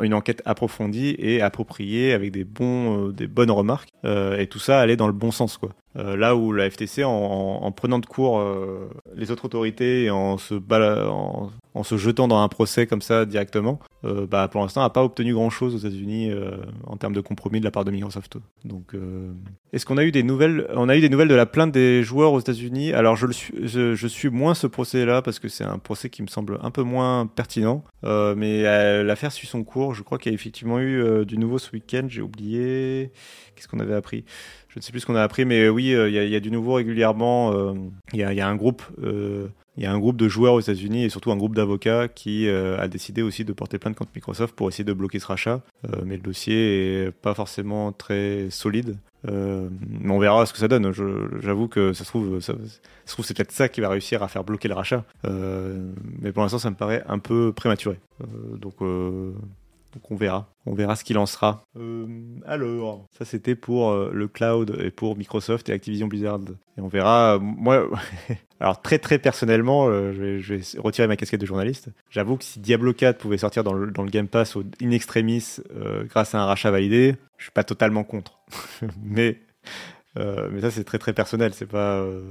une, 0.03 0.13
enquête 0.13 0.43
approfondie 0.45 1.17
et 1.19 1.41
appropriée, 1.41 2.13
avec 2.13 2.33
des, 2.33 2.45
bons, 2.45 3.09
euh, 3.09 3.13
des 3.13 3.29
bonnes 3.29 3.51
remarques, 3.51 3.89
euh, 4.05 4.37
et 4.37 4.47
tout 4.47 4.59
ça 4.59 4.79
allait 4.79 4.97
dans 4.97 5.07
le 5.07 5.15
bon 5.15 5.31
sens. 5.31 5.57
Quoi. 5.57 5.71
là 5.95 6.37
où 6.37 6.53
la 6.53 6.69
FTC, 6.69 7.03
en, 7.03 7.11
en 7.11 7.73
prenant 7.73 7.99
de 7.99 8.05
court 8.05 8.45
les 9.15 9.31
autres 9.31 9.47
autorités 9.47 10.05
et 10.05 10.11
en 10.11 10.37
se, 10.37 10.55
en, 10.55 11.51
en, 11.73 11.83
se 11.83 11.97
jetant 11.97 12.29
dans 12.29 12.43
un 12.43 12.49
procès 12.49 12.87
comme 12.87 13.01
ça 13.01 13.25
directement, 13.25 13.81
bah, 14.03 14.49
pour 14.49 14.61
l'instant 14.61 14.83
n'a 14.83 14.91
pas 14.91 15.03
obtenu 15.03 15.35
grand-chose 15.35 15.75
aux 15.75 15.79
États-Unis 15.79 16.31
en 16.87 16.97
termes 16.97 17.13
de 17.13 17.21
compromis 17.21 17.61
de 17.61 17.65
la 17.65 17.71
part 17.71 17.85
de 17.85 17.91
Microsoft. 17.91 18.39
Donc, 18.65 18.93
est-ce 19.73 19.85
qu'on 19.85 19.97
a 19.97 20.05
eu 20.05 20.13
des 20.13 20.23
nouvelles 20.23 20.67
On 20.75 20.89
a 20.89 20.97
eu 20.97 21.01
des 21.01 21.09
nouvelles 21.09 21.29
de 21.29 21.35
la 21.35 21.47
plainte 21.47 21.73
des 21.73 22.03
joueurs 22.03 22.33
aux 22.33 22.41
États-Unis? 22.41 22.93
Alors, 22.93 23.17
je, 23.17 23.27
le 23.27 23.33
suis, 23.33 23.55
je, 23.67 24.07
suis 24.07 24.29
moins 24.31 24.55
ce 24.55 24.67
procès-là 24.67 25.23
parce 25.23 25.39
que 25.39 25.49
c'est 25.49 25.65
un 25.65 25.79
procès 25.79 26.11
qui 26.11 26.23
me 26.23 26.29
semble 26.29 26.59
un 26.63 26.71
peu 26.71 26.83
moins 26.83 27.27
pertinent. 27.27 27.85
Euh, 28.05 28.35
mais 28.37 28.65
euh, 28.65 29.03
l'affaire 29.03 29.33
suit 29.33 29.47
son 29.47 29.65
cours. 29.65 29.95
Je 29.95 30.03
crois 30.03 30.19
qu'il 30.19 30.33
y 30.33 30.35
a 30.35 30.37
effectivement 30.37 30.79
eu 30.79 31.03
euh, 31.03 31.25
du 31.25 31.39
nouveau 31.39 31.59
ce 31.59 31.73
week-end. 31.73 32.07
J'ai 32.09 32.23
oublié. 32.23 33.13
Qu'est-ce 33.55 33.69
qu'on 33.69 33.81
avait 33.81 33.95
appris? 33.95 34.25
Je 34.77 34.81
ne 34.81 34.83
sais 34.83 34.93
plus 34.93 35.01
ce 35.01 35.07
qu'on 35.07 35.15
a 35.15 35.23
appris, 35.23 35.45
mais 35.45 35.69
oui, 35.69 35.87
il 35.87 36.11
y, 36.11 36.37
a, 36.37 36.41
du 36.41 36.51
nouveau 36.51 36.75
régulièrement. 36.75 37.75
Il 38.13 38.19
y 38.19 38.23
a, 38.23 38.47
un 38.47 38.57
groupe. 38.57 38.83
il 39.03 39.83
y 39.83 39.87
a 39.87 39.91
un 39.91 39.99
groupe 39.99 40.17
de 40.17 40.29
joueurs 40.29 40.53
aux 40.53 40.61
États-Unis 40.61 41.05
et 41.05 41.09
surtout 41.09 41.33
un 41.33 41.37
groupe 41.37 41.57
d'avocats 41.57 42.09
qui 42.09 42.47
a 42.49 42.87
décidé 42.87 43.23
aussi 43.23 43.47
de 43.47 43.55
porter 43.55 43.79
plainte 43.79 43.97
contre 43.97 44.11
Microsoft 44.15 44.55
pour 44.55 44.69
essayer 44.69 44.85
de 44.85 44.93
bloquer 44.93 45.19
ce 45.19 45.27
rachat. 45.27 45.63
mais 46.05 46.17
le 46.17 46.23
dossier 46.23 47.05
est 47.05 47.11
pas 47.11 47.33
forcément 47.33 47.91
très 47.93 48.49
solide. 48.51 48.99
Euh, 49.29 49.69
on 50.05 50.19
verra 50.19 50.47
ce 50.47 50.53
que 50.53 50.59
ça 50.59 50.69
donne. 50.69 50.93
J'avoue 51.41 51.69
que 51.69 51.93
ça 51.93 52.05
se 52.05 52.09
trouve, 52.09 52.41
ça, 52.41 52.55
trouve 53.07 53.25
c'est 53.25 53.37
peut-être 53.37 53.53
ça 53.53 53.69
qui 53.69 53.81
va 53.81 53.89
réussir 53.89 54.23
à 54.23 54.29
faire 54.29 54.45
bloquer 54.45 54.69
le 54.69 54.75
rachat. 54.75 55.05
Euh, 55.27 55.91
mais 56.21 56.33
pour 56.33 56.43
l'instant, 56.43 56.59
ça 56.59 56.71
me 56.71 56.77
paraît 56.77 57.03
un 57.09 57.19
peu 57.19 57.53
prématuré. 57.53 57.99
Euh, 58.23 58.57
donc, 58.57 58.75
euh, 58.83 59.33
donc 59.97 60.11
on 60.11 60.17
verra. 60.17 60.53
On 60.67 60.75
verra 60.75 60.95
ce 60.95 61.05
qu'il 61.05 61.19
en 61.19 61.27
sera. 61.27 61.65
Euh, 61.77 62.07
alors, 62.47 63.07
ça 63.19 63.25
c'était 63.25 63.55
pour 63.55 63.95
le 63.95 64.29
cloud 64.29 64.77
et 64.81 64.91
pour 64.91 65.17
Microsoft 65.17 65.69
et 65.69 65.73
Activision 65.73 66.07
Blizzard. 66.07 66.41
Et 66.79 66.81
on 66.81 66.89
verra. 66.89 67.39
Moi, 67.41 67.89
alors 68.61 68.81
très 68.83 68.99
très 68.99 69.19
personnellement, 69.19 69.91
je 69.91 70.21
vais, 70.21 70.41
je, 70.41 70.55
vais, 70.55 70.81
retirer 70.81 71.09
ma 71.09 71.17
casquette 71.17 71.41
de 71.41 71.47
journaliste. 71.47 71.89
J'avoue 72.11 72.37
que 72.37 72.45
si 72.45 72.61
Diablo 72.61 72.93
4 72.93 73.19
pouvait 73.19 73.39
sortir 73.39 73.65
dans 73.65 73.73
le, 73.73 73.91
Game 74.07 74.29
Pass 74.29 74.57
in 74.83 74.91
extremis 74.91 75.57
grâce 76.09 76.35
à 76.35 76.41
un 76.41 76.47
rachat 76.47 76.71
validé, 76.71 77.17
je 77.39 77.45
suis 77.45 77.53
pas 77.53 77.65
totalement 77.65 78.05
contre. 78.05 78.39
mais 79.03 79.41
euh, 80.19 80.49
mais 80.51 80.61
ça 80.61 80.71
c'est 80.71 80.85
très 80.85 80.99
très 80.99 81.13
personnel. 81.13 81.53
C'est 81.55 81.67
pas, 81.67 81.99
euh, 81.99 82.23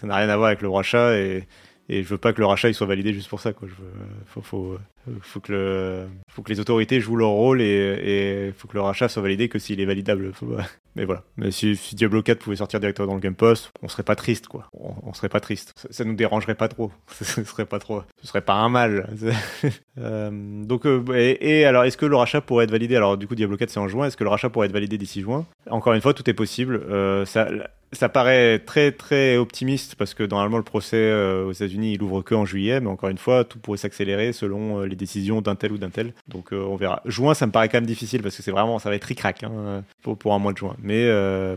ça 0.00 0.06
n'a 0.06 0.16
rien 0.16 0.28
à 0.28 0.36
voir 0.36 0.48
avec 0.48 0.62
le 0.62 0.68
rachat 0.68 1.18
et 1.18 1.46
et 1.88 2.02
je 2.02 2.08
veux 2.08 2.18
pas 2.18 2.32
que 2.32 2.40
le 2.40 2.46
rachat 2.46 2.68
il 2.68 2.74
soit 2.74 2.86
validé 2.86 3.12
juste 3.12 3.28
pour 3.28 3.40
ça 3.40 3.52
quoi. 3.52 3.68
Je 3.68 3.74
veux, 3.74 3.90
faut, 4.26 4.42
faut, 4.42 4.78
faut 5.20 5.40
que 5.40 5.52
le, 5.52 6.06
faut 6.28 6.42
que 6.42 6.52
les 6.52 6.60
autorités 6.60 7.00
jouent 7.00 7.16
leur 7.16 7.30
rôle 7.30 7.60
et, 7.60 7.66
et 7.66 8.52
faut 8.56 8.68
que 8.68 8.74
le 8.74 8.80
rachat 8.80 9.08
soit 9.08 9.22
validé 9.22 9.48
que 9.48 9.58
s'il 9.58 9.80
est 9.80 9.84
validable. 9.84 10.32
Mais 10.96 11.04
voilà. 11.04 11.22
Mais 11.36 11.50
si, 11.50 11.78
Diablo 11.94 12.22
4 12.22 12.38
pouvait 12.38 12.56
sortir 12.56 12.80
directement 12.80 13.08
dans 13.08 13.14
le 13.14 13.20
Game 13.20 13.34
Pass, 13.34 13.70
on 13.82 13.88
serait 13.88 14.02
pas 14.02 14.16
triste 14.16 14.48
quoi. 14.48 14.68
On, 14.72 14.94
on 15.02 15.12
serait 15.12 15.28
pas 15.28 15.40
triste. 15.40 15.72
Ça, 15.76 15.88
ça, 15.90 16.04
nous 16.04 16.14
dérangerait 16.14 16.54
pas 16.54 16.68
trop. 16.68 16.90
Ce 17.12 17.44
serait 17.44 17.66
pas 17.66 17.78
trop. 17.78 18.02
Ce 18.20 18.26
serait 18.26 18.40
pas 18.40 18.54
un 18.54 18.68
mal. 18.68 19.08
euh, 19.98 20.64
donc 20.64 20.86
euh, 20.86 21.04
et, 21.14 21.60
et, 21.60 21.64
alors 21.66 21.84
est-ce 21.84 21.96
que 21.96 22.06
le 22.06 22.16
rachat 22.16 22.40
pourrait 22.40 22.64
être 22.64 22.70
validé? 22.70 22.96
Alors 22.96 23.16
du 23.16 23.28
coup 23.28 23.34
Diablo 23.34 23.56
4 23.56 23.70
c'est 23.70 23.80
en 23.80 23.88
juin. 23.88 24.06
Est-ce 24.06 24.16
que 24.16 24.24
le 24.24 24.30
rachat 24.30 24.50
pourrait 24.50 24.66
être 24.66 24.72
validé 24.72 24.98
d'ici 24.98 25.20
juin? 25.20 25.46
Encore 25.70 25.92
une 25.92 26.00
fois 26.00 26.14
tout 26.14 26.28
est 26.28 26.34
possible. 26.34 26.76
Euh, 26.90 27.24
ça 27.26 27.48
ça 27.92 28.08
paraît 28.08 28.58
très 28.58 28.92
très 28.92 29.36
optimiste 29.36 29.94
parce 29.94 30.14
que 30.14 30.22
normalement 30.22 30.56
le 30.56 30.64
procès 30.64 30.96
euh, 30.96 31.46
aux 31.46 31.52
États-Unis 31.52 31.94
il 31.94 32.02
ouvre 32.02 32.22
que 32.22 32.34
en 32.34 32.44
juillet, 32.44 32.80
mais 32.80 32.88
encore 32.88 33.08
une 33.08 33.18
fois 33.18 33.44
tout 33.44 33.58
pourrait 33.58 33.78
s'accélérer 33.78 34.32
selon 34.32 34.80
euh, 34.80 34.86
les 34.86 34.96
décisions 34.96 35.40
d'un 35.40 35.54
tel 35.54 35.72
ou 35.72 35.78
d'un 35.78 35.90
tel. 35.90 36.12
Donc 36.28 36.52
euh, 36.52 36.64
on 36.64 36.76
verra. 36.76 37.02
Juin 37.04 37.34
ça 37.34 37.46
me 37.46 37.52
paraît 37.52 37.68
quand 37.68 37.78
même 37.78 37.86
difficile 37.86 38.22
parce 38.22 38.36
que 38.36 38.42
c'est 38.42 38.50
vraiment 38.50 38.78
ça 38.78 38.90
va 38.90 38.96
être 38.96 39.04
ric-rac 39.04 39.44
hein, 39.44 39.84
pour, 40.02 40.18
pour 40.18 40.34
un 40.34 40.38
mois 40.38 40.52
de 40.52 40.58
juin. 40.58 40.76
Mais, 40.82 41.06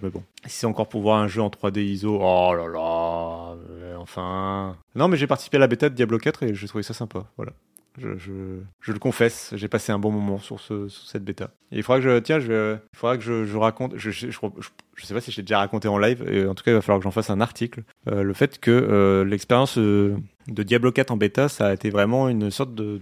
mais 0.01 0.09
bon, 0.09 0.23
si 0.45 0.57
c'est 0.59 0.67
encore 0.67 0.87
pour 0.87 1.01
voir 1.01 1.19
un 1.19 1.27
jeu 1.27 1.41
en 1.41 1.49
3D 1.49 1.79
ISO, 1.79 2.19
oh 2.21 2.53
là 2.53 2.67
là, 2.67 3.97
enfin. 3.99 4.75
Non 4.95 5.07
mais 5.07 5.17
j'ai 5.17 5.27
participé 5.27 5.57
à 5.57 5.59
la 5.59 5.67
bêta 5.67 5.89
de 5.89 5.95
Diablo 5.95 6.17
4 6.17 6.43
et 6.43 6.55
j'ai 6.55 6.67
trouvé 6.67 6.83
ça 6.83 6.93
sympa. 6.93 7.25
Voilà. 7.37 7.53
Je, 7.97 8.17
je, 8.17 8.59
je, 8.81 8.91
le 8.91 8.99
confesse, 8.99 9.51
j'ai 9.55 9.67
passé 9.67 9.91
un 9.91 9.99
bon 9.99 10.11
moment 10.11 10.37
sur, 10.37 10.59
ce, 10.59 10.87
sur 10.87 11.07
cette 11.07 11.23
bêta. 11.23 11.51
Il 11.71 11.83
faudra 11.83 11.99
que 11.99 12.05
je, 12.05 12.19
tiens, 12.19 12.39
je, 12.39 12.75
il 12.75 12.97
faudra 12.97 13.17
que 13.17 13.23
je, 13.23 13.45
je 13.45 13.57
raconte, 13.57 13.97
je, 13.97 14.11
je, 14.11 14.29
je, 14.29 15.05
sais 15.05 15.13
pas 15.13 15.21
si 15.21 15.31
j'ai 15.31 15.41
déjà 15.41 15.59
raconté 15.59 15.87
en 15.87 15.97
live, 15.97 16.23
et 16.29 16.45
en 16.45 16.55
tout 16.55 16.63
cas, 16.63 16.71
il 16.71 16.75
va 16.75 16.81
falloir 16.81 16.99
que 16.99 17.03
j'en 17.03 17.11
fasse 17.11 17.29
un 17.29 17.41
article. 17.41 17.83
Euh, 18.07 18.23
le 18.23 18.33
fait 18.33 18.59
que 18.59 18.71
euh, 18.71 19.25
l'expérience 19.25 19.77
euh, 19.77 20.15
de 20.47 20.63
Diablo 20.63 20.91
4 20.91 21.11
en 21.11 21.17
bêta, 21.17 21.49
ça 21.49 21.67
a 21.67 21.73
été 21.73 21.89
vraiment 21.89 22.29
une 22.29 22.51
sorte 22.51 22.73
de, 22.73 23.01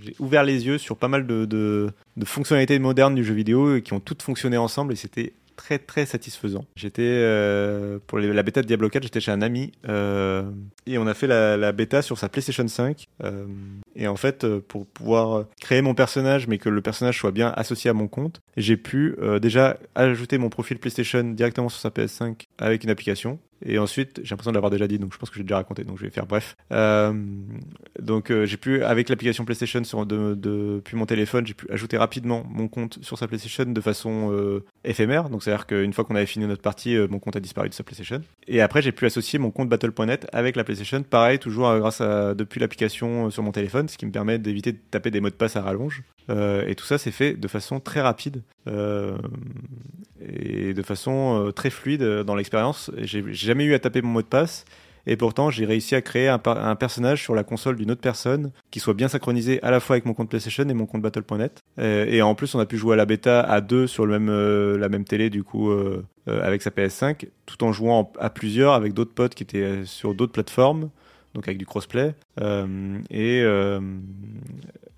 j'ai 0.00 0.14
ouvert 0.18 0.44
les 0.44 0.66
yeux 0.66 0.78
sur 0.78 0.96
pas 0.96 1.08
mal 1.08 1.26
de, 1.26 1.44
de 1.44 1.92
fonctionnalités 2.24 2.78
modernes 2.78 3.14
du 3.14 3.24
jeu 3.24 3.34
vidéo 3.34 3.80
qui 3.80 3.92
ont 3.92 4.00
toutes 4.00 4.22
fonctionné 4.22 4.56
ensemble, 4.56 4.92
et 4.92 4.96
c'était 4.96 5.32
très 5.58 5.78
très 5.78 6.06
satisfaisant. 6.06 6.64
J'étais 6.76 7.02
euh, 7.02 7.98
pour 8.06 8.18
la 8.18 8.42
bêta 8.42 8.62
de 8.62 8.66
Diablo 8.66 8.88
4, 8.88 9.02
j'étais 9.02 9.20
chez 9.20 9.32
un 9.32 9.42
ami 9.42 9.72
euh, 9.88 10.48
et 10.86 10.96
on 10.96 11.06
a 11.06 11.14
fait 11.14 11.26
la, 11.26 11.72
bêta 11.72 12.00
sur 12.00 12.16
sa 12.16 12.28
PlayStation 12.30 12.66
5. 12.66 13.06
Euh, 13.24 13.46
et 13.96 14.06
en 14.06 14.16
fait, 14.16 14.46
pour 14.60 14.86
pouvoir 14.86 15.44
créer 15.60 15.82
mon 15.82 15.94
personnage, 15.94 16.46
mais 16.46 16.58
que 16.58 16.68
le 16.68 16.80
personnage 16.80 17.18
soit 17.18 17.32
bien 17.32 17.52
associé 17.56 17.90
à 17.90 17.92
mon 17.92 18.06
compte, 18.08 18.40
j'ai 18.56 18.76
pu 18.76 19.16
déjà 19.42 19.76
ajouter 19.94 20.38
mon 20.38 20.48
profil 20.48 20.78
PlayStation 20.78 21.24
directement 21.24 21.68
sur 21.68 21.80
sa 21.80 21.90
PS5 21.90 22.46
avec 22.58 22.84
une 22.84 22.90
application. 22.90 23.38
Et 23.64 23.78
ensuite, 23.78 24.20
j'ai 24.22 24.30
l'impression 24.30 24.50
de 24.50 24.56
l'avoir 24.56 24.70
déjà 24.70 24.86
dit, 24.86 24.98
donc 24.98 25.12
je 25.12 25.18
pense 25.18 25.30
que 25.30 25.36
j'ai 25.36 25.42
déjà 25.42 25.56
raconté, 25.56 25.84
donc 25.84 25.98
je 25.98 26.04
vais 26.04 26.10
faire 26.10 26.26
bref. 26.26 26.56
Euh, 26.72 27.12
donc 28.00 28.32
j'ai 28.44 28.56
pu, 28.56 28.82
avec 28.84 29.08
l'application 29.08 29.44
PlayStation 29.44 29.82
sur, 29.84 30.06
de, 30.06 30.34
depuis 30.34 30.96
mon 30.96 31.06
téléphone, 31.06 31.46
j'ai 31.46 31.54
pu 31.54 31.66
ajouter 31.70 31.96
rapidement 31.96 32.44
mon 32.48 32.68
compte 32.68 32.98
sur 33.02 33.18
sa 33.18 33.26
PlayStation 33.26 33.64
de 33.64 33.80
façon 33.80 34.62
éphémère. 34.84 35.28
Donc 35.30 35.42
c'est-à-dire 35.42 35.66
qu'une 35.66 35.92
fois 35.92 36.04
qu'on 36.04 36.14
avait 36.14 36.26
fini 36.26 36.46
notre 36.46 36.62
partie, 36.62 36.96
mon 37.10 37.18
compte 37.18 37.36
a 37.36 37.40
disparu 37.40 37.68
de 37.68 37.74
sa 37.74 37.82
PlayStation. 37.82 38.20
Et 38.46 38.60
après, 38.60 38.82
j'ai 38.82 38.92
pu 38.92 39.06
associer 39.06 39.38
mon 39.38 39.50
compte 39.50 39.68
Battle.net 39.68 40.28
avec 40.32 40.56
la 40.56 40.64
PlayStation, 40.64 41.02
pareil, 41.02 41.38
toujours 41.38 41.76
grâce 41.78 42.00
à 42.00 42.34
depuis 42.34 42.60
l'application 42.60 43.30
sur 43.30 43.42
mon 43.42 43.52
téléphone, 43.52 43.88
ce 43.88 43.98
qui 43.98 44.06
me 44.06 44.12
permet 44.12 44.38
d'éviter 44.38 44.72
de 44.72 44.78
taper 44.90 45.10
des 45.10 45.20
mots 45.20 45.30
de 45.30 45.34
passe 45.34 45.56
à 45.56 45.62
rallonge. 45.62 46.02
et 46.28 46.74
tout 46.76 46.84
ça, 46.84 46.98
c'est 46.98 47.10
fait 47.10 47.34
de 47.34 47.48
façon 47.48 47.80
très 47.80 48.00
rapide. 48.00 48.42
Euh, 48.68 49.16
et 50.20 50.74
de 50.74 50.82
façon 50.82 51.46
euh, 51.46 51.52
très 51.52 51.70
fluide 51.70 52.02
dans 52.02 52.34
l'expérience. 52.34 52.90
Jamais 53.48 53.64
eu 53.64 53.74
à 53.74 53.78
taper 53.78 54.02
mon 54.02 54.10
mot 54.10 54.22
de 54.22 54.26
passe. 54.26 54.64
Et 55.06 55.16
pourtant, 55.16 55.50
j'ai 55.50 55.64
réussi 55.64 55.94
à 55.94 56.02
créer 56.02 56.28
un, 56.28 56.38
personnage 56.76 57.22
sur 57.22 57.34
la 57.34 57.42
console 57.42 57.76
d'une 57.76 57.90
autre 57.90 58.02
personne 58.02 58.52
qui 58.70 58.78
soit 58.78 58.92
bien 58.92 59.08
synchronisé 59.08 59.58
à 59.62 59.70
la 59.70 59.80
fois 59.80 59.94
avec 59.94 60.04
mon 60.04 60.12
compte 60.12 60.28
PlayStation 60.28 60.68
et 60.68 60.74
mon 60.74 60.84
compte 60.84 61.00
Battle.net. 61.00 61.62
Euh, 61.78 62.04
et, 62.06 62.20
en 62.20 62.34
plus, 62.34 62.54
on 62.54 62.58
a 62.58 62.66
pu 62.66 62.76
jouer 62.76 62.92
à 62.92 62.96
la 62.96 63.06
bêta 63.06 63.40
à 63.40 63.62
deux 63.62 63.86
sur 63.86 64.04
le 64.04 64.18
même, 64.18 64.76
la 64.76 64.88
même 64.90 65.04
télé, 65.04 65.30
du 65.30 65.44
coup, 65.44 65.72
avec 66.26 66.60
sa 66.60 66.68
PS5, 66.68 67.26
tout 67.46 67.64
en 67.64 67.72
jouant 67.72 68.12
à 68.20 68.28
plusieurs 68.28 68.74
avec 68.74 68.92
d'autres 68.92 69.14
potes 69.14 69.34
qui 69.34 69.44
étaient 69.44 69.86
sur 69.86 70.14
d'autres 70.14 70.32
plateformes 70.32 70.90
donc 71.34 71.46
avec 71.46 71.58
du 71.58 71.66
crossplay. 71.66 72.14
Euh, 72.40 72.98
et, 73.10 73.42
euh, 73.42 73.80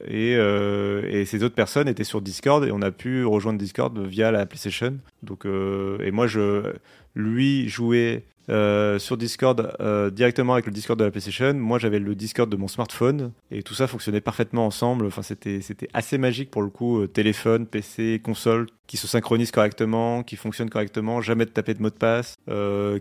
et, 0.07 0.37
euh, 0.37 1.25
ces 1.25 1.43
autres 1.43 1.55
personnes 1.55 1.89
étaient 1.89 2.05
sur 2.05 2.23
Discord 2.23 2.65
et 2.65 2.73
on 2.73 2.83
a 2.83 2.91
pu 2.91 3.25
rejoindre 3.25 3.59
Discord 3.59 3.99
via 4.07 4.31
la 4.31 4.47
PlayStation. 4.47 4.99
Donc, 5.23 5.45
et 5.45 6.11
moi, 6.11 6.27
je, 6.27 6.73
lui 7.15 7.69
jouais 7.69 8.25
euh, 8.51 8.99
sur 8.99 9.17
Discord 9.17 9.77
euh, 9.81 10.11
directement 10.11 10.55
avec 10.55 10.67
le 10.67 10.73
Discord 10.73 10.99
de 10.99 11.05
la 11.05 11.11
PlayStation. 11.11 11.55
Moi, 11.55 11.79
j'avais 11.79 12.01
le 12.01 12.15
Discord 12.15 12.51
de 12.51 12.57
mon 12.57 12.67
smartphone 12.67 13.33
et 13.51 13.63
tout 13.63 13.75
ça 13.75 13.87
fonctionnait 13.87 14.21
parfaitement 14.21 14.67
ensemble. 14.67 15.07
Enfin, 15.07 15.23
c'était 15.23 15.61
assez 15.93 16.19
magique 16.19 16.51
pour 16.51 16.63
le 16.63 16.69
coup. 16.69 17.03
Euh, 17.03 17.07
téléphone, 17.07 17.67
PC, 17.67 18.21
console 18.23 18.67
qui 18.91 18.97
se 18.97 19.07
synchronisent 19.07 19.53
correctement, 19.53 20.25
qui 20.25 20.35
fonctionnent 20.35 20.69
correctement, 20.69 21.21
jamais 21.21 21.45
de 21.45 21.51
taper 21.51 21.75
de 21.75 21.81
mot 21.81 21.91
de 21.91 21.95
passe, 21.95 22.35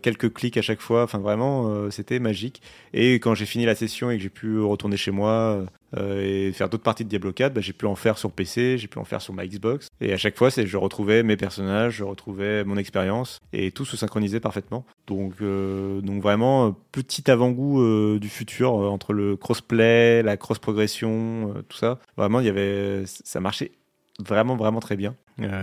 quelques 0.03 0.31
clics 0.31 0.55
à 0.55 0.61
chaque 0.61 0.81
fois. 0.81 1.01
Enfin, 1.01 1.17
vraiment, 1.17 1.89
c'était 1.89 2.19
magique. 2.19 2.61
Et 2.93 3.15
quand 3.15 3.33
j'ai 3.33 3.47
fini 3.47 3.65
la 3.65 3.73
session 3.73 4.11
et 4.11 4.17
que 4.17 4.21
j'ai 4.21 4.29
pu 4.29 4.59
retourner 4.59 4.97
chez 4.97 5.09
moi, 5.09 5.65
et 5.97 6.51
faire 6.53 6.69
d'autres 6.69 6.83
parties 6.83 7.03
de 7.03 7.09
Diablo 7.09 7.33
4, 7.33 7.53
bah, 7.53 7.61
j'ai 7.61 7.73
pu 7.73 7.85
en 7.85 7.95
faire 7.95 8.17
sur 8.17 8.31
PC, 8.31 8.77
j'ai 8.77 8.87
pu 8.87 8.99
en 8.99 9.03
faire 9.03 9.21
sur 9.21 9.33
ma 9.33 9.47
Xbox. 9.47 9.87
Et 10.01 10.13
à 10.13 10.17
chaque 10.17 10.37
fois, 10.37 10.51
c'est 10.51 10.67
je 10.67 10.77
retrouvais 10.77 11.23
mes 11.23 11.37
personnages, 11.37 11.95
je 11.95 12.03
retrouvais 12.03 12.63
mon 12.63 12.77
expérience 12.77 13.39
et 13.53 13.71
tout 13.71 13.85
se 13.85 13.97
synchronisait 13.97 14.39
parfaitement. 14.39 14.85
Donc 15.07 15.33
euh, 15.41 16.01
donc 16.01 16.21
vraiment 16.21 16.67
euh, 16.67 16.71
petit 16.91 17.29
avant-goût 17.29 17.81
euh, 17.81 18.19
du 18.19 18.29
futur 18.29 18.73
entre 18.73 19.13
le 19.13 19.35
crossplay, 19.35 20.21
la 20.21 20.37
cross 20.37 20.59
progression, 20.59 21.53
tout 21.67 21.77
ça. 21.77 21.99
Vraiment, 22.17 22.39
il 22.39 22.45
y 22.45 22.49
avait 22.49 23.03
ça 23.05 23.39
marchait 23.39 23.71
vraiment 24.19 24.55
vraiment 24.55 24.79
très 24.79 24.95
bien. 24.95 25.15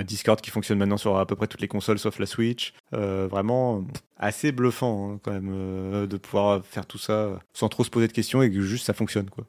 Discord 0.04 0.40
qui 0.40 0.50
fonctionne 0.50 0.78
maintenant 0.78 0.96
sur 0.96 1.18
à 1.18 1.26
peu 1.26 1.36
près 1.36 1.46
toutes 1.46 1.60
les 1.60 1.68
consoles 1.68 1.98
sauf 1.98 2.18
la 2.18 2.26
Switch. 2.26 2.72
vraiment 2.92 3.84
assez 4.16 4.52
bluffant 4.52 5.12
hein, 5.12 5.20
quand 5.22 5.32
même 5.32 6.06
de 6.06 6.16
pouvoir 6.16 6.64
faire 6.64 6.86
tout 6.86 6.98
ça 6.98 7.38
sans 7.52 7.68
trop 7.68 7.84
se 7.84 7.90
poser 7.90 8.08
de 8.08 8.12
questions 8.12 8.42
et 8.42 8.50
juste 8.50 8.86
ça 8.86 8.94
fonctionne 8.94 9.28
quoi. 9.28 9.44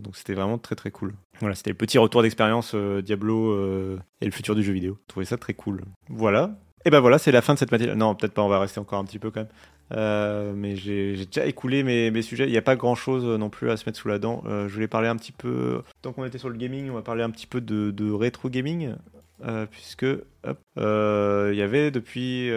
donc 0.00 0.16
c'était 0.16 0.34
vraiment 0.34 0.58
très 0.58 0.76
très 0.76 0.90
cool. 0.90 1.14
Voilà, 1.40 1.54
c'était 1.56 1.70
le 1.70 1.76
petit 1.76 1.98
retour 1.98 2.22
d'expérience 2.22 2.74
Diablo 2.74 3.96
et 4.20 4.24
le 4.24 4.30
futur 4.30 4.54
du 4.54 4.62
jeu 4.62 4.72
vidéo. 4.72 4.98
Je 5.02 5.08
trouvais 5.08 5.26
ça 5.26 5.36
très 5.36 5.54
cool. 5.54 5.82
Voilà. 6.08 6.56
Et 6.84 6.90
ben 6.90 7.00
voilà, 7.00 7.18
c'est 7.18 7.30
la 7.32 7.42
fin 7.42 7.54
de 7.54 7.58
cette 7.58 7.70
matière. 7.70 7.94
Non, 7.94 8.14
peut-être 8.14 8.34
pas, 8.34 8.42
on 8.42 8.48
va 8.48 8.58
rester 8.58 8.80
encore 8.80 8.98
un 8.98 9.04
petit 9.04 9.20
peu 9.20 9.30
quand 9.30 9.40
même. 9.40 9.48
Euh, 9.94 10.52
mais 10.54 10.76
j'ai 10.76 11.26
déjà 11.26 11.46
écoulé 11.46 11.82
mes, 11.82 12.22
sujets. 12.22 12.46
Il 12.46 12.50
n'y 12.50 12.58
a 12.58 12.62
pas 12.62 12.76
grand 12.76 12.94
chose 12.94 13.24
non 13.24 13.50
plus 13.50 13.70
à 13.70 13.76
se 13.76 13.84
mettre 13.86 13.98
sous 13.98 14.08
la 14.08 14.18
dent. 14.18 14.42
Euh, 14.46 14.68
je 14.68 14.74
voulais 14.74 14.88
parler 14.88 15.08
un 15.08 15.16
petit 15.16 15.32
peu. 15.32 15.82
Tant 16.02 16.12
qu'on 16.12 16.24
était 16.24 16.38
sur 16.38 16.48
le 16.48 16.56
gaming, 16.56 16.90
on 16.90 16.94
va 16.94 17.02
parler 17.02 17.22
un 17.22 17.30
petit 17.30 17.46
peu 17.46 17.60
de, 17.60 18.12
rétro 18.12 18.48
gaming. 18.48 18.94
Euh, 19.44 19.66
puisque 19.66 20.04
il 20.04 21.56
y 21.56 21.62
avait 21.62 21.90
depuis 21.90 22.50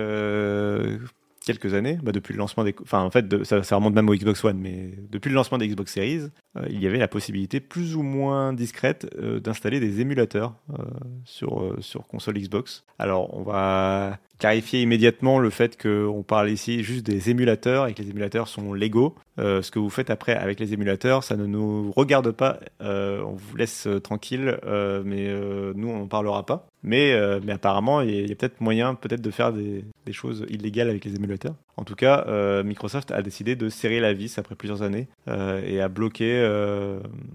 quelques 1.45 1.73
années, 1.73 1.97
bah 2.01 2.11
depuis 2.11 2.33
le 2.33 2.39
lancement 2.39 2.63
des, 2.63 2.75
enfin 2.81 3.01
en 3.01 3.11
fait 3.11 3.43
ça, 3.43 3.75
remonte 3.75 3.93
même 3.93 4.09
au 4.09 4.15
Xbox 4.15 4.43
One, 4.43 4.57
mais 4.57 4.89
depuis 5.09 5.29
le 5.29 5.35
lancement 5.35 5.57
des 5.57 5.67
Xbox 5.67 5.93
Series, 5.93 6.29
euh, 6.57 6.65
il 6.69 6.81
y 6.81 6.87
avait 6.87 6.97
la 6.97 7.07
possibilité 7.07 7.59
plus 7.59 7.95
ou 7.95 8.01
moins 8.01 8.51
discrète 8.51 9.07
euh, 9.17 9.39
d'installer 9.39 9.79
des 9.79 10.01
émulateurs 10.01 10.55
euh, 10.71 10.83
sur 11.23 11.75
sur 11.79 12.07
console 12.07 12.39
Xbox. 12.39 12.83
Alors 12.99 13.33
on 13.37 13.43
va 13.43 14.17
clarifier 14.39 14.81
immédiatement 14.81 15.39
le 15.39 15.49
fait 15.49 15.81
qu'on 15.81 16.23
parle 16.23 16.49
ici 16.49 16.83
juste 16.83 17.05
des 17.05 17.29
émulateurs 17.29 17.87
et 17.87 17.93
que 17.93 18.01
les 18.01 18.09
émulateurs 18.09 18.47
sont 18.47 18.73
légaux. 18.73 19.15
Ce 19.37 19.69
que 19.69 19.79
vous 19.79 19.89
faites 19.89 20.09
après 20.09 20.33
avec 20.33 20.59
les 20.59 20.73
émulateurs, 20.73 21.23
ça 21.23 21.37
ne 21.37 21.45
nous 21.45 21.91
regarde 21.95 22.31
pas. 22.31 22.59
On 22.81 23.33
vous 23.33 23.55
laisse 23.55 23.87
tranquille, 24.03 24.57
mais 25.05 25.33
nous 25.73 25.87
on 25.87 25.99
n'en 25.99 26.07
parlera 26.07 26.45
pas. 26.45 26.67
Mais, 26.83 27.17
mais 27.45 27.53
apparemment, 27.53 28.01
il 28.01 28.13
y 28.13 28.21
a, 28.21 28.23
a 28.31 28.35
peut-être 28.35 28.59
moyen 28.59 28.95
peut-être 28.95 29.21
de 29.21 29.31
faire 29.31 29.53
des, 29.53 29.85
des, 30.05 30.13
choses 30.13 30.45
illégales 30.49 30.89
avec 30.89 31.05
les 31.05 31.15
émulateurs. 31.15 31.55
En 31.77 31.83
tout 31.83 31.95
cas, 31.95 32.25
Microsoft 32.63 33.11
a 33.11 33.21
décidé 33.21 33.55
de 33.55 33.69
serrer 33.69 33.99
la 33.99 34.13
vis 34.13 34.37
après 34.37 34.55
plusieurs 34.55 34.81
années 34.81 35.07
et 35.27 35.81
a 35.81 35.87
bloqué. 35.89 36.41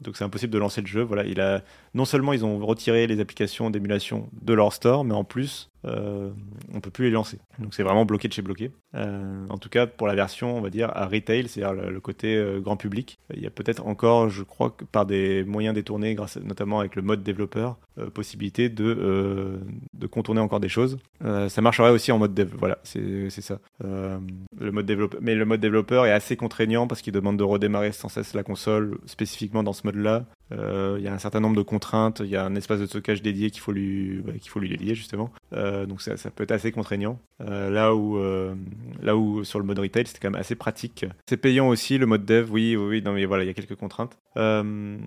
donc 0.03 0.17
c'est 0.17 0.25
impossible 0.25 0.53
de 0.53 0.59
lancer 0.59 0.81
le 0.81 0.87
jeu. 0.87 1.03
Voilà, 1.03 1.63
non 1.95 2.05
seulement 2.05 2.33
ils 2.33 2.45
ont 2.45 2.59
retiré 2.59 3.07
les 3.07 3.21
applications 3.21 3.71
d'émulation 3.71 4.29
de 4.41 4.55
leur 4.55 4.73
store, 4.73 5.05
mais 5.05 5.15
en 5.15 5.25
plus 5.25 5.70
euh, 5.85 6.31
on 6.75 6.81
peut 6.81 6.91
plus 6.91 7.07
les 7.07 7.11
lancer. 7.11 7.39
Donc 7.59 7.75
c'est 7.75 7.83
vraiment 7.83 8.05
bloqué 8.05 8.29
de 8.29 8.33
chez 8.33 8.43
bloqué. 8.43 8.71
Euh, 8.95 9.47
en 9.49 9.59
tout 9.59 9.69
cas 9.69 9.87
pour 9.87 10.07
la 10.07 10.15
version, 10.15 10.57
on 10.57 10.61
va 10.61 10.71
dire 10.71 10.91
à 10.95 11.07
retail, 11.07 11.49
c'est-à-dire 11.49 11.91
le, 11.91 12.01
côté 12.01 12.37
euh, 12.37 12.61
grand 12.61 12.77
public. 12.77 13.19
Il 13.35 13.43
y 13.43 13.47
a 13.47 13.51
peut-être 13.51 13.87
encore, 13.87 14.29
je 14.29 14.43
crois, 14.43 14.71
que 14.71 14.85
par 14.85 15.07
des 15.07 15.45
moyens 15.45 15.75
détournés, 15.75 16.15
grâce 16.15 16.37
notamment 16.37 16.81
avec 16.81 16.97
le 16.97 17.03
mode 17.03 17.23
développeur, 17.23 17.79
euh, 17.99 18.11
possibilité 18.11 18.69
de 18.69 19.61
de 19.95 20.07
contourner 20.07 20.41
encore 20.41 20.61
des 20.61 20.69
choses. 20.69 20.99
ça 21.21 21.61
marcherait 21.63 21.91
aussi 21.91 22.13
en 22.13 22.19
mode 22.19 22.35
dev. 22.35 22.51
Voilà, 22.59 22.79
c'est 22.83 23.31
ça. 23.31 23.59
le 23.81 24.73
mode 24.73 24.87
développeur, 24.87 25.21
mais 25.23 25.35
le 25.35 25.45
mode 25.45 25.61
développeur 25.61 26.07
est 26.07 26.13
assez 26.13 26.37
contraignant 26.37 26.87
parce 26.87 27.03
qu'il 27.03 27.13
demande 27.13 27.37
de 27.37 27.45
redémarrer 27.45 27.93
sans 27.93 28.09
cesse 28.09 28.35
la 28.35 28.43
console 28.43 28.99
spécifiquement 29.07 29.63
dans 29.63 29.73
ce 29.73 29.83
mode-là. 29.87 30.25
Euh, 30.53 30.97
il 30.99 31.05
y 31.05 31.09
a 31.09 31.13
un 31.13 31.19
certain 31.19 31.41
nombre 31.41 31.57
de 31.57 31.63
contraintes, 31.63 32.21
il 32.25 32.31
y 32.31 32.37
a 32.37 32.45
un 32.45 32.55
espace 32.55 32.81
de 32.81 32.87
stockage 32.87 33.23
dédié 33.23 33.51
qu'il 33.51 33.61
faut 33.61 33.73
lui 33.73 34.21
bah, 34.21 34.33
qu'il 34.41 34.51
faut 34.51 34.61
lui 34.61 34.69
dédier 34.69 34.95
justement. 34.95 35.31
Euh, 35.53 35.87
donc 35.87 36.03
ça, 36.03 36.17
ça, 36.17 36.31
peut 36.31 36.45
être 36.45 36.51
assez 36.53 36.73
contraignant. 36.73 37.19
Euh, 37.41 37.71
là 37.71 37.95
où 37.95 38.19
euh, 38.19 38.55
là 39.03 39.17
où 39.17 39.45
sur 39.45 39.59
le 39.59 39.65
mode 39.65 39.79
retail 39.79 40.07
c'était 40.07 40.21
quand 40.21 40.31
même 40.31 40.41
assez 40.41 40.55
pratique. 40.55 41.05
C'est 41.27 41.37
payant 41.37 41.69
aussi 41.69 41.99
le 41.99 42.07
mode 42.07 42.25
dev. 42.25 42.51
Oui 42.51 42.77
oui, 42.77 43.03
non 43.03 43.13
mais 43.13 43.25
voilà 43.25 43.45
il 43.45 43.47
y 43.47 43.51
a 43.51 43.55
quelques 43.55 43.77
contraintes. 43.77 44.19
Euh, 44.37 44.99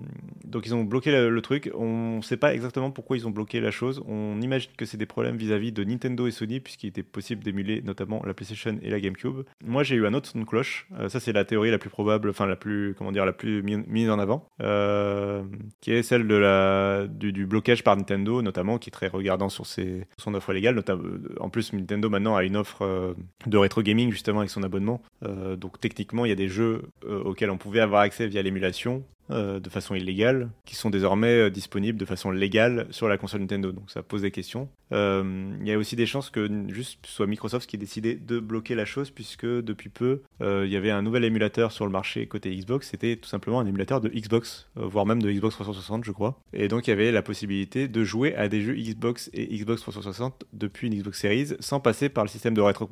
donc 0.44 0.66
ils 0.66 0.74
ont 0.74 0.84
bloqué 0.84 1.10
le, 1.12 1.40
truc. 1.40 1.70
On 1.74 2.16
ne 2.16 2.22
sait 2.22 2.36
pas 2.36 2.54
exactement 2.54 2.90
pourquoi 2.90 3.16
ils 3.16 3.26
ont 3.26 3.30
bloqué 3.30 3.60
la 3.60 3.70
chose. 3.70 4.02
On 4.06 4.40
imagine 4.40 4.70
que 4.76 4.84
c'est 4.84 4.96
des 4.96 5.06
problèmes 5.06 5.36
vis-à-vis 5.36 5.70
-vis 5.70 5.74
de 5.74 5.84
Nintendo 5.84 6.26
et 6.26 6.30
Sony 6.30 6.60
puisqu'il 6.60 6.88
était 6.88 7.02
possible 7.02 7.42
d'émuler 7.44 7.82
notamment 7.82 8.22
la 8.26 8.34
PlayStation 8.34 8.78
et 8.82 8.90
la 8.90 9.00
GameCube. 9.00 9.44
Moi 9.64 9.82
j'ai 9.82 9.96
eu 9.96 10.06
un 10.06 10.14
autre 10.14 10.28
son 10.28 10.40
de 10.40 10.44
cloche. 10.44 10.88
ça 11.08 11.20
c'est 11.20 11.32
la 11.32 11.44
théorie 11.44 11.70
la 11.70 11.78
plus 11.78 11.90
probable, 11.90 12.30
enfin 12.30 12.46
la 12.46 12.56
plus 12.56 12.94
comment 12.96 13.12
dire 13.12 13.26
la 13.26 13.32
plus 13.32 13.62
mise 13.62 14.10
en 14.10 14.18
avant. 14.18 14.48
Qui 15.80 15.92
est 15.92 16.02
celle 16.02 16.26
de 16.26 16.34
la, 16.34 17.06
du, 17.06 17.46
blocage 17.46 17.84
par 17.84 17.96
Nintendo, 17.96 18.42
notamment, 18.42 18.78
qui 18.78 18.88
est 18.88 18.92
très 18.92 19.08
regardant 19.08 19.48
sur 19.48 19.66
ses, 19.66 20.06
son 20.18 20.34
offre 20.34 20.52
légale. 20.52 20.82
En 21.40 21.50
plus, 21.50 21.72
Nintendo 21.72 22.08
maintenant 22.08 22.23
a 22.32 22.44
une 22.44 22.56
offre 22.56 22.82
euh, 22.82 23.14
de 23.46 23.56
rétro 23.58 23.82
gaming 23.82 24.10
justement 24.10 24.40
avec 24.40 24.50
son 24.50 24.62
abonnement. 24.62 25.02
Euh, 25.24 25.56
donc 25.56 25.80
techniquement, 25.80 26.24
il 26.24 26.28
y 26.28 26.32
a 26.32 26.36
des 26.36 26.48
jeux 26.48 26.82
auxquels 27.06 27.50
on 27.50 27.58
pouvait 27.58 27.80
avoir 27.80 28.02
accès 28.02 28.26
via 28.26 28.42
l'émulation 28.42 29.04
euh, 29.30 29.58
de 29.58 29.70
façon 29.70 29.94
illégale, 29.94 30.50
qui 30.66 30.74
sont 30.74 30.90
désormais 30.90 31.46
euh, 31.46 31.50
disponibles 31.50 31.98
de 31.98 32.04
façon 32.04 32.30
légale 32.30 32.86
sur 32.90 33.08
la 33.08 33.16
console 33.16 33.40
Nintendo. 33.40 33.72
Donc 33.72 33.90
ça 33.90 34.02
pose 34.02 34.20
des 34.20 34.30
questions. 34.30 34.68
Euh, 34.92 35.50
il 35.62 35.66
y 35.66 35.72
a 35.72 35.78
aussi 35.78 35.96
des 35.96 36.04
chances 36.04 36.28
que 36.28 36.46
juste 36.68 36.98
soit 37.06 37.26
Microsoft 37.26 37.66
qui 37.66 37.76
ait 37.76 37.78
décidé 37.78 38.16
de 38.16 38.38
bloquer 38.38 38.74
la 38.74 38.84
chose, 38.84 39.10
puisque 39.10 39.46
depuis 39.46 39.88
peu, 39.88 40.20
il 40.42 40.68
y 40.68 40.76
avait 40.76 40.90
un 40.90 41.00
nouvel 41.00 41.24
émulateur 41.24 41.72
sur 41.72 41.86
le 41.86 41.90
marché 41.90 42.26
côté 42.26 42.54
Xbox. 42.54 42.90
C'était 42.90 43.16
tout 43.16 43.28
simplement 43.28 43.60
un 43.60 43.66
émulateur 43.66 44.02
de 44.02 44.10
Xbox, 44.10 44.68
voire 44.76 45.06
même 45.06 45.22
de 45.22 45.32
Xbox 45.32 45.54
360, 45.54 46.04
je 46.04 46.12
crois. 46.12 46.38
Et 46.52 46.68
donc 46.68 46.86
il 46.86 46.90
y 46.90 46.92
avait 46.92 47.10
la 47.10 47.22
possibilité 47.22 47.88
de 47.88 48.04
jouer 48.04 48.34
à 48.34 48.48
des 48.48 48.60
jeux 48.60 48.74
Xbox 48.74 49.30
et 49.32 49.56
Xbox 49.56 49.80
360 49.80 50.44
depuis 50.52 50.88
une 50.88 50.94
Xbox 50.96 51.18
Series, 51.18 51.54
sans 51.60 51.80
passer 51.80 52.10
par 52.10 52.24
le 52.24 52.28
système 52.28 52.52
de, 52.52 52.60
rétro 52.60 52.90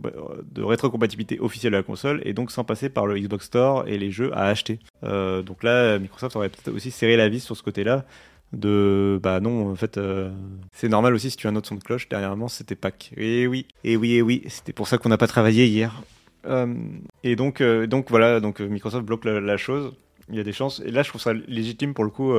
de 0.51 0.62
rétrocompatibilité 0.62 1.39
officielle 1.41 1.72
de 1.72 1.76
la 1.76 1.83
console, 1.83 2.22
et 2.24 2.33
donc 2.33 2.51
sans 2.51 2.64
passer 2.64 2.89
par 2.89 3.07
le 3.07 3.18
Xbox 3.18 3.45
Store 3.47 3.87
et 3.87 3.99
les 3.99 4.11
jeux 4.11 4.33
à 4.33 4.47
acheter. 4.47 4.78
donc 5.03 5.62
là, 5.62 5.99
Microsoft 5.99 6.22
Microsoft 6.23 6.37
aurait 6.37 6.49
peut-être 6.49 6.75
aussi 6.75 6.91
serré 6.91 7.16
la 7.16 7.29
vis 7.29 7.41
sur 7.41 7.57
ce 7.57 7.62
côté-là 7.62 8.05
de 8.53 9.18
bah 9.23 9.41
non 9.41 9.70
en 9.70 9.75
fait 9.75 9.97
euh, 9.97 10.31
c'est 10.73 10.89
normal 10.89 11.14
aussi 11.14 11.31
si 11.31 11.37
tu 11.37 11.47
as 11.47 11.51
un 11.51 11.57
autre 11.57 11.68
son 11.68 11.75
de 11.75 11.83
cloche 11.83 12.09
dernièrement 12.11 12.49
c'était 12.49 12.75
Pâques 12.75 13.12
et 13.16 13.47
oui 13.47 13.66
et 13.83 13.97
oui 13.97 14.12
et 14.12 14.23
oui 14.23 14.43
c'était 14.49 14.75
pour 14.75 14.89
ça 14.89 14.99
qu'on 14.99 15.09
n'a 15.09 15.16
pas 15.16 15.27
travaillé 15.27 15.66
hier. 15.66 16.03
Euh, 16.45 16.75
et 17.25 17.35
donc 17.35 17.61
euh, 17.61 17.87
donc 17.87 18.11
voilà 18.11 18.41
donc 18.41 18.61
Microsoft 18.61 19.07
bloque 19.07 19.25
la, 19.25 19.57
chose 19.57 19.95
il 20.29 20.37
y 20.37 20.41
a 20.41 20.45
des 20.45 20.53
chances 20.53 20.83
et 20.85 20.91
là 20.91 21.03
je 21.03 21.09
trouve 21.09 21.20
ça 21.20 21.33
légitime 21.33 21.95
pour 21.95 22.05
le 22.05 22.11
coup 22.11 22.35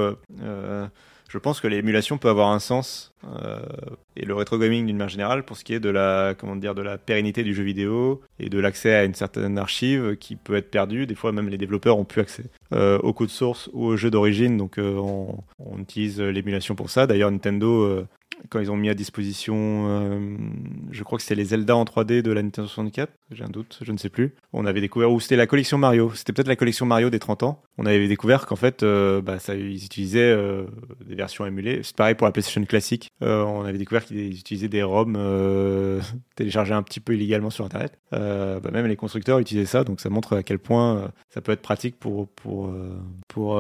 je 1.34 1.40
pense 1.40 1.60
que 1.60 1.68
l'émulation 1.68 2.20
peut 2.20 2.30
avoir 2.30 2.50
un 2.50 2.60
sens 2.60 3.12
euh, 3.26 3.60
et 4.16 4.24
le 4.24 4.36
rétro 4.36 4.60
gaming 4.60 4.86
d'une 4.86 4.98
manière 4.98 5.10
générale 5.10 5.44
pour 5.44 5.58
ce 5.58 5.64
qui 5.64 5.74
est 5.74 5.80
de 5.80 5.90
la 5.90 6.36
comment 6.38 6.56
dire 6.56 6.76
de 6.76 6.84
la 6.84 7.00
pérennité 7.00 7.42
du 7.42 7.56
jeu 7.56 7.64
vidéo 7.64 8.22
et 8.40 8.50
de 8.50 8.60
l'accès 8.60 8.94
à 8.94 9.04
une 9.04 9.16
certaine 9.16 9.58
archive 9.58 10.16
qui 10.18 10.36
peut 10.36 10.56
être 10.56 10.70
perdue. 10.70 11.08
Des 11.08 11.16
fois, 11.16 11.32
même 11.32 11.50
les 11.50 11.58
développeurs 11.58 11.98
ont 11.98 12.06
pu 12.06 12.20
accès 12.20 12.44
euh, 12.72 13.00
au 13.00 13.14
code 13.14 13.30
source 13.30 13.68
ou 13.74 13.86
au 13.86 13.98
jeu 13.98 14.12
d'origine, 14.12 14.58
donc 14.58 14.78
euh, 14.78 14.96
on, 14.98 15.40
on, 15.58 15.80
utilise 15.80 16.22
l'émulation 16.22 16.76
pour 16.76 16.92
ça. 16.92 17.08
D'ailleurs, 17.08 17.32
Nintendo 17.32 17.82
euh, 17.82 18.08
quand 18.50 18.60
ils 18.60 18.72
ont 18.72 18.76
mis 18.76 18.90
à 18.90 18.94
disposition, 18.94 19.56
euh, 19.88 20.38
je 20.92 21.04
crois 21.04 21.18
que 21.18 21.24
c'était 21.24 21.36
les 21.36 21.46
Zelda 21.46 21.76
en 21.76 21.84
3D 21.84 22.22
de 22.22 22.32
la 22.32 22.42
Nintendo 22.42 22.68
64, 22.68 23.12
j'ai 23.32 23.44
un 23.44 23.50
doute, 23.50 23.80
je 23.82 23.92
ne 23.92 23.98
sais 23.98 24.10
plus. 24.10 24.36
On 24.52 24.66
avait 24.66 24.82
découvert, 24.82 25.12
ou 25.12 25.20
c'était 25.20 25.36
la 25.36 25.48
collection 25.48 25.78
Mario, 25.78 26.12
c'était 26.14 26.34
peut-être 26.34 26.48
la 26.48 26.56
collection 26.56 26.86
Mario 26.86 27.10
des 27.10 27.20
30 27.20 27.44
ans. 27.44 27.62
On 27.78 27.86
avait 27.86 28.08
découvert 28.08 28.46
qu'en 28.46 28.56
fait, 28.56 28.84
euh, 28.84 29.22
bah, 29.22 29.40
ça, 29.40 29.56
ils 29.56 29.84
utilisaient 29.84 30.32
euh, 30.32 30.66
des 31.06 31.16
versions 31.16 31.46
émulées. 31.46 31.82
C'est 31.84 31.96
pareil 31.96 32.16
pour 32.16 32.26
la 32.26 32.32
PlayStation 32.32 32.64
classique. 32.66 33.10
On 33.22 33.64
avait 33.64 33.78
découvert 33.78 34.06
qu'ils 34.06 34.38
utilisaient 34.38 34.68
des 34.68 34.84
ROM 34.84 35.14
téléchargés 36.36 36.74
un 36.74 36.84
petit 36.84 37.00
peu 37.00 37.14
illégalement 37.14 37.50
sur 37.50 37.66
Internet. 37.66 38.00
Bah, 38.12 38.60
même 38.72 38.88
les 38.88 38.96
constructeurs 38.96 39.40
utilisaient 39.40 39.66
ça, 39.66 39.84
donc 39.84 40.00
ça 40.02 40.10
montre 40.10 40.38
à 40.38 40.44
quel 40.44 40.60
point 40.60 41.12
ça 41.30 41.42
peut 41.42 41.52
être 41.52 41.62
pratique 41.62 41.98
pour 42.00 42.28
pour 42.30 42.74
pour 43.28 43.58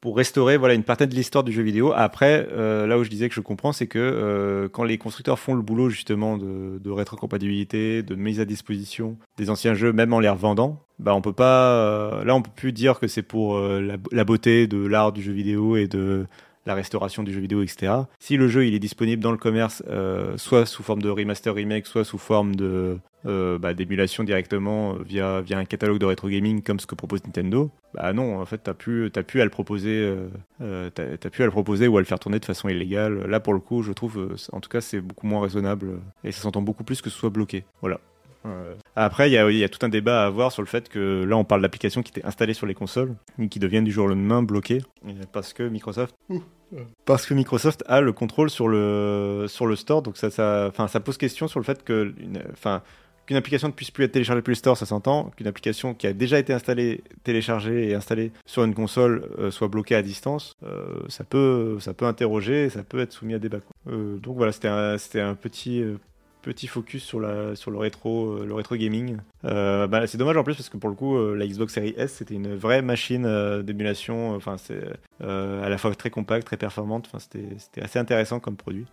pour 0.00 0.16
restaurer 0.16 0.56
voilà 0.56 0.74
une 0.74 0.84
partie 0.84 1.06
de 1.06 1.14
l'histoire 1.14 1.42
du 1.44 1.52
jeu 1.52 1.62
vidéo. 1.62 1.92
Après, 1.94 2.46
euh, 2.52 2.86
là 2.86 2.98
où 2.98 3.04
je 3.04 3.10
disais 3.10 3.28
que 3.28 3.34
je 3.34 3.40
comprends, 3.40 3.72
c'est 3.72 3.86
que 3.86 3.98
euh, 3.98 4.68
quand 4.68 4.84
les 4.84 4.96
constructeurs 4.98 5.38
font 5.38 5.54
le 5.54 5.62
boulot 5.62 5.88
justement 5.90 6.38
de, 6.38 6.78
de 6.78 6.90
rétrocompatibilité, 6.90 8.02
de 8.02 8.14
mise 8.14 8.40
à 8.40 8.44
disposition 8.44 9.16
des 9.36 9.50
anciens 9.50 9.74
jeux, 9.74 9.92
même 9.92 10.12
en 10.12 10.20
les 10.20 10.28
revendant, 10.28 10.84
bah 10.98 11.14
on 11.14 11.20
peut 11.20 11.32
pas. 11.32 11.72
euh, 11.72 12.24
là, 12.24 12.34
on 12.34 12.42
peut 12.42 12.50
plus 12.54 12.72
dire 12.72 13.00
que 13.00 13.08
c'est 13.08 13.22
pour 13.22 13.56
euh, 13.56 13.80
la, 13.80 13.96
la 14.12 14.24
beauté 14.24 14.66
de 14.66 14.84
l'art 14.86 15.12
du 15.12 15.22
jeu 15.22 15.32
vidéo 15.32 15.76
et 15.76 15.88
de 15.88 16.26
la 16.68 16.74
restauration 16.74 17.22
du 17.22 17.32
jeu 17.32 17.40
vidéo, 17.40 17.62
etc. 17.62 17.92
Si 18.20 18.36
le 18.36 18.46
jeu 18.46 18.66
il 18.66 18.74
est 18.74 18.78
disponible 18.78 19.22
dans 19.22 19.32
le 19.32 19.38
commerce, 19.38 19.82
euh, 19.88 20.36
soit 20.36 20.66
sous 20.66 20.82
forme 20.82 21.02
de 21.02 21.08
remaster 21.08 21.52
remake, 21.54 21.86
soit 21.86 22.04
sous 22.04 22.18
forme 22.18 22.54
de 22.54 22.98
euh, 23.26 23.58
bah, 23.58 23.74
d'émulation 23.74 24.22
directement 24.22 24.94
euh, 24.94 25.02
via 25.02 25.40
via 25.40 25.58
un 25.58 25.64
catalogue 25.64 25.98
de 25.98 26.04
rétro 26.04 26.28
gaming 26.28 26.62
comme 26.62 26.78
ce 26.78 26.86
que 26.86 26.94
propose 26.94 27.24
Nintendo, 27.24 27.70
bah 27.94 28.12
non, 28.12 28.38
en 28.38 28.44
fait 28.46 28.58
t'as 28.58 28.74
pu 28.74 29.10
t'as 29.12 29.22
pu 29.22 29.40
à 29.40 29.44
le 29.44 29.50
proposer, 29.50 30.14
euh, 30.60 30.90
t'as 30.90 31.30
pu 31.30 31.48
proposer 31.48 31.88
ou 31.88 31.96
à 31.96 32.00
le 32.00 32.06
faire 32.06 32.18
tourner 32.20 32.38
de 32.38 32.44
façon 32.44 32.68
illégale. 32.68 33.26
Là 33.26 33.40
pour 33.40 33.54
le 33.54 33.60
coup, 33.60 33.82
je 33.82 33.92
trouve, 33.92 34.36
en 34.52 34.60
tout 34.60 34.68
cas 34.68 34.82
c'est 34.82 35.00
beaucoup 35.00 35.26
moins 35.26 35.40
raisonnable 35.40 36.00
et 36.22 36.32
ça 36.32 36.42
s'entend 36.42 36.62
beaucoup 36.62 36.84
plus 36.84 37.00
que 37.00 37.08
ce 37.10 37.18
soit 37.18 37.30
bloqué. 37.30 37.64
Voilà. 37.80 37.98
Après, 38.96 39.30
il 39.30 39.32
y, 39.32 39.64
a, 39.64 39.68
tout 39.68 39.84
un 39.84 39.88
débat 39.88 40.22
à 40.22 40.26
avoir 40.26 40.52
sur 40.52 40.62
le 40.62 40.68
fait 40.68 40.88
que 40.88 41.24
là, 41.24 41.36
on 41.36 41.44
parle 41.44 41.60
d'applications 41.60 42.02
qui 42.02 42.12
étaient 42.12 42.24
installées 42.24 42.54
sur 42.54 42.66
les 42.66 42.74
consoles 42.74 43.14
et 43.38 43.48
qui 43.48 43.58
deviennent 43.58 43.84
du 43.84 43.92
jour 43.92 44.06
au 44.06 44.08
lendemain 44.08 44.42
bloquées 44.42 44.80
parce 45.32 45.52
que 45.52 45.62
Microsoft 45.64 46.14
parce 47.04 47.26
que 47.26 47.34
Microsoft 47.34 47.82
a 47.86 48.00
le 48.00 48.12
contrôle 48.12 48.50
sur 48.50 48.68
le 48.68 49.46
sur 49.48 49.66
le 49.66 49.76
store, 49.76 50.02
donc 50.02 50.16
ça 50.16 50.30
ça 50.30 50.70
ça 50.88 51.00
pose 51.00 51.16
question 51.16 51.48
sur 51.48 51.60
le 51.60 51.64
fait 51.64 51.82
que 51.84 52.12
une- 52.18 52.42
qu'une 53.26 53.36
application 53.36 53.68
ne 53.68 53.74
puisse 53.74 53.90
plus 53.90 54.04
être 54.04 54.12
téléchargée 54.12 54.40
depuis 54.40 54.52
le 54.52 54.56
store, 54.56 54.74
ça 54.76 54.86
s'entend. 54.86 55.30
Qu'une 55.36 55.46
application 55.48 55.92
qui 55.92 56.06
a 56.06 56.14
déjà 56.14 56.38
été 56.38 56.54
installée, 56.54 57.02
téléchargée 57.24 57.90
et 57.90 57.94
installée 57.94 58.32
sur 58.46 58.64
une 58.64 58.74
console 58.74 59.28
euh, 59.38 59.50
soit 59.50 59.68
bloquée 59.68 59.94
à 59.96 60.00
distance, 60.02 60.54
euh, 60.62 61.00
ça 61.08 61.24
peut 61.24 61.76
ça 61.78 61.92
peut 61.92 62.06
interroger, 62.06 62.70
ça 62.70 62.82
peut 62.82 63.00
être 63.00 63.12
soumis 63.12 63.34
à 63.34 63.38
débat. 63.38 63.58
Euh, 63.86 64.16
donc 64.16 64.36
voilà, 64.38 64.52
c'était 64.52 64.68
un 64.68 64.96
c'était 64.96 65.20
un 65.20 65.34
petit 65.34 65.82
euh, 65.82 65.98
petit 66.48 66.66
focus 66.66 67.04
sur 67.04 67.20
la 67.20 67.54
sur 67.56 67.70
le 67.70 67.76
rétro 67.76 68.30
euh, 68.30 68.46
le 68.46 68.54
rétro 68.54 68.74
gaming. 68.74 69.18
Euh, 69.44 69.86
bah, 69.86 70.06
c'est 70.06 70.16
dommage 70.16 70.38
en 70.38 70.42
plus 70.42 70.54
parce 70.54 70.70
que 70.70 70.78
pour 70.78 70.88
le 70.88 70.96
coup 70.96 71.14
euh, 71.14 71.34
la 71.34 71.46
Xbox 71.46 71.74
Series 71.74 71.92
S 71.98 72.14
c'était 72.14 72.34
une 72.34 72.56
vraie 72.56 72.80
machine 72.80 73.62
d'émulation. 73.62 74.34
Enfin 74.34 74.56
c'est 74.56 74.82
à 75.20 75.68
la 75.68 75.76
fois 75.76 75.94
très 75.94 76.08
compacte, 76.08 76.46
très 76.46 76.56
performante. 76.56 77.06
Enfin 77.06 77.18
c'était 77.18 77.82
assez 77.82 77.98
intéressant 77.98 78.40
comme 78.40 78.56
produit 78.56 78.86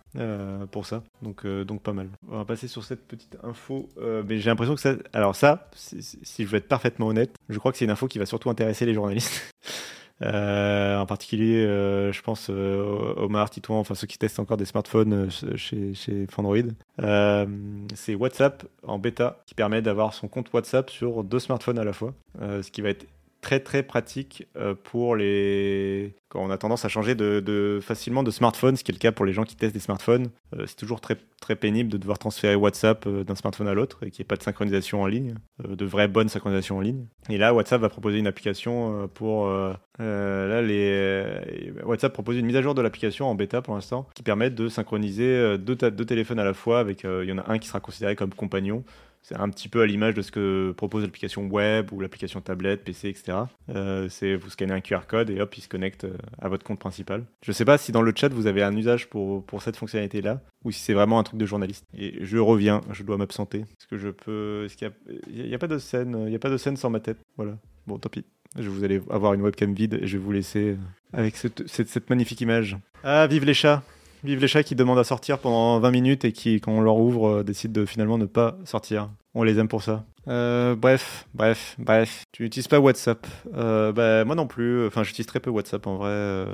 pour 0.70 0.84
ça. 0.84 1.02
Donc 1.22 1.46
donc 1.46 1.82
pas 1.82 1.94
mal. 1.94 2.08
On 2.28 2.36
va 2.36 2.44
passer 2.44 2.68
sur 2.68 2.84
cette 2.84 3.06
petite 3.06 3.38
info. 3.42 3.88
Mais 4.28 4.38
j'ai 4.38 4.50
l'impression 4.50 4.74
que 4.74 4.80
ça 4.80 4.94
alors 5.14 5.34
ça 5.34 5.70
si 5.74 6.44
je 6.44 6.46
veux 6.46 6.58
être 6.58 6.68
parfaitement 6.68 7.06
honnête, 7.06 7.30
je 7.48 7.58
crois 7.58 7.72
que 7.72 7.78
c'est 7.78 7.86
une 7.86 7.90
info 7.90 8.06
qui 8.06 8.18
va 8.18 8.26
surtout 8.26 8.50
intéresser 8.50 8.84
les 8.84 8.92
journalistes. 8.92 9.54
Euh, 10.22 10.98
en 10.98 11.06
particulier, 11.06 11.64
euh, 11.64 12.10
je 12.12 12.22
pense 12.22 12.48
euh, 12.48 13.14
Omar, 13.16 13.50
Titouan, 13.50 13.78
enfin 13.78 13.94
ceux 13.94 14.06
qui 14.06 14.16
testent 14.16 14.40
encore 14.40 14.56
des 14.56 14.64
smartphones 14.64 15.28
euh, 15.28 15.56
chez, 15.56 15.94
chez 15.94 16.26
Android. 16.36 16.56
Euh, 17.02 17.46
c'est 17.94 18.14
WhatsApp 18.14 18.64
en 18.82 18.98
bêta 18.98 19.42
qui 19.46 19.54
permet 19.54 19.82
d'avoir 19.82 20.14
son 20.14 20.28
compte 20.28 20.52
WhatsApp 20.52 20.90
sur 20.90 21.22
deux 21.22 21.38
smartphones 21.38 21.78
à 21.78 21.84
la 21.84 21.92
fois, 21.92 22.14
ce 22.40 22.70
qui 22.70 22.80
va 22.80 22.90
être 22.90 23.06
très 23.46 23.60
très 23.60 23.84
pratique 23.84 24.48
euh, 24.56 24.74
pour 24.74 25.14
les 25.14 26.16
quand 26.28 26.44
on 26.44 26.50
a 26.50 26.58
tendance 26.58 26.84
à 26.84 26.88
changer 26.88 27.14
de, 27.14 27.38
de- 27.38 27.78
facilement 27.80 28.24
de 28.24 28.32
smartphone, 28.32 28.76
ce 28.76 28.82
qui 28.82 28.90
est 28.90 28.94
le 28.94 28.98
cas 28.98 29.12
pour 29.12 29.24
les 29.24 29.32
gens 29.32 29.44
qui 29.44 29.54
testent 29.54 29.72
des 29.72 29.78
smartphones. 29.78 30.30
Euh, 30.52 30.64
c'est 30.66 30.74
toujours 30.74 31.00
très 31.00 31.16
très 31.40 31.54
pénible 31.54 31.88
de 31.88 31.96
devoir 31.96 32.18
transférer 32.18 32.56
WhatsApp 32.56 33.06
euh, 33.06 33.22
d'un 33.22 33.36
smartphone 33.36 33.68
à 33.68 33.74
l'autre 33.74 33.98
et 34.04 34.10
qu'il 34.10 34.22
n'y 34.22 34.26
ait 34.26 34.26
pas 34.26 34.34
de 34.34 34.42
synchronisation 34.42 35.00
en 35.00 35.06
ligne, 35.06 35.36
de 35.64 35.84
vraie 35.84 36.08
bonne 36.08 36.28
synchronisation 36.28 36.78
en 36.78 36.80
ligne. 36.80 37.06
Et 37.30 37.38
là, 37.38 37.54
WhatsApp 37.54 37.80
va 37.80 37.88
proposer 37.88 38.18
une 38.18 38.26
application 38.26 39.08
pour 39.14 39.48
là 39.48 40.62
les 40.62 41.72
WhatsApp 41.84 42.12
propose 42.12 42.36
une 42.36 42.46
mise 42.46 42.56
à 42.56 42.62
jour 42.62 42.74
de 42.74 42.82
l'application 42.82 43.26
en 43.26 43.36
bêta 43.36 43.62
pour 43.62 43.74
l'instant 43.74 44.08
qui 44.14 44.22
permet 44.24 44.50
de 44.50 44.68
synchroniser 44.68 45.56
deux, 45.58 45.76
téléphones 45.76 46.40
à 46.40 46.44
la 46.44 46.52
fois 46.54 46.80
avec 46.80 47.04
il 47.04 47.28
y 47.28 47.32
en 47.32 47.38
a 47.38 47.50
un 47.50 47.58
qui 47.58 47.68
sera 47.68 47.78
considéré 47.80 48.16
comme 48.16 48.34
compagnon 48.34 48.82
c'est 49.26 49.34
un 49.36 49.48
petit 49.48 49.68
peu 49.68 49.80
à 49.80 49.86
l'image 49.86 50.14
de 50.14 50.22
ce 50.22 50.30
que 50.30 50.72
propose 50.76 51.02
l'application 51.02 51.48
web 51.48 51.92
ou 51.92 51.98
l'application 52.00 52.40
tablette, 52.40 52.84
PC, 52.84 53.08
etc. 53.08 53.38
Euh, 53.74 54.08
c'est 54.08 54.36
vous 54.36 54.50
scannez 54.50 54.72
un 54.72 54.80
QR 54.80 55.00
code 55.08 55.30
et 55.30 55.40
hop, 55.40 55.56
il 55.56 55.62
se 55.62 55.68
connecte 55.68 56.04
euh, 56.04 56.16
à 56.38 56.48
votre 56.48 56.64
compte 56.64 56.78
principal. 56.78 57.24
Je 57.42 57.50
sais 57.50 57.64
pas 57.64 57.76
si 57.76 57.90
dans 57.90 58.02
le 58.02 58.12
chat 58.14 58.28
vous 58.28 58.46
avez 58.46 58.62
un 58.62 58.76
usage 58.76 59.08
pour, 59.08 59.44
cette 59.60 59.76
fonctionnalité-là 59.76 60.40
ou 60.62 60.70
si 60.70 60.78
c'est 60.78 60.92
vraiment 60.92 61.18
un 61.18 61.24
truc 61.24 61.40
de 61.40 61.46
journaliste. 61.46 61.84
Et 61.98 62.24
je 62.24 62.38
reviens, 62.38 62.82
je 62.92 63.02
dois 63.02 63.16
m'absenter. 63.16 63.62
Est-ce 63.62 63.88
que 63.88 63.96
je 63.96 64.10
peux. 64.10 64.62
Est-ce 64.64 64.76
qu'il 64.76 64.86
y 64.86 64.90
a... 64.90 64.94
il 65.28 65.48
y 65.48 65.54
a 65.54 65.58
pas 65.58 65.66
de 65.66 65.78
scène 65.78 66.24
Il 66.28 66.32
y 66.32 66.36
a 66.36 66.38
pas 66.38 66.50
de 66.50 66.56
scène 66.56 66.76
sans 66.76 66.90
ma 66.90 67.00
tête. 67.00 67.18
Voilà. 67.36 67.58
Bon, 67.88 67.98
tant 67.98 68.08
pis. 68.08 68.24
Je 68.56 68.68
vous 68.68 68.84
allez 68.84 69.02
avoir 69.10 69.34
une 69.34 69.42
webcam 69.42 69.74
vide 69.74 69.98
et 70.02 70.06
je 70.06 70.18
vais 70.18 70.22
vous 70.22 70.32
laisser 70.32 70.70
euh, 70.70 70.76
avec 71.12 71.36
cette, 71.36 71.66
cette, 71.66 71.88
cette 71.88 72.08
magnifique 72.10 72.40
image. 72.42 72.76
Ah, 73.02 73.26
vive 73.26 73.44
les 73.44 73.54
chats 73.54 73.82
Vive 74.24 74.40
les 74.40 74.48
chats 74.48 74.62
qui 74.62 74.74
demandent 74.74 74.98
à 74.98 75.04
sortir 75.04 75.38
pendant 75.38 75.78
20 75.78 75.90
minutes 75.90 76.24
et 76.24 76.32
qui, 76.32 76.60
quand 76.60 76.72
on 76.72 76.80
leur 76.80 76.96
ouvre, 76.96 77.28
euh, 77.28 77.42
décident 77.44 77.80
de 77.80 77.86
finalement 77.86 78.18
ne 78.18 78.26
pas 78.26 78.56
sortir. 78.64 79.10
On 79.34 79.42
les 79.42 79.58
aime 79.58 79.68
pour 79.68 79.82
ça. 79.82 80.04
Euh, 80.28 80.74
bref, 80.74 81.26
bref, 81.34 81.76
bref. 81.78 82.24
Tu 82.32 82.42
n'utilises 82.42 82.68
pas 82.68 82.80
WhatsApp 82.80 83.26
euh, 83.54 83.92
bah, 83.92 84.24
Moi 84.24 84.34
non 84.34 84.46
plus. 84.46 84.86
Enfin, 84.86 85.02
j'utilise 85.02 85.26
très 85.26 85.40
peu 85.40 85.50
WhatsApp 85.50 85.86
en 85.86 85.96
vrai. 85.96 86.10
Euh, 86.10 86.46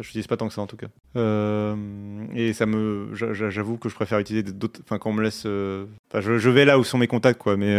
je 0.00 0.08
n'utilise 0.08 0.26
pas 0.26 0.36
tant 0.36 0.48
que 0.48 0.54
ça 0.54 0.60
en 0.62 0.66
tout 0.66 0.76
cas. 0.76 0.88
Euh, 1.16 1.74
et 2.34 2.52
ça 2.52 2.66
me, 2.66 3.14
j'a- 3.14 3.32
j'a- 3.32 3.50
j'avoue 3.50 3.76
que 3.76 3.88
je 3.88 3.94
préfère 3.94 4.18
utiliser 4.18 4.42
d'autres. 4.52 4.80
Enfin, 4.84 4.98
quand 4.98 5.10
on 5.10 5.14
me 5.14 5.22
laisse. 5.22 5.46
Enfin, 5.46 6.20
je, 6.20 6.50
vais 6.50 6.64
là 6.64 6.78
où 6.78 6.84
sont 6.84 6.98
mes 6.98 7.06
contacts, 7.06 7.40
quoi. 7.40 7.56
Mais, 7.56 7.76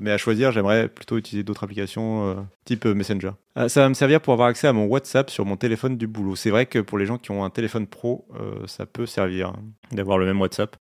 mais 0.00 0.10
à 0.10 0.18
choisir, 0.18 0.52
j'aimerais 0.52 0.88
plutôt 0.88 1.18
utiliser 1.18 1.42
d'autres 1.44 1.64
applications 1.64 2.46
type 2.64 2.84
Messenger. 2.86 3.32
Ça 3.68 3.82
va 3.82 3.88
me 3.90 3.94
servir 3.94 4.20
pour 4.22 4.32
avoir 4.32 4.48
accès 4.48 4.66
à 4.66 4.72
mon 4.72 4.86
WhatsApp 4.86 5.28
sur 5.28 5.44
mon 5.44 5.56
téléphone 5.56 5.98
du 5.98 6.06
boulot. 6.06 6.36
C'est 6.36 6.48
vrai 6.50 6.64
que 6.64 6.78
pour 6.78 6.96
les 6.96 7.04
gens 7.04 7.18
qui 7.18 7.30
ont 7.32 7.44
un 7.44 7.50
téléphone 7.50 7.86
pro, 7.86 8.26
ça 8.66 8.86
peut 8.86 9.04
servir 9.04 9.48
hein, 9.48 9.62
d'avoir 9.90 10.16
le 10.16 10.24
même 10.26 10.40
WhatsApp. 10.40 10.76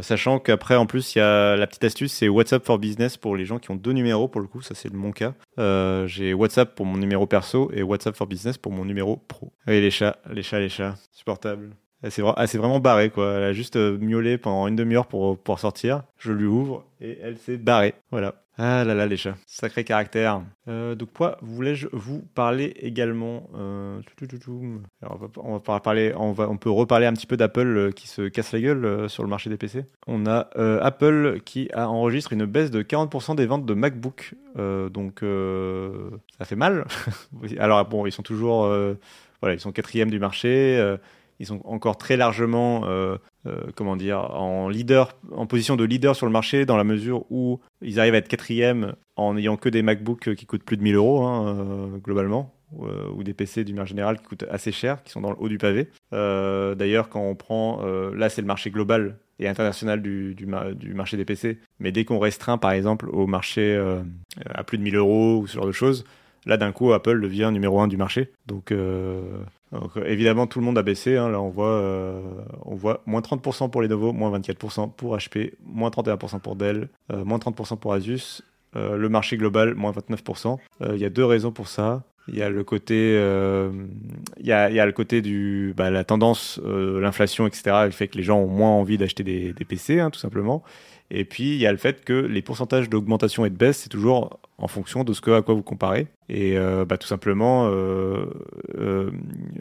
Sachant 0.00 0.38
qu'après, 0.38 0.76
en 0.76 0.86
plus, 0.86 1.14
il 1.14 1.18
y 1.18 1.20
a 1.20 1.56
la 1.56 1.66
petite 1.66 1.84
astuce, 1.84 2.12
c'est 2.12 2.28
WhatsApp 2.28 2.64
for 2.64 2.78
Business 2.78 3.16
pour 3.16 3.33
les 3.36 3.44
gens 3.44 3.58
qui 3.58 3.70
ont 3.70 3.76
deux 3.76 3.92
numéros. 3.92 4.28
Pour 4.28 4.40
le 4.40 4.46
coup, 4.46 4.60
ça 4.62 4.74
c'est 4.74 4.92
mon 4.92 5.12
cas. 5.12 5.34
Euh, 5.58 6.06
J'ai 6.06 6.34
WhatsApp 6.34 6.74
pour 6.74 6.86
mon 6.86 6.96
numéro 6.96 7.26
perso 7.26 7.70
et 7.72 7.82
WhatsApp 7.82 8.16
for 8.16 8.26
Business 8.26 8.58
pour 8.58 8.72
mon 8.72 8.84
numéro 8.84 9.16
pro. 9.16 9.52
Et 9.66 9.80
les 9.80 9.90
chats, 9.90 10.16
les 10.32 10.42
chats, 10.42 10.60
les 10.60 10.68
chats, 10.68 10.96
supportable. 11.12 11.70
Elle 12.02 12.10
s'est 12.12 12.58
vraiment 12.58 12.80
barrée, 12.80 13.08
quoi. 13.08 13.32
Elle 13.32 13.44
a 13.44 13.52
juste 13.54 13.76
euh, 13.76 13.96
miaulé 13.98 14.36
pendant 14.36 14.66
une 14.68 14.76
demi-heure 14.76 15.06
pour 15.06 15.38
pouvoir 15.38 15.58
sortir. 15.58 16.02
Je 16.18 16.32
lui 16.32 16.44
ouvre 16.44 16.84
et 17.00 17.18
elle 17.22 17.38
s'est 17.38 17.56
barrée. 17.56 17.94
Voilà. 18.10 18.43
Ah 18.56 18.84
là 18.84 18.94
là, 18.94 19.06
les 19.06 19.16
chats. 19.16 19.34
Sacré 19.46 19.82
caractère. 19.82 20.40
Euh, 20.68 20.94
donc, 20.94 21.12
quoi 21.12 21.38
voulais-je 21.42 21.88
vous 21.92 22.22
parler 22.34 22.72
également 22.78 23.48
euh. 23.56 24.00
Alors, 25.02 25.28
on, 25.38 25.58
va, 25.58 25.80
parler, 25.80 26.12
on, 26.16 26.30
va, 26.30 26.48
on 26.48 26.56
peut 26.56 26.70
reparler 26.70 27.06
un 27.06 27.14
petit 27.14 27.26
peu 27.26 27.36
d'Apple 27.36 27.66
euh, 27.66 27.90
qui 27.90 28.06
se 28.06 28.28
casse 28.28 28.52
la 28.52 28.60
gueule 28.60 28.84
euh, 28.84 29.08
sur 29.08 29.24
le 29.24 29.28
marché 29.28 29.50
des 29.50 29.56
PC. 29.56 29.86
On 30.06 30.26
a 30.26 30.48
Apple 30.82 31.40
qui 31.44 31.68
a 31.72 31.88
enregistré 31.88 32.36
une 32.36 32.46
baisse 32.46 32.70
de 32.70 32.82
40% 32.82 33.34
des 33.34 33.46
ventes 33.46 33.66
de 33.66 33.74
MacBook. 33.74 34.34
Donc, 34.56 35.24
ça 36.38 36.44
fait 36.44 36.56
mal. 36.56 36.86
Alors, 37.58 37.84
bon, 37.86 38.06
ils 38.06 38.12
sont 38.12 38.22
toujours. 38.22 38.66
voilà, 39.40 39.54
ils 39.54 39.60
sont 39.60 39.72
quatrième 39.72 40.10
du 40.10 40.20
marché. 40.20 40.96
ils 41.40 41.46
sont 41.46 41.60
encore 41.64 41.98
très 41.98 42.16
largement, 42.16 42.84
euh, 43.46 43.64
comment 43.74 43.96
dire, 43.96 44.18
en 44.18 44.68
leader, 44.68 45.16
en 45.32 45.46
position 45.46 45.76
de 45.76 45.84
leader 45.84 46.16
sur 46.16 46.26
le 46.26 46.32
marché, 46.32 46.64
dans 46.64 46.76
la 46.76 46.84
mesure 46.84 47.24
où 47.30 47.60
ils 47.82 48.00
arrivent 48.00 48.14
à 48.14 48.18
être 48.18 48.28
quatrième 48.28 48.94
en 49.16 49.34
n'ayant 49.34 49.56
que 49.56 49.68
des 49.68 49.82
MacBooks 49.82 50.34
qui 50.34 50.46
coûtent 50.46 50.64
plus 50.64 50.78
de 50.78 50.82
1000 50.82 50.94
euros 50.94 51.24
hein, 51.24 51.56
euh, 51.58 51.98
globalement, 51.98 52.54
ou, 52.72 52.86
euh, 52.86 53.10
ou 53.14 53.22
des 53.22 53.34
PC 53.34 53.64
d'une 53.64 53.76
manière 53.76 53.86
générale 53.86 54.18
qui 54.18 54.24
coûtent 54.24 54.46
assez 54.50 54.72
cher, 54.72 55.02
qui 55.02 55.12
sont 55.12 55.20
dans 55.20 55.30
le 55.30 55.36
haut 55.38 55.48
du 55.48 55.58
pavé. 55.58 55.88
D'ailleurs, 56.10 57.10
quand 57.10 57.20
on 57.20 57.34
prend, 57.34 57.82
là 58.14 58.28
c'est 58.30 58.40
le 58.40 58.46
marché 58.46 58.70
global 58.70 59.18
et 59.38 59.48
international 59.48 60.00
du, 60.00 60.34
du, 60.34 60.46
du 60.74 60.94
marché 60.94 61.16
des 61.16 61.24
PC, 61.24 61.58
mais 61.80 61.92
dès 61.92 62.04
qu'on 62.04 62.18
restreint 62.18 62.56
par 62.56 62.70
exemple 62.70 63.10
au 63.10 63.26
marché 63.26 63.76
à 64.46 64.64
plus 64.64 64.78
de 64.78 64.82
1000 64.82 64.96
euros 64.96 65.38
ou 65.38 65.46
ce 65.46 65.56
genre 65.56 65.66
de 65.66 65.72
choses, 65.72 66.04
Là, 66.46 66.56
d'un 66.56 66.72
coup, 66.72 66.92
Apple 66.92 67.20
devient 67.20 67.50
numéro 67.52 67.80
un 67.80 67.88
du 67.88 67.96
marché. 67.96 68.30
Donc, 68.46 68.70
euh, 68.72 69.22
évidemment, 70.06 70.46
tout 70.46 70.58
le 70.60 70.64
monde 70.64 70.76
a 70.78 70.82
baissé. 70.82 71.16
hein. 71.16 71.28
Là, 71.30 71.40
on 71.40 71.48
voit, 71.48 71.68
euh, 71.68 72.20
moins 73.06 73.20
30% 73.20 73.70
pour 73.70 73.82
Lenovo, 73.82 74.12
moins 74.12 74.30
24% 74.38 74.88
pour 74.88 75.16
HP, 75.16 75.54
moins 75.64 75.90
31% 75.90 76.40
pour 76.40 76.56
Dell, 76.56 76.88
euh, 77.12 77.24
moins 77.24 77.38
30% 77.38 77.76
pour 77.78 77.92
Asus. 77.94 78.42
Le 78.76 79.08
marché 79.08 79.36
global, 79.36 79.74
moins 79.76 79.92
29%. 79.92 80.58
Euh, 80.82 80.92
Il 80.96 81.00
y 81.00 81.04
a 81.04 81.08
deux 81.10 81.24
raisons 81.24 81.52
pour 81.52 81.68
ça. 81.68 82.02
Il 82.26 82.34
y 82.34 82.42
a 82.42 82.48
le 82.50 82.64
côté, 82.64 83.12
il 84.40 84.46
y, 84.46 84.50
a, 84.52 84.86
le 84.86 84.92
côté 84.92 85.22
du, 85.22 85.74
bah, 85.76 85.90
la 85.90 86.04
tendance, 86.04 86.58
l'inflation, 86.64 87.46
etc. 87.46 87.62
Elle 87.84 87.92
fait 87.92 88.08
que 88.08 88.16
les 88.16 88.22
gens 88.24 88.38
ont 88.38 88.48
moins 88.48 88.70
envie 88.70 88.96
d'acheter 88.98 89.22
des, 89.22 89.52
des 89.52 89.64
PC, 89.64 90.00
hein, 90.00 90.10
tout 90.10 90.18
simplement. 90.18 90.64
Et 91.10 91.24
puis 91.24 91.54
il 91.54 91.60
y 91.60 91.66
a 91.66 91.72
le 91.72 91.78
fait 91.78 92.04
que 92.04 92.12
les 92.12 92.42
pourcentages 92.42 92.88
d'augmentation 92.88 93.44
et 93.44 93.50
de 93.50 93.56
baisse, 93.56 93.78
c'est 93.78 93.88
toujours 93.88 94.40
en 94.56 94.68
fonction 94.68 95.04
de 95.04 95.12
ce 95.12 95.20
que 95.20 95.32
à 95.32 95.42
quoi 95.42 95.54
vous 95.54 95.62
comparez. 95.62 96.06
Et 96.28 96.56
euh, 96.56 96.84
bah, 96.84 96.96
tout 96.96 97.06
simplement, 97.06 97.68
euh, 97.68 98.26
euh, 98.78 99.10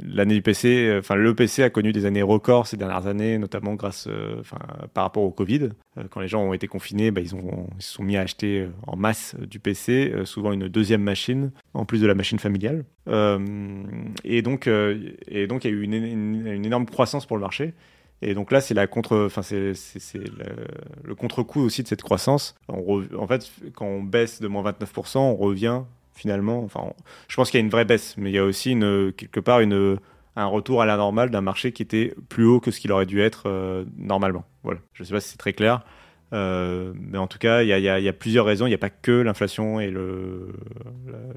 l'année 0.01 0.35
du 0.35 0.41
PC, 0.41 0.95
enfin 0.99 1.15
le 1.15 1.35
PC 1.35 1.63
a 1.63 1.69
connu 1.69 1.91
des 1.91 2.05
années 2.05 2.21
records 2.21 2.67
ces 2.67 2.77
dernières 2.77 3.07
années, 3.07 3.37
notamment 3.37 3.73
grâce, 3.73 4.07
euh, 4.07 4.37
enfin 4.39 4.59
par 4.93 5.03
rapport 5.03 5.23
au 5.23 5.31
Covid. 5.31 5.69
Quand 6.11 6.21
les 6.21 6.27
gens 6.27 6.41
ont 6.43 6.53
été 6.53 6.67
confinés, 6.67 7.11
bah, 7.11 7.21
ils, 7.21 7.35
ont, 7.35 7.67
ils 7.77 7.83
se 7.83 7.93
sont 7.93 8.03
mis 8.03 8.17
à 8.17 8.21
acheter 8.21 8.67
en 8.87 8.95
masse 8.95 9.35
du 9.39 9.59
PC, 9.59 10.13
souvent 10.25 10.53
une 10.53 10.67
deuxième 10.67 11.03
machine 11.03 11.51
en 11.73 11.85
plus 11.85 12.01
de 12.01 12.07
la 12.07 12.15
machine 12.15 12.39
familiale. 12.39 12.85
Et 14.23 14.41
donc, 14.41 14.67
et 14.67 15.47
donc 15.47 15.65
il 15.65 15.71
y 15.71 15.73
a 15.73 15.77
eu 15.77 15.83
une 15.83 16.65
énorme 16.65 16.85
croissance 16.85 17.25
pour 17.25 17.37
le 17.37 17.41
marché. 17.41 17.73
Et 18.21 18.33
donc 18.35 18.51
là, 18.51 18.61
c'est 18.61 18.73
le, 18.73 18.85
contre-coup 21.15 21.61
aussi 21.61 21.83
de 21.83 21.87
cette 21.87 22.03
croissance. 22.03 22.55
En 22.69 23.27
fait, 23.27 23.51
quand 23.75 23.85
on 23.85 24.01
baisse 24.01 24.39
de 24.41 24.47
moins 24.47 24.63
29%, 24.63 25.17
on 25.17 25.35
revient 25.35 25.81
finalement. 26.13 26.63
Enfin, 26.63 26.93
je 27.27 27.35
pense 27.35 27.51
qu'il 27.51 27.59
y 27.59 27.63
a 27.63 27.65
une 27.65 27.71
vraie 27.71 27.85
baisse, 27.85 28.15
mais 28.17 28.29
il 28.31 28.33
y 28.33 28.39
a 28.39 28.45
aussi 28.45 28.77
quelque 29.17 29.39
part 29.39 29.59
un 30.35 30.45
retour 30.45 30.81
à 30.81 30.85
la 30.85 30.97
normale 30.97 31.29
d'un 31.29 31.41
marché 31.41 31.71
qui 31.71 31.83
était 31.83 32.15
plus 32.29 32.45
haut 32.45 32.59
que 32.59 32.71
ce 32.71 32.79
qu'il 32.79 32.91
aurait 32.91 33.05
dû 33.05 33.21
être 33.21 33.43
euh, 33.47 33.85
normalement. 33.97 34.45
Voilà. 34.63 34.79
Je 34.93 35.03
sais 35.03 35.13
pas 35.13 35.19
si 35.19 35.29
c'est 35.29 35.37
très 35.37 35.53
clair. 35.53 35.85
Euh, 36.33 36.93
mais 36.95 37.17
en 37.17 37.27
tout 37.27 37.37
cas, 37.37 37.61
il 37.63 37.67
y 37.67 37.89
a, 37.89 38.13
plusieurs 38.13 38.45
raisons. 38.45 38.65
Il 38.65 38.69
n'y 38.69 38.75
a 38.75 38.79
pas 38.79 38.89
que 38.89 39.11
l'inflation 39.11 39.79
et 39.79 39.89
le, 39.89 40.53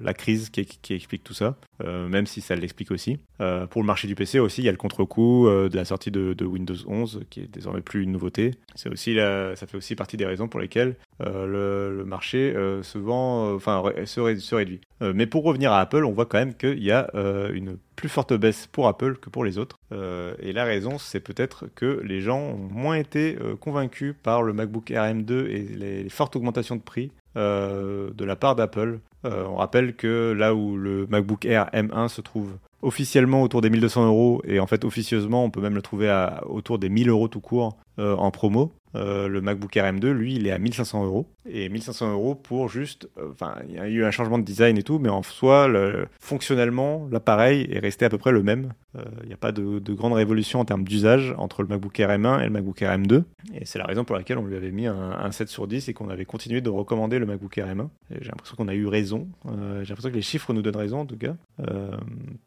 la, 0.03 0.15
crise 0.15 0.51
qui, 0.51 0.65
qui 0.65 0.95
explique 0.95 1.23
tout 1.23 1.35
ça, 1.35 1.57
euh, 1.85 2.09
même 2.09 2.27
si 2.27 2.41
ça 2.41 2.55
l'explique 2.57 2.91
aussi. 2.91 3.19
Euh, 3.41 3.67
pour 3.67 3.83
le 3.83 3.87
marché 3.87 4.09
du 4.09 4.15
PC 4.15 4.39
aussi, 4.39 4.63
il 4.63 4.65
y 4.65 4.69
a 4.69 4.73
le 4.73 4.79
contre-coup 4.79 5.49
de 5.49 5.77
la 5.77 5.85
sortie 5.85 6.11
de, 6.11 6.45
Windows 6.45 6.77
11, 6.87 7.25
qui 7.31 7.41
est 7.41 7.51
désormais 7.53 7.83
plus 7.83 8.03
une 8.03 8.13
nouveauté. 8.13 8.53
C'est 8.75 8.89
aussi 8.89 9.17
ça 9.17 9.67
fait 9.67 9.77
aussi 9.77 9.95
partie 9.95 10.17
des 10.17 10.27
raisons 10.27 10.49
pour 10.49 10.61
lesquelles 10.61 10.97
euh, 11.23 11.91
le, 11.91 12.05
marché 12.05 12.53
euh, 12.55 12.83
se 12.83 12.99
euh, 12.99 13.57
enfin 13.57 13.83
se, 14.05 14.21
ré- 14.21 14.37
se 14.37 14.55
réduit. 14.55 14.81
Mais 15.01 15.27
pour 15.27 15.45
revenir 15.45 15.73
à 15.73 15.81
Apple, 15.81 16.05
on 16.05 16.13
voit 16.13 16.27
quand 16.27 16.39
même 16.39 16.55
qu'il 16.55 16.83
y 16.83 16.91
a 16.91 17.11
une 17.53 17.77
plus 17.97 18.09
forte 18.09 18.33
baisse 18.33 18.67
pour 18.67 18.89
Apple 18.89 19.17
que 19.17 19.29
pour 19.29 19.45
les 19.45 19.59
autres. 19.59 19.77
Et 19.93 20.55
la 20.55 20.65
raison, 20.65 20.97
c'est 20.97 21.21
peut-être 21.21 21.67
que 21.75 22.01
les 22.03 22.23
gens 22.23 22.41
ont 22.41 22.69
moins 22.71 22.97
été 22.97 23.37
convaincus 23.61 24.15
par 24.23 24.43
le 24.43 24.55
MacBook 24.55 24.91
Air 24.91 25.03
M2 25.03 25.49
et 25.51 25.69
les, 25.77 26.09
fortes 26.09 26.35
augmentations 26.37 26.77
de 26.77 26.81
prix 26.81 27.11
de 27.35 28.25
la 28.25 28.37
part 28.37 28.57
d'Apple. 28.57 29.01
On 29.25 29.57
rappelle 29.57 29.97
que 29.97 30.33
là 30.33 30.55
où 30.55 30.79
le 30.79 31.07
MacBook 31.09 31.45
Air 31.45 31.69
M1 31.75 32.09
se 32.09 32.23
trouve 32.23 32.53
officiellement 32.81 33.43
autour 33.43 33.61
des 33.61 33.69
1200 33.69 34.07
euros 34.07 34.41
et 34.47 34.61
en 34.61 34.67
fait 34.67 34.83
officieusement 34.85 35.45
on 35.45 35.51
peut 35.51 35.61
même 35.61 35.75
le 35.75 35.83
trouver 35.83 36.09
à, 36.09 36.43
autour 36.47 36.79
des 36.79 36.89
1000 36.89 37.11
euros 37.11 37.29
tout 37.29 37.41
court 37.41 37.77
en 37.99 38.31
promo. 38.31 38.73
Euh, 38.97 39.29
le 39.29 39.41
MacBook 39.41 39.77
Air 39.77 39.85
M2, 39.93 40.11
lui, 40.11 40.35
il 40.35 40.47
est 40.47 40.53
à 40.53 40.59
1500 40.59 41.05
euros. 41.05 41.27
Et 41.49 41.69
1500 41.69 42.11
euros 42.13 42.35
pour 42.35 42.69
juste. 42.69 43.09
euh, 43.19 43.29
Enfin, 43.31 43.55
il 43.69 43.75
y 43.75 43.79
a 43.79 43.87
eu 43.89 44.05
un 44.05 44.11
changement 44.11 44.39
de 44.39 44.45
design 44.45 44.77
et 44.79 44.83
tout, 44.83 44.99
mais 44.99 45.09
en 45.11 45.23
soi, 45.23 45.69
le- 45.69 46.07
fonctionnellement, 46.21 47.07
l'appareil 47.13 47.69
est 47.71 47.79
resté 47.79 48.05
à 48.05 48.09
peu 48.09 48.19
près 48.19 48.33
le 48.33 48.43
même. 48.43 48.73
Euh, 48.97 49.03
Il 49.23 49.29
n'y 49.29 49.35
a 49.35 49.37
pas 49.37 49.53
de, 49.53 49.79
de 49.79 49.93
grande 49.93 50.15
révolution 50.15 50.61
en 50.61 50.65
termes 50.65 50.85
d'usage 50.85 51.35
entre 51.39 51.63
le 51.63 51.69
MacBook 51.69 51.99
Air 52.01 52.09
M1 52.11 52.41
et 52.41 52.45
le 52.45 52.51
MacBook 52.51 52.81
Air 52.83 52.97
M2. 52.99 53.23
Et 53.55 53.65
c'est 53.65 53.79
la 53.79 53.85
raison 53.85 54.05
pour 54.05 54.17
laquelle 54.17 54.39
on 54.39 54.45
lui 54.47 54.57
avait 54.57 54.71
mis 54.73 54.87
un, 54.87 54.95
un 55.13 55.31
7 55.31 55.49
sur 55.49 55.67
10 55.67 55.89
et 55.89 55.93
qu'on 55.95 56.09
avait 56.09 56.25
continué 56.25 56.61
de 56.61 56.71
recommander 56.71 57.19
le 57.19 57.27
MacBook 57.27 57.57
Air 57.59 57.67
M1. 57.69 57.89
Et 58.11 58.19
J'ai 58.23 58.29
l'impression 58.31 58.57
qu'on 58.57 58.69
a 58.69 58.75
eu 58.75 58.87
raison. 58.87 59.29
J'ai 59.45 59.89
l'impression 59.91 60.11
que 60.11 60.17
les 60.17 60.23
chiffres 60.23 60.53
nous 60.53 60.63
donnent 60.63 60.77
raison 60.77 61.01
en 61.01 61.07
tout 61.07 61.19
cas. 61.19 61.35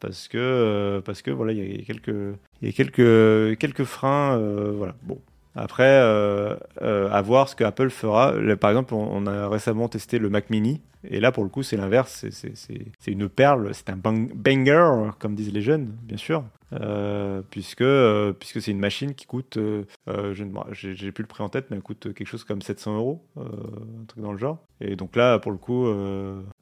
Parce 0.00 0.28
que, 0.28 1.00
parce 1.04 1.22
que 1.22 1.30
voilà, 1.30 1.52
il 1.52 1.76
y 1.78 1.80
a 1.80 1.84
quelques, 1.84 2.14
y 2.62 2.68
a 2.68 2.72
quelques, 2.72 3.58
quelques 3.58 3.84
freins. 3.84 4.38
voilà. 4.76 4.94
Bon, 5.02 5.18
après, 5.54 5.84
euh, 5.84 6.54
euh, 6.82 7.10
à 7.10 7.22
voir 7.22 7.48
ce 7.48 7.56
que 7.56 7.64
Apple 7.64 7.90
fera. 7.90 8.32
Par 8.60 8.70
exemple, 8.70 8.94
on, 8.94 9.26
a 9.26 9.48
récemment 9.48 9.88
testé 9.88 10.18
le 10.18 10.30
Mac 10.30 10.48
Mini. 10.50 10.80
Et 11.02 11.18
là, 11.18 11.32
pour 11.32 11.42
le 11.44 11.50
coup, 11.50 11.62
c'est 11.62 11.76
l'inverse. 11.76 12.26
C'est- 12.30 13.10
une 13.10 13.28
perle, 13.28 13.70
c'est 13.74 13.90
un 13.90 13.96
bang- 13.96 14.32
banger, 14.34 15.10
comme 15.18 15.34
disent 15.34 15.52
les 15.52 15.62
jeunes, 15.62 15.86
bien 16.02 16.18
sûr. 16.18 16.44
Euh, 16.72 17.42
puisque 17.50 17.80
euh, 17.80 18.32
puisque 18.32 18.62
c'est 18.62 18.70
une 18.70 18.78
machine 18.78 19.14
qui 19.14 19.26
coûte, 19.26 19.58
je 20.06 20.72
j'ai 20.72 21.10
plus 21.10 21.22
le 21.22 21.26
prix 21.26 21.42
en 21.42 21.48
tête, 21.48 21.66
mais 21.70 21.76
elle 21.76 21.82
coûte 21.82 22.14
quelque 22.14 22.28
chose 22.28 22.44
comme 22.44 22.62
700 22.62 22.96
euros, 22.96 23.24
un 23.36 24.04
truc 24.06 24.22
dans 24.22 24.30
le 24.30 24.38
genre. 24.38 24.58
Et 24.80 24.94
donc 24.94 25.16
là, 25.16 25.40
pour 25.40 25.50
le 25.50 25.58
coup, 25.58 25.88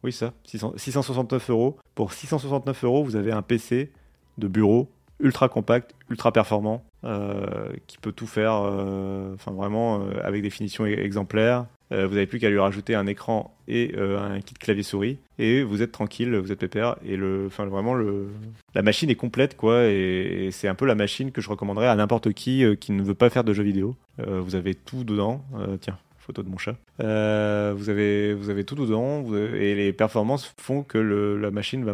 oui, 0.03 0.13
ça, 0.13 0.33
600 0.45 0.73
669 0.77 1.51
euros. 1.51 1.77
Pour 1.95 2.13
669 2.15 2.85
euros, 2.85 3.05
vous 3.05 3.17
avez 3.17 3.33
un 3.33 3.43
PC 3.43 3.93
de 4.39 4.49
bureau 4.49 4.89
ultra 5.21 5.49
compact, 5.49 5.95
ultra 6.11 6.33
performant, 6.33 6.83
euh, 7.05 7.69
qui 7.87 7.99
peut 7.99 8.13
tout 8.13 8.27
faire, 8.27 8.63
euh, 8.65 9.35
enfin 9.35 9.53
vraiment 9.53 10.01
euh, 10.01 10.21
avec 10.23 10.43
des 10.43 10.51
finitions 10.51 10.85
e- 10.85 10.99
exemplaires. 10.99 11.67
Euh, 11.91 12.07
vous 12.07 12.15
n'avez 12.15 12.27
plus 12.27 12.39
qu'à 12.39 12.51
lui 12.51 12.59
rajouter 12.59 12.95
un 12.95 13.07
écran 13.07 13.57
et 13.67 13.95
euh, 13.97 14.21
un 14.21 14.41
kit 14.41 14.53
clavier 14.55 14.83
souris 14.83 15.19
et 15.39 15.63
vous 15.63 15.81
êtes 15.81 15.91
tranquille, 15.91 16.37
vous 16.37 16.53
êtes 16.53 16.59
pépère 16.59 16.97
et 17.03 17.17
le, 17.17 17.45
enfin 17.47 17.65
vraiment 17.65 17.95
le, 17.95 18.29
la 18.75 18.83
machine 18.83 19.09
est 19.09 19.15
complète 19.15 19.57
quoi 19.57 19.87
et, 19.87 20.47
et 20.47 20.51
c'est 20.51 20.69
un 20.69 20.75
peu 20.75 20.85
la 20.85 20.95
machine 20.95 21.33
que 21.33 21.41
je 21.41 21.49
recommanderais 21.49 21.89
à 21.89 21.95
n'importe 21.97 22.35
qui 22.35 22.63
qui 22.79 22.93
ne 22.93 23.03
veut 23.03 23.15
pas 23.15 23.31
faire 23.31 23.43
de 23.45 23.55
jeux 23.55 23.63
vidéo. 23.63 23.97
Vous 24.19 24.55
avez 24.55 24.75
tout 24.75 25.05
dedans. 25.05 25.43
Tiens, 25.81 25.97
photo 26.29 26.43
de 26.43 26.49
mon 26.51 26.59
chat. 26.59 26.77
Euh, 27.03 27.73
vous 27.77 27.89
avez 27.89 28.35
vous 28.35 28.51
avez 28.51 28.63
tout 28.65 28.75
dedans 28.77 29.25
et 29.35 29.75
les 29.75 29.93
performances 29.95 30.55
font 30.61 30.83
que 30.83 30.99
le- 30.99 31.39
la 31.39 31.51
machine 31.51 31.85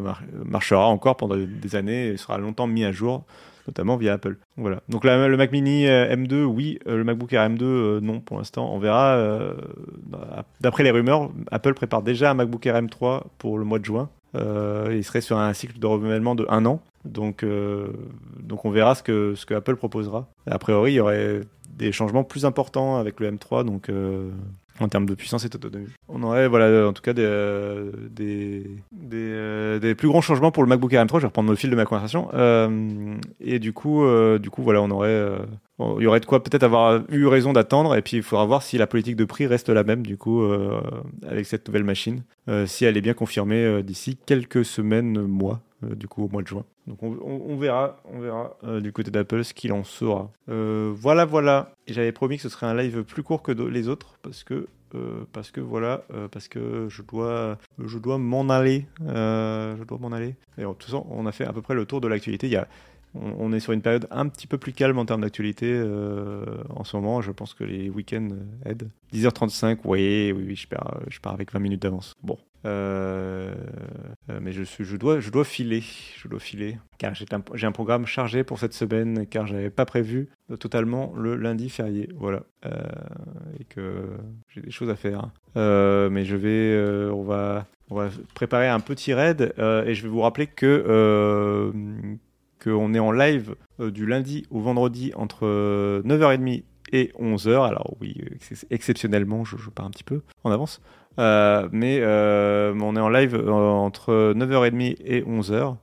marchera 0.45 0.87
encore 0.89 1.17
pendant 1.17 1.37
des 1.37 1.77
années 1.77 2.09
et 2.09 2.17
sera 2.17 2.37
longtemps 2.39 2.67
mis 2.67 2.85
à 2.85 2.91
jour 2.93 3.25
notamment 3.67 3.97
via 3.97 4.13
Apple. 4.15 4.37
Voilà. 4.59 4.81
Donc 4.91 5.05
le 5.05 5.37
Mac 5.39 5.51
Mini 5.51 5.87
euh, 5.87 6.15
M2, 6.15 6.45
oui. 6.45 6.79
Euh, 6.87 6.99
le 6.99 7.05
MacBook 7.05 7.33
Air 7.33 7.49
M2, 7.49 7.63
euh, 7.63 8.01
non 8.01 8.21
pour 8.21 8.37
l'instant. 8.37 8.71
On 8.75 8.79
verra. 8.79 9.15
euh, 9.15 9.55
D'après 10.61 10.83
les 10.83 10.91
rumeurs, 10.91 11.31
Apple 11.51 11.73
prépare 11.75 12.03
déjà 12.03 12.31
un 12.33 12.35
MacBook 12.35 12.67
Air 12.67 12.75
M3 12.83 13.23
pour 13.39 13.59
le 13.59 13.65
mois 13.65 13.79
de 13.79 13.85
juin. 13.87 14.11
Euh, 14.35 14.93
il 14.93 15.05
serait 15.05 15.21
sur 15.21 15.39
un 15.39 15.53
cycle 15.53 15.79
de 15.79 15.87
renouvellement 15.87 16.35
de 16.35 16.47
un 16.49 16.65
an. 16.67 16.81
Donc, 17.05 17.43
euh, 17.43 17.89
donc 18.41 18.65
on 18.65 18.71
verra 18.71 18.95
ce 18.95 19.03
que, 19.03 19.35
ce 19.35 19.47
que 19.47 19.55
Apple 19.55 19.77
proposera. 19.77 20.27
A 20.47 20.59
priori, 20.59 20.93
il 20.93 20.97
y 20.97 21.01
aurait 21.01 21.41
des 21.71 21.93
changements 21.93 22.25
plus 22.25 22.45
importants 22.45 22.97
avec 22.97 23.21
le 23.21 23.31
M3, 23.31 23.65
donc 23.65 23.89
euh, 23.89 24.31
en 24.81 24.89
termes 24.89 25.07
de 25.07 25.15
puissance 25.15 25.45
et 25.45 25.49
d'autonomie. 25.49 25.89
On 26.09 26.23
aurait, 26.23 26.49
voilà, 26.49 26.89
en 26.89 26.93
tout 26.93 27.03
cas, 27.03 27.13
des, 27.13 27.23
euh, 27.23 27.91
euh, 29.13 29.79
des 29.79 29.95
plus 29.95 30.09
grands 30.09 30.21
changements 30.21 30.51
pour 30.51 30.63
le 30.63 30.69
MacBook 30.69 30.93
Air 30.93 31.05
M3. 31.05 31.17
Je 31.17 31.21
vais 31.21 31.27
reprendre 31.27 31.51
le 31.51 31.57
fil 31.57 31.71
de 31.71 31.77
ma 31.77 31.85
conversation. 31.85 32.29
Euh, 32.35 33.15
et 33.41 33.59
du 33.59 33.73
coup, 33.73 34.05
euh, 34.05 34.39
du 34.39 34.51
coup, 34.51 34.63
voilà, 34.63 34.83
on 34.83 34.91
aurait, 34.91 35.09
euh, 35.09 35.39
il 35.99 36.03
y 36.03 36.07
aurait 36.07 36.21
de 36.21 36.27
quoi 36.27 36.43
peut-être 36.43 36.63
avoir 36.65 37.03
eu 37.11 37.27
raison 37.27 37.53
d'attendre. 37.53 37.95
Et 37.97 38.03
puis, 38.03 38.17
il 38.17 38.23
faudra 38.23 38.45
voir 38.45 38.63
si 38.63 38.79
la 38.79 38.87
politique 38.87 39.17
de 39.17 39.25
prix 39.25 39.47
reste 39.47 39.69
la 39.69 39.85
même, 39.85 40.05
du 40.05 40.17
coup, 40.17 40.43
euh, 40.43 40.81
avec 41.29 41.47
cette 41.47 41.67
nouvelle 41.69 41.85
machine, 41.85 42.23
euh, 42.49 42.67
si 42.67 42.85
elle 42.85 42.97
est 42.97 43.03
bien 43.03 43.15
confirmée 43.15 43.65
euh, 43.65 43.83
d'ici 43.83 44.19
quelques 44.27 44.65
semaines, 44.65 45.23
mois, 45.23 45.61
euh, 45.74 45.74
du 45.95 46.09
coup, 46.09 46.25
au 46.25 46.29
mois 46.29 46.43
de 46.43 46.49
juin. 46.49 46.65
Donc, 46.87 47.03
on, 47.03 47.57
verra, 47.57 48.01
on 48.13 48.21
verra 48.21 48.57
euh, 48.65 48.81
du 48.81 48.93
côté 48.93 49.11
d'Apple 49.11 49.45
ce 49.45 49.55
qu'il 49.55 49.73
en 49.73 49.85
sera. 49.85 50.31
Euh, 50.49 50.93
voilà, 50.95 51.25
voilà. 51.25 51.73
J'avais 51.87 52.13
promis 52.13 52.37
que 52.37 52.43
ce 52.43 52.49
serait 52.49 52.67
un 52.67 52.75
live 52.75 53.05
plus 53.05 53.23
court 53.23 53.43
que 53.43 53.53
les 53.53 53.89
autres 53.89 54.19
parce 54.23 54.45
que 54.45 54.67
euh, 54.95 55.25
parce 55.33 55.51
que 55.51 55.61
voilà, 55.61 56.05
euh, 56.13 56.29
parce 56.29 56.47
que 56.47 56.89
je 56.89 57.03
dois, 57.03 57.59
je 57.85 57.99
dois 57.99 58.19
m'en 58.19 58.49
aller, 58.49 58.87
euh, 59.03 59.77
je 59.77 59.83
dois 59.83 59.99
m'en 59.99 60.13
aller. 60.13 60.37
Et 60.57 60.65
en 60.65 60.75
tout 60.75 60.91
cas, 60.91 61.05
on 61.11 61.27
a 61.27 61.33
fait 61.33 61.45
à 61.45 61.53
peu 61.53 61.63
près 61.63 61.75
le 61.75 61.85
tour 61.85 62.01
de 62.01 62.07
l'actualité. 62.07 62.47
Il 62.47 62.53
y 62.53 62.57
a, 62.57 62.69
on, 63.15 63.53
est 63.53 63.61
sur 63.61 63.73
une 63.73 63.83
période 63.83 64.07
un 64.11 64.29
petit 64.29 64.47
peu 64.47 64.59
plus 64.59 64.73
calme 64.73 64.99
en 64.99 65.05
termes 65.05 65.21
d'actualité 65.21 65.67
euh, 65.73 66.45
en 66.71 66.85
ce 66.85 66.97
moment. 66.97 67.21
Je 67.21 67.31
pense 67.31 67.55
que 67.55 67.65
les 67.65 67.89
week-ends 67.89 68.29
euh, 68.33 68.71
aident. 68.71 68.91
10h35, 69.13 69.79
oui, 69.85 70.33
oui, 70.35 70.45
oui, 70.49 70.57
je 70.57 70.67
pars 71.21 71.33
avec 71.33 71.53
20 71.53 71.61
minutes 71.61 71.83
d'avance. 71.83 72.15
Bon. 72.23 72.39
Euh, 72.65 73.55
euh, 74.31 74.39
mais 74.41 74.53
je, 74.53 74.63
suis, 74.63 74.85
je, 74.85 74.97
dois, 74.97 75.21
je 75.21 75.31
dois 75.31 75.45
filer, 75.45 75.83
je 76.17 76.29
dois 76.29 76.41
filer, 76.41 76.79
car 76.99 77.15
j'ai 77.15 77.27
un, 77.67 77.73
programme 77.73 78.07
chargé 78.07 78.45
pour 78.45 78.59
cette 78.59 78.73
semaine, 78.73 79.27
car 79.27 79.47
j'avais 79.47 79.71
pas 79.71 79.85
prévu 79.85 80.29
totalement 80.59 81.13
le 81.17 81.37
lundi 81.37 81.69
férié, 81.69 82.09
voilà, 82.15 82.43
Euh, 82.65 82.71
et 83.61 83.65
que 83.65 84.17
j'ai 84.49 84.63
des 84.63 84.71
choses 84.71 84.89
à 84.89 84.97
faire. 84.97 85.29
Mais 85.57 86.25
je 86.25 86.37
vais, 86.37 87.11
on 87.13 87.23
va, 87.23 87.67
on 87.91 87.97
va 87.97 88.09
préparer 88.35 88.69
un 88.69 88.81
petit 88.81 89.13
raid, 89.13 89.53
et 89.59 89.95
je 89.95 90.03
vais 90.03 90.09
vous 90.09 90.23
rappeler 90.23 90.47
que 90.47 91.75
qu'on 92.65 92.95
est 92.95 92.99
en 92.99 93.13
live 93.13 93.55
du 93.79 94.07
lundi 94.07 94.47
au 94.51 94.61
vendredi 94.61 95.13
entre 95.15 95.47
euh, 95.47 96.03
9h30 96.03 96.65
et 96.93 97.13
11h. 97.21 97.67
Alors 97.67 97.97
oui, 98.01 98.17
exceptionnellement, 98.71 99.45
je, 99.45 99.57
pars 99.71 99.87
un 99.87 99.91
petit 99.91 100.05
peu 100.05 100.23
en 100.45 100.51
avance. 100.51 100.81
Euh, 101.19 101.69
mais 101.71 102.01
euh, 102.01 102.75
on 102.81 102.97
est 102.97 103.01
en 103.01 103.09
live 103.09 103.37
euh, 103.37 103.51
entre 103.51 104.35
9h30 104.35 104.97
et 105.05 105.23
11h. 105.23 105.77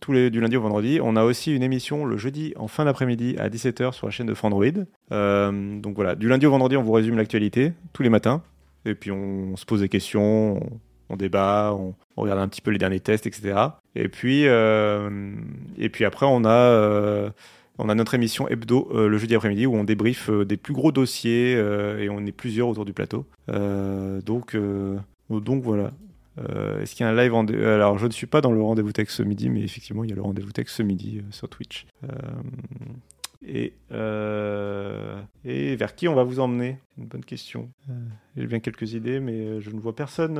tous 0.00 0.12
les 0.12 0.30
du 0.30 0.40
lundi 0.40 0.56
au 0.56 0.62
vendredi. 0.62 1.00
On 1.02 1.16
a 1.16 1.24
aussi 1.24 1.54
une 1.54 1.62
émission 1.62 2.04
le 2.04 2.16
jeudi 2.16 2.54
en 2.56 2.68
fin 2.68 2.84
d'après-midi 2.84 3.36
à 3.38 3.48
17h 3.48 3.92
sur 3.92 4.06
la 4.06 4.10
chaîne 4.10 4.26
de 4.26 4.34
Frandroid. 4.34 4.70
donc 5.10 5.94
voilà, 5.94 6.14
du 6.14 6.28
lundi 6.28 6.46
au 6.46 6.50
vendredi, 6.50 6.76
on 6.76 6.82
vous 6.82 6.92
résume 6.92 7.16
l'actualité 7.16 7.72
tous 7.92 8.02
les 8.02 8.10
matins. 8.10 8.42
Et 8.86 8.94
puis 8.94 9.10
on, 9.10 9.56
se 9.56 9.66
pose 9.66 9.80
des 9.80 9.90
questions, 9.90 10.58
on, 11.10 11.16
débat, 11.16 11.76
on, 11.78 11.94
regarde 12.16 12.40
un 12.40 12.48
petit 12.48 12.62
peu 12.62 12.70
les 12.70 12.78
derniers 12.78 13.00
tests, 13.00 13.26
etc. 13.26 13.58
Et 13.94 14.08
puis, 14.08 14.44
et 14.44 15.88
puis 15.90 16.04
après, 16.04 16.26
on 16.26 16.44
a 16.46 17.30
on 17.80 17.88
a 17.88 17.94
notre 17.94 18.14
émission 18.14 18.48
hebdo 18.48 18.88
euh, 18.92 19.08
le 19.08 19.18
jeudi 19.18 19.34
après-midi 19.34 19.66
où 19.66 19.74
on 19.74 19.84
débriefe 19.84 20.30
euh, 20.30 20.44
des 20.44 20.56
plus 20.56 20.74
gros 20.74 20.92
dossiers 20.92 21.54
euh, 21.56 21.98
et 21.98 22.08
on 22.08 22.24
est 22.26 22.32
plusieurs 22.32 22.68
autour 22.68 22.84
du 22.84 22.92
plateau. 22.92 23.26
donc, 23.48 24.54
voilà. 25.62 25.92
Est-ce 26.80 26.94
qu'il 26.94 27.04
y 27.04 27.08
a 27.08 27.12
un 27.12 27.16
live 27.16 27.34
Alors, 27.34 27.98
je 27.98 28.06
ne 28.06 28.12
suis 28.12 28.26
pas 28.26 28.40
dans 28.40 28.52
le 28.52 28.62
rendez-vous 28.62 28.92
tech 28.92 29.10
ce 29.10 29.22
midi, 29.22 29.50
mais 29.50 29.60
effectivement, 29.60 30.04
il 30.04 30.10
y 30.10 30.12
a 30.12 30.16
le 30.16 30.22
rendez-vous 30.22 30.52
tech 30.52 30.68
ce 30.68 30.82
midi 30.82 31.22
sur 31.30 31.48
Twitch. 31.48 31.86
Et, 33.46 33.72
et 35.44 35.76
vers 35.76 35.94
qui 35.94 36.08
on 36.08 36.14
va 36.14 36.24
vous 36.24 36.40
emmener? 36.40 36.78
Une 36.98 37.06
bonne 37.06 37.24
question. 37.24 37.70
J'ai 38.36 38.46
bien 38.46 38.60
quelques 38.60 38.92
idées, 38.92 39.18
mais 39.18 39.60
je 39.60 39.70
ne 39.70 39.80
vois 39.80 39.94
personne. 39.94 40.38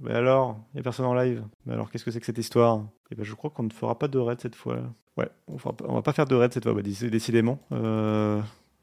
Mais 0.00 0.12
alors 0.12 0.58
Il 0.72 0.76
n'y 0.76 0.80
a 0.80 0.82
personne 0.82 1.06
en 1.06 1.14
live. 1.14 1.44
Mais 1.66 1.74
alors, 1.74 1.90
qu'est-ce 1.90 2.04
que 2.04 2.10
c'est 2.10 2.20
que 2.20 2.26
cette 2.26 2.38
histoire? 2.38 2.78
Et 2.78 3.12
eh 3.12 3.14
ben, 3.16 3.24
je 3.24 3.34
crois 3.34 3.50
qu'on 3.50 3.64
ne 3.64 3.72
fera 3.72 3.98
pas 3.98 4.08
de 4.08 4.18
raid 4.18 4.40
cette 4.40 4.54
fois. 4.54 4.78
Ouais, 5.18 5.28
on, 5.46 5.56
va 5.56 6.02
pas 6.02 6.12
faire 6.14 6.24
de 6.24 6.34
raid 6.34 6.52
cette 6.52 6.64
fois, 6.64 6.72
bah, 6.72 6.82
décidément. 6.82 7.58
Euh, 7.72 8.40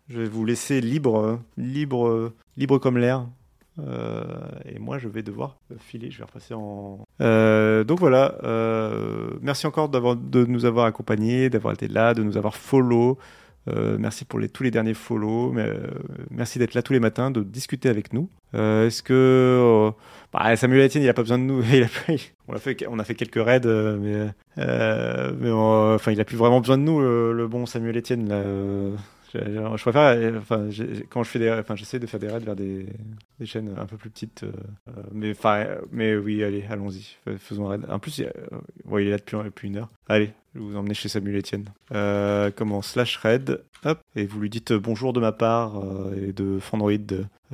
je 0.07 0.21
vais 0.21 0.29
vous 0.29 0.45
laisser 0.45 0.81
libre, 0.81 1.39
libre, 1.57 2.31
libre 2.55 2.77
comme 2.77 2.97
l'air. 2.97 3.25
Euh, 3.87 4.23
et 4.65 4.79
moi, 4.79 4.97
je 4.97 5.07
vais 5.07 5.23
devoir 5.23 5.57
filer. 5.77 6.11
Je 6.11 6.19
vais 6.19 6.25
repasser 6.25 6.53
en. 6.53 6.99
Euh, 7.21 7.83
donc 7.83 7.99
voilà. 7.99 8.35
merci 9.41 9.67
encore 9.67 9.89
de 9.89 10.45
nous 10.45 10.65
avoir 10.65 10.85
accompagnés, 10.85 11.49
d'avoir 11.49 11.73
été 11.73 11.87
là, 11.87 12.13
de 12.13 12.23
nous 12.23 12.37
avoir 12.37 12.55
follow. 12.55 13.17
merci 13.67 14.25
pour 14.25 14.39
tous 14.53 14.63
les 14.63 14.71
derniers 14.71 14.93
follow. 14.93 15.53
merci 16.31 16.59
d'être 16.59 16.73
là 16.73 16.81
tous 16.81 16.93
les 16.93 16.99
matins, 16.99 17.31
de 17.31 17.43
discuter 17.43 17.89
avec 17.89 18.13
nous. 18.13 18.29
Est-ce 18.53 19.03
que 19.03 19.91
bah, 20.33 20.55
Samuel 20.55 20.85
Etienne, 20.85 21.03
il 21.03 21.09
a 21.09 21.13
pas 21.13 21.23
besoin 21.23 21.39
de 21.39 21.43
nous. 21.43 21.61
on, 22.47 22.53
a 22.53 22.59
fait, 22.59 22.75
quelques 23.15 23.43
raids, 23.43 23.61
mais 23.65 24.29
euh, 24.57 25.95
enfin, 25.95 26.11
il 26.11 26.21
a 26.21 26.25
plus 26.25 26.37
vraiment 26.37 26.59
besoin 26.59 26.77
de 26.77 26.83
nous, 26.83 26.99
le, 26.99 27.47
bon 27.47 27.65
Samuel 27.65 27.97
Etienne. 27.97 28.29
Euh, 29.35 29.77
je, 29.77 29.81
préfère, 29.81 30.37
enfin, 30.37 30.69
quand 31.09 31.23
je 31.23 31.29
fais 31.29 31.39
des, 31.39 31.51
enfin, 31.51 31.75
j'essaie 31.75 31.99
de 31.99 32.07
faire 32.07 32.19
des 32.19 32.27
raids 32.27 32.39
vers 32.39 32.55
des, 32.55 32.87
chaînes 33.45 33.73
un 33.77 33.85
peu 33.85 33.97
plus 33.97 34.09
petites. 34.09 34.43
Euh, 34.43 34.51
mais, 35.11 35.31
enfin, 35.31 35.65
mais 35.91 36.15
oui, 36.15 36.43
allez, 36.43 36.65
allons-y, 36.69 37.17
faisons 37.37 37.67
un 37.67 37.71
raid. 37.71 37.85
En 37.89 37.99
plus, 37.99 38.19
il, 38.19 38.31
il 38.91 39.07
est 39.07 39.09
là 39.09 39.17
depuis, 39.17 39.37
depuis, 39.37 39.67
une 39.67 39.77
heure. 39.77 39.89
Allez, 40.07 40.31
je 40.53 40.59
vais 40.59 40.65
vous 40.65 40.77
emmener 40.77 40.93
chez 40.93 41.09
Samuel 41.09 41.37
Etienne. 41.37 41.65
comment 42.55 42.81
Slash 42.81 43.17
raid, 43.17 43.61
hop, 43.85 43.99
et 44.15 44.25
vous 44.25 44.39
lui 44.39 44.49
dites 44.49 44.73
bonjour 44.73 45.13
de 45.13 45.19
ma 45.19 45.31
part 45.31 45.81
et 46.15 46.33
de 46.33 46.59
Fandroid. 46.59 46.91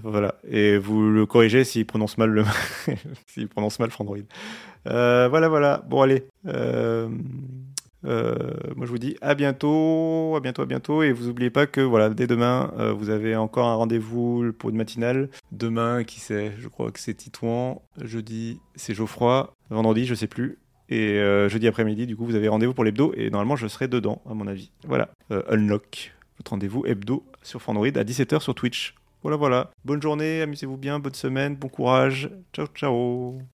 voilà, 0.02 0.36
et 0.50 0.78
vous 0.78 1.10
le 1.10 1.26
corrigez 1.26 1.64
s'il 1.64 1.86
prononce 1.86 2.18
mal 2.18 2.30
le, 2.30 2.44
s'il 3.28 3.48
prononce 3.48 3.80
mal 3.80 3.92
Fandroid. 3.92 4.18
Euh, 4.88 5.28
voilà, 5.30 5.50
voilà. 5.50 5.84
Bon, 5.88 6.02
allez. 6.02 6.28
Euh, 8.06 8.36
euh, 8.36 8.74
moi, 8.76 8.86
je 8.86 8.92
vous 8.92 8.98
dis 8.98 9.16
à 9.22 9.36
bientôt, 9.36 10.36
à 10.36 10.40
bientôt, 10.40 10.62
à 10.62 10.66
bientôt. 10.66 11.04
Et 11.04 11.12
vous 11.12 11.28
n'oubliez 11.28 11.50
pas 11.50 11.68
que 11.68 11.82
voilà, 11.82 12.10
dès 12.10 12.28
demain, 12.28 12.72
vous 12.98 13.10
avez 13.10 13.36
encore 13.36 13.68
un 13.68 13.76
rendez-vous 13.76 14.52
pour 14.58 14.70
une 14.70 14.78
matinale. 14.78 15.30
Demain, 15.52 16.04
qui 16.04 16.20
sait 16.20 16.54
Je 16.60 16.68
crois 16.68 16.92
que 16.92 17.00
c'est 17.00 17.14
Titouan. 17.14 17.82
Jeudi, 18.02 18.60
c'est 18.76 18.94
Geoffroy. 18.94 19.54
Vendredi, 19.70 20.06
je 20.06 20.16
sais 20.16 20.28
plus. 20.28 20.60
Et 20.90 21.20
jeudi 21.50 21.68
après-midi, 21.68 22.06
du 22.06 22.16
coup, 22.16 22.26
vous 22.26 22.36
avez 22.36 22.48
rendez-vous 22.48 22.74
pour 22.74 22.84
l'hebdo. 22.84 23.14
Et 23.16 23.30
normalement, 23.30 23.56
je 23.56 23.68
serai 23.68 23.88
dedans, 23.88 24.22
à 24.30 24.34
mon 24.34 24.48
avis. 24.48 24.72
Voilà. 24.88 25.10
unlock 25.50 26.14
votre 26.38 26.52
rendez-vous 26.52 26.86
hebdo 26.86 27.24
sur 27.42 27.62
Fandroid 27.62 27.88
à 27.88 28.04
17h 28.04 28.42
sur 28.42 28.56
Twitch. 28.56 28.96
Voilà, 29.22 29.38
voilà. 29.38 29.72
Bonne 29.84 30.02
journée, 30.02 30.42
amusez-vous 30.42 30.78
bien, 30.78 31.00
bonne 31.00 31.16
semaine, 31.16 31.56
bon 31.56 31.70
courage. 31.70 32.30
Ciao, 32.54 32.68
ciao. 32.68 33.55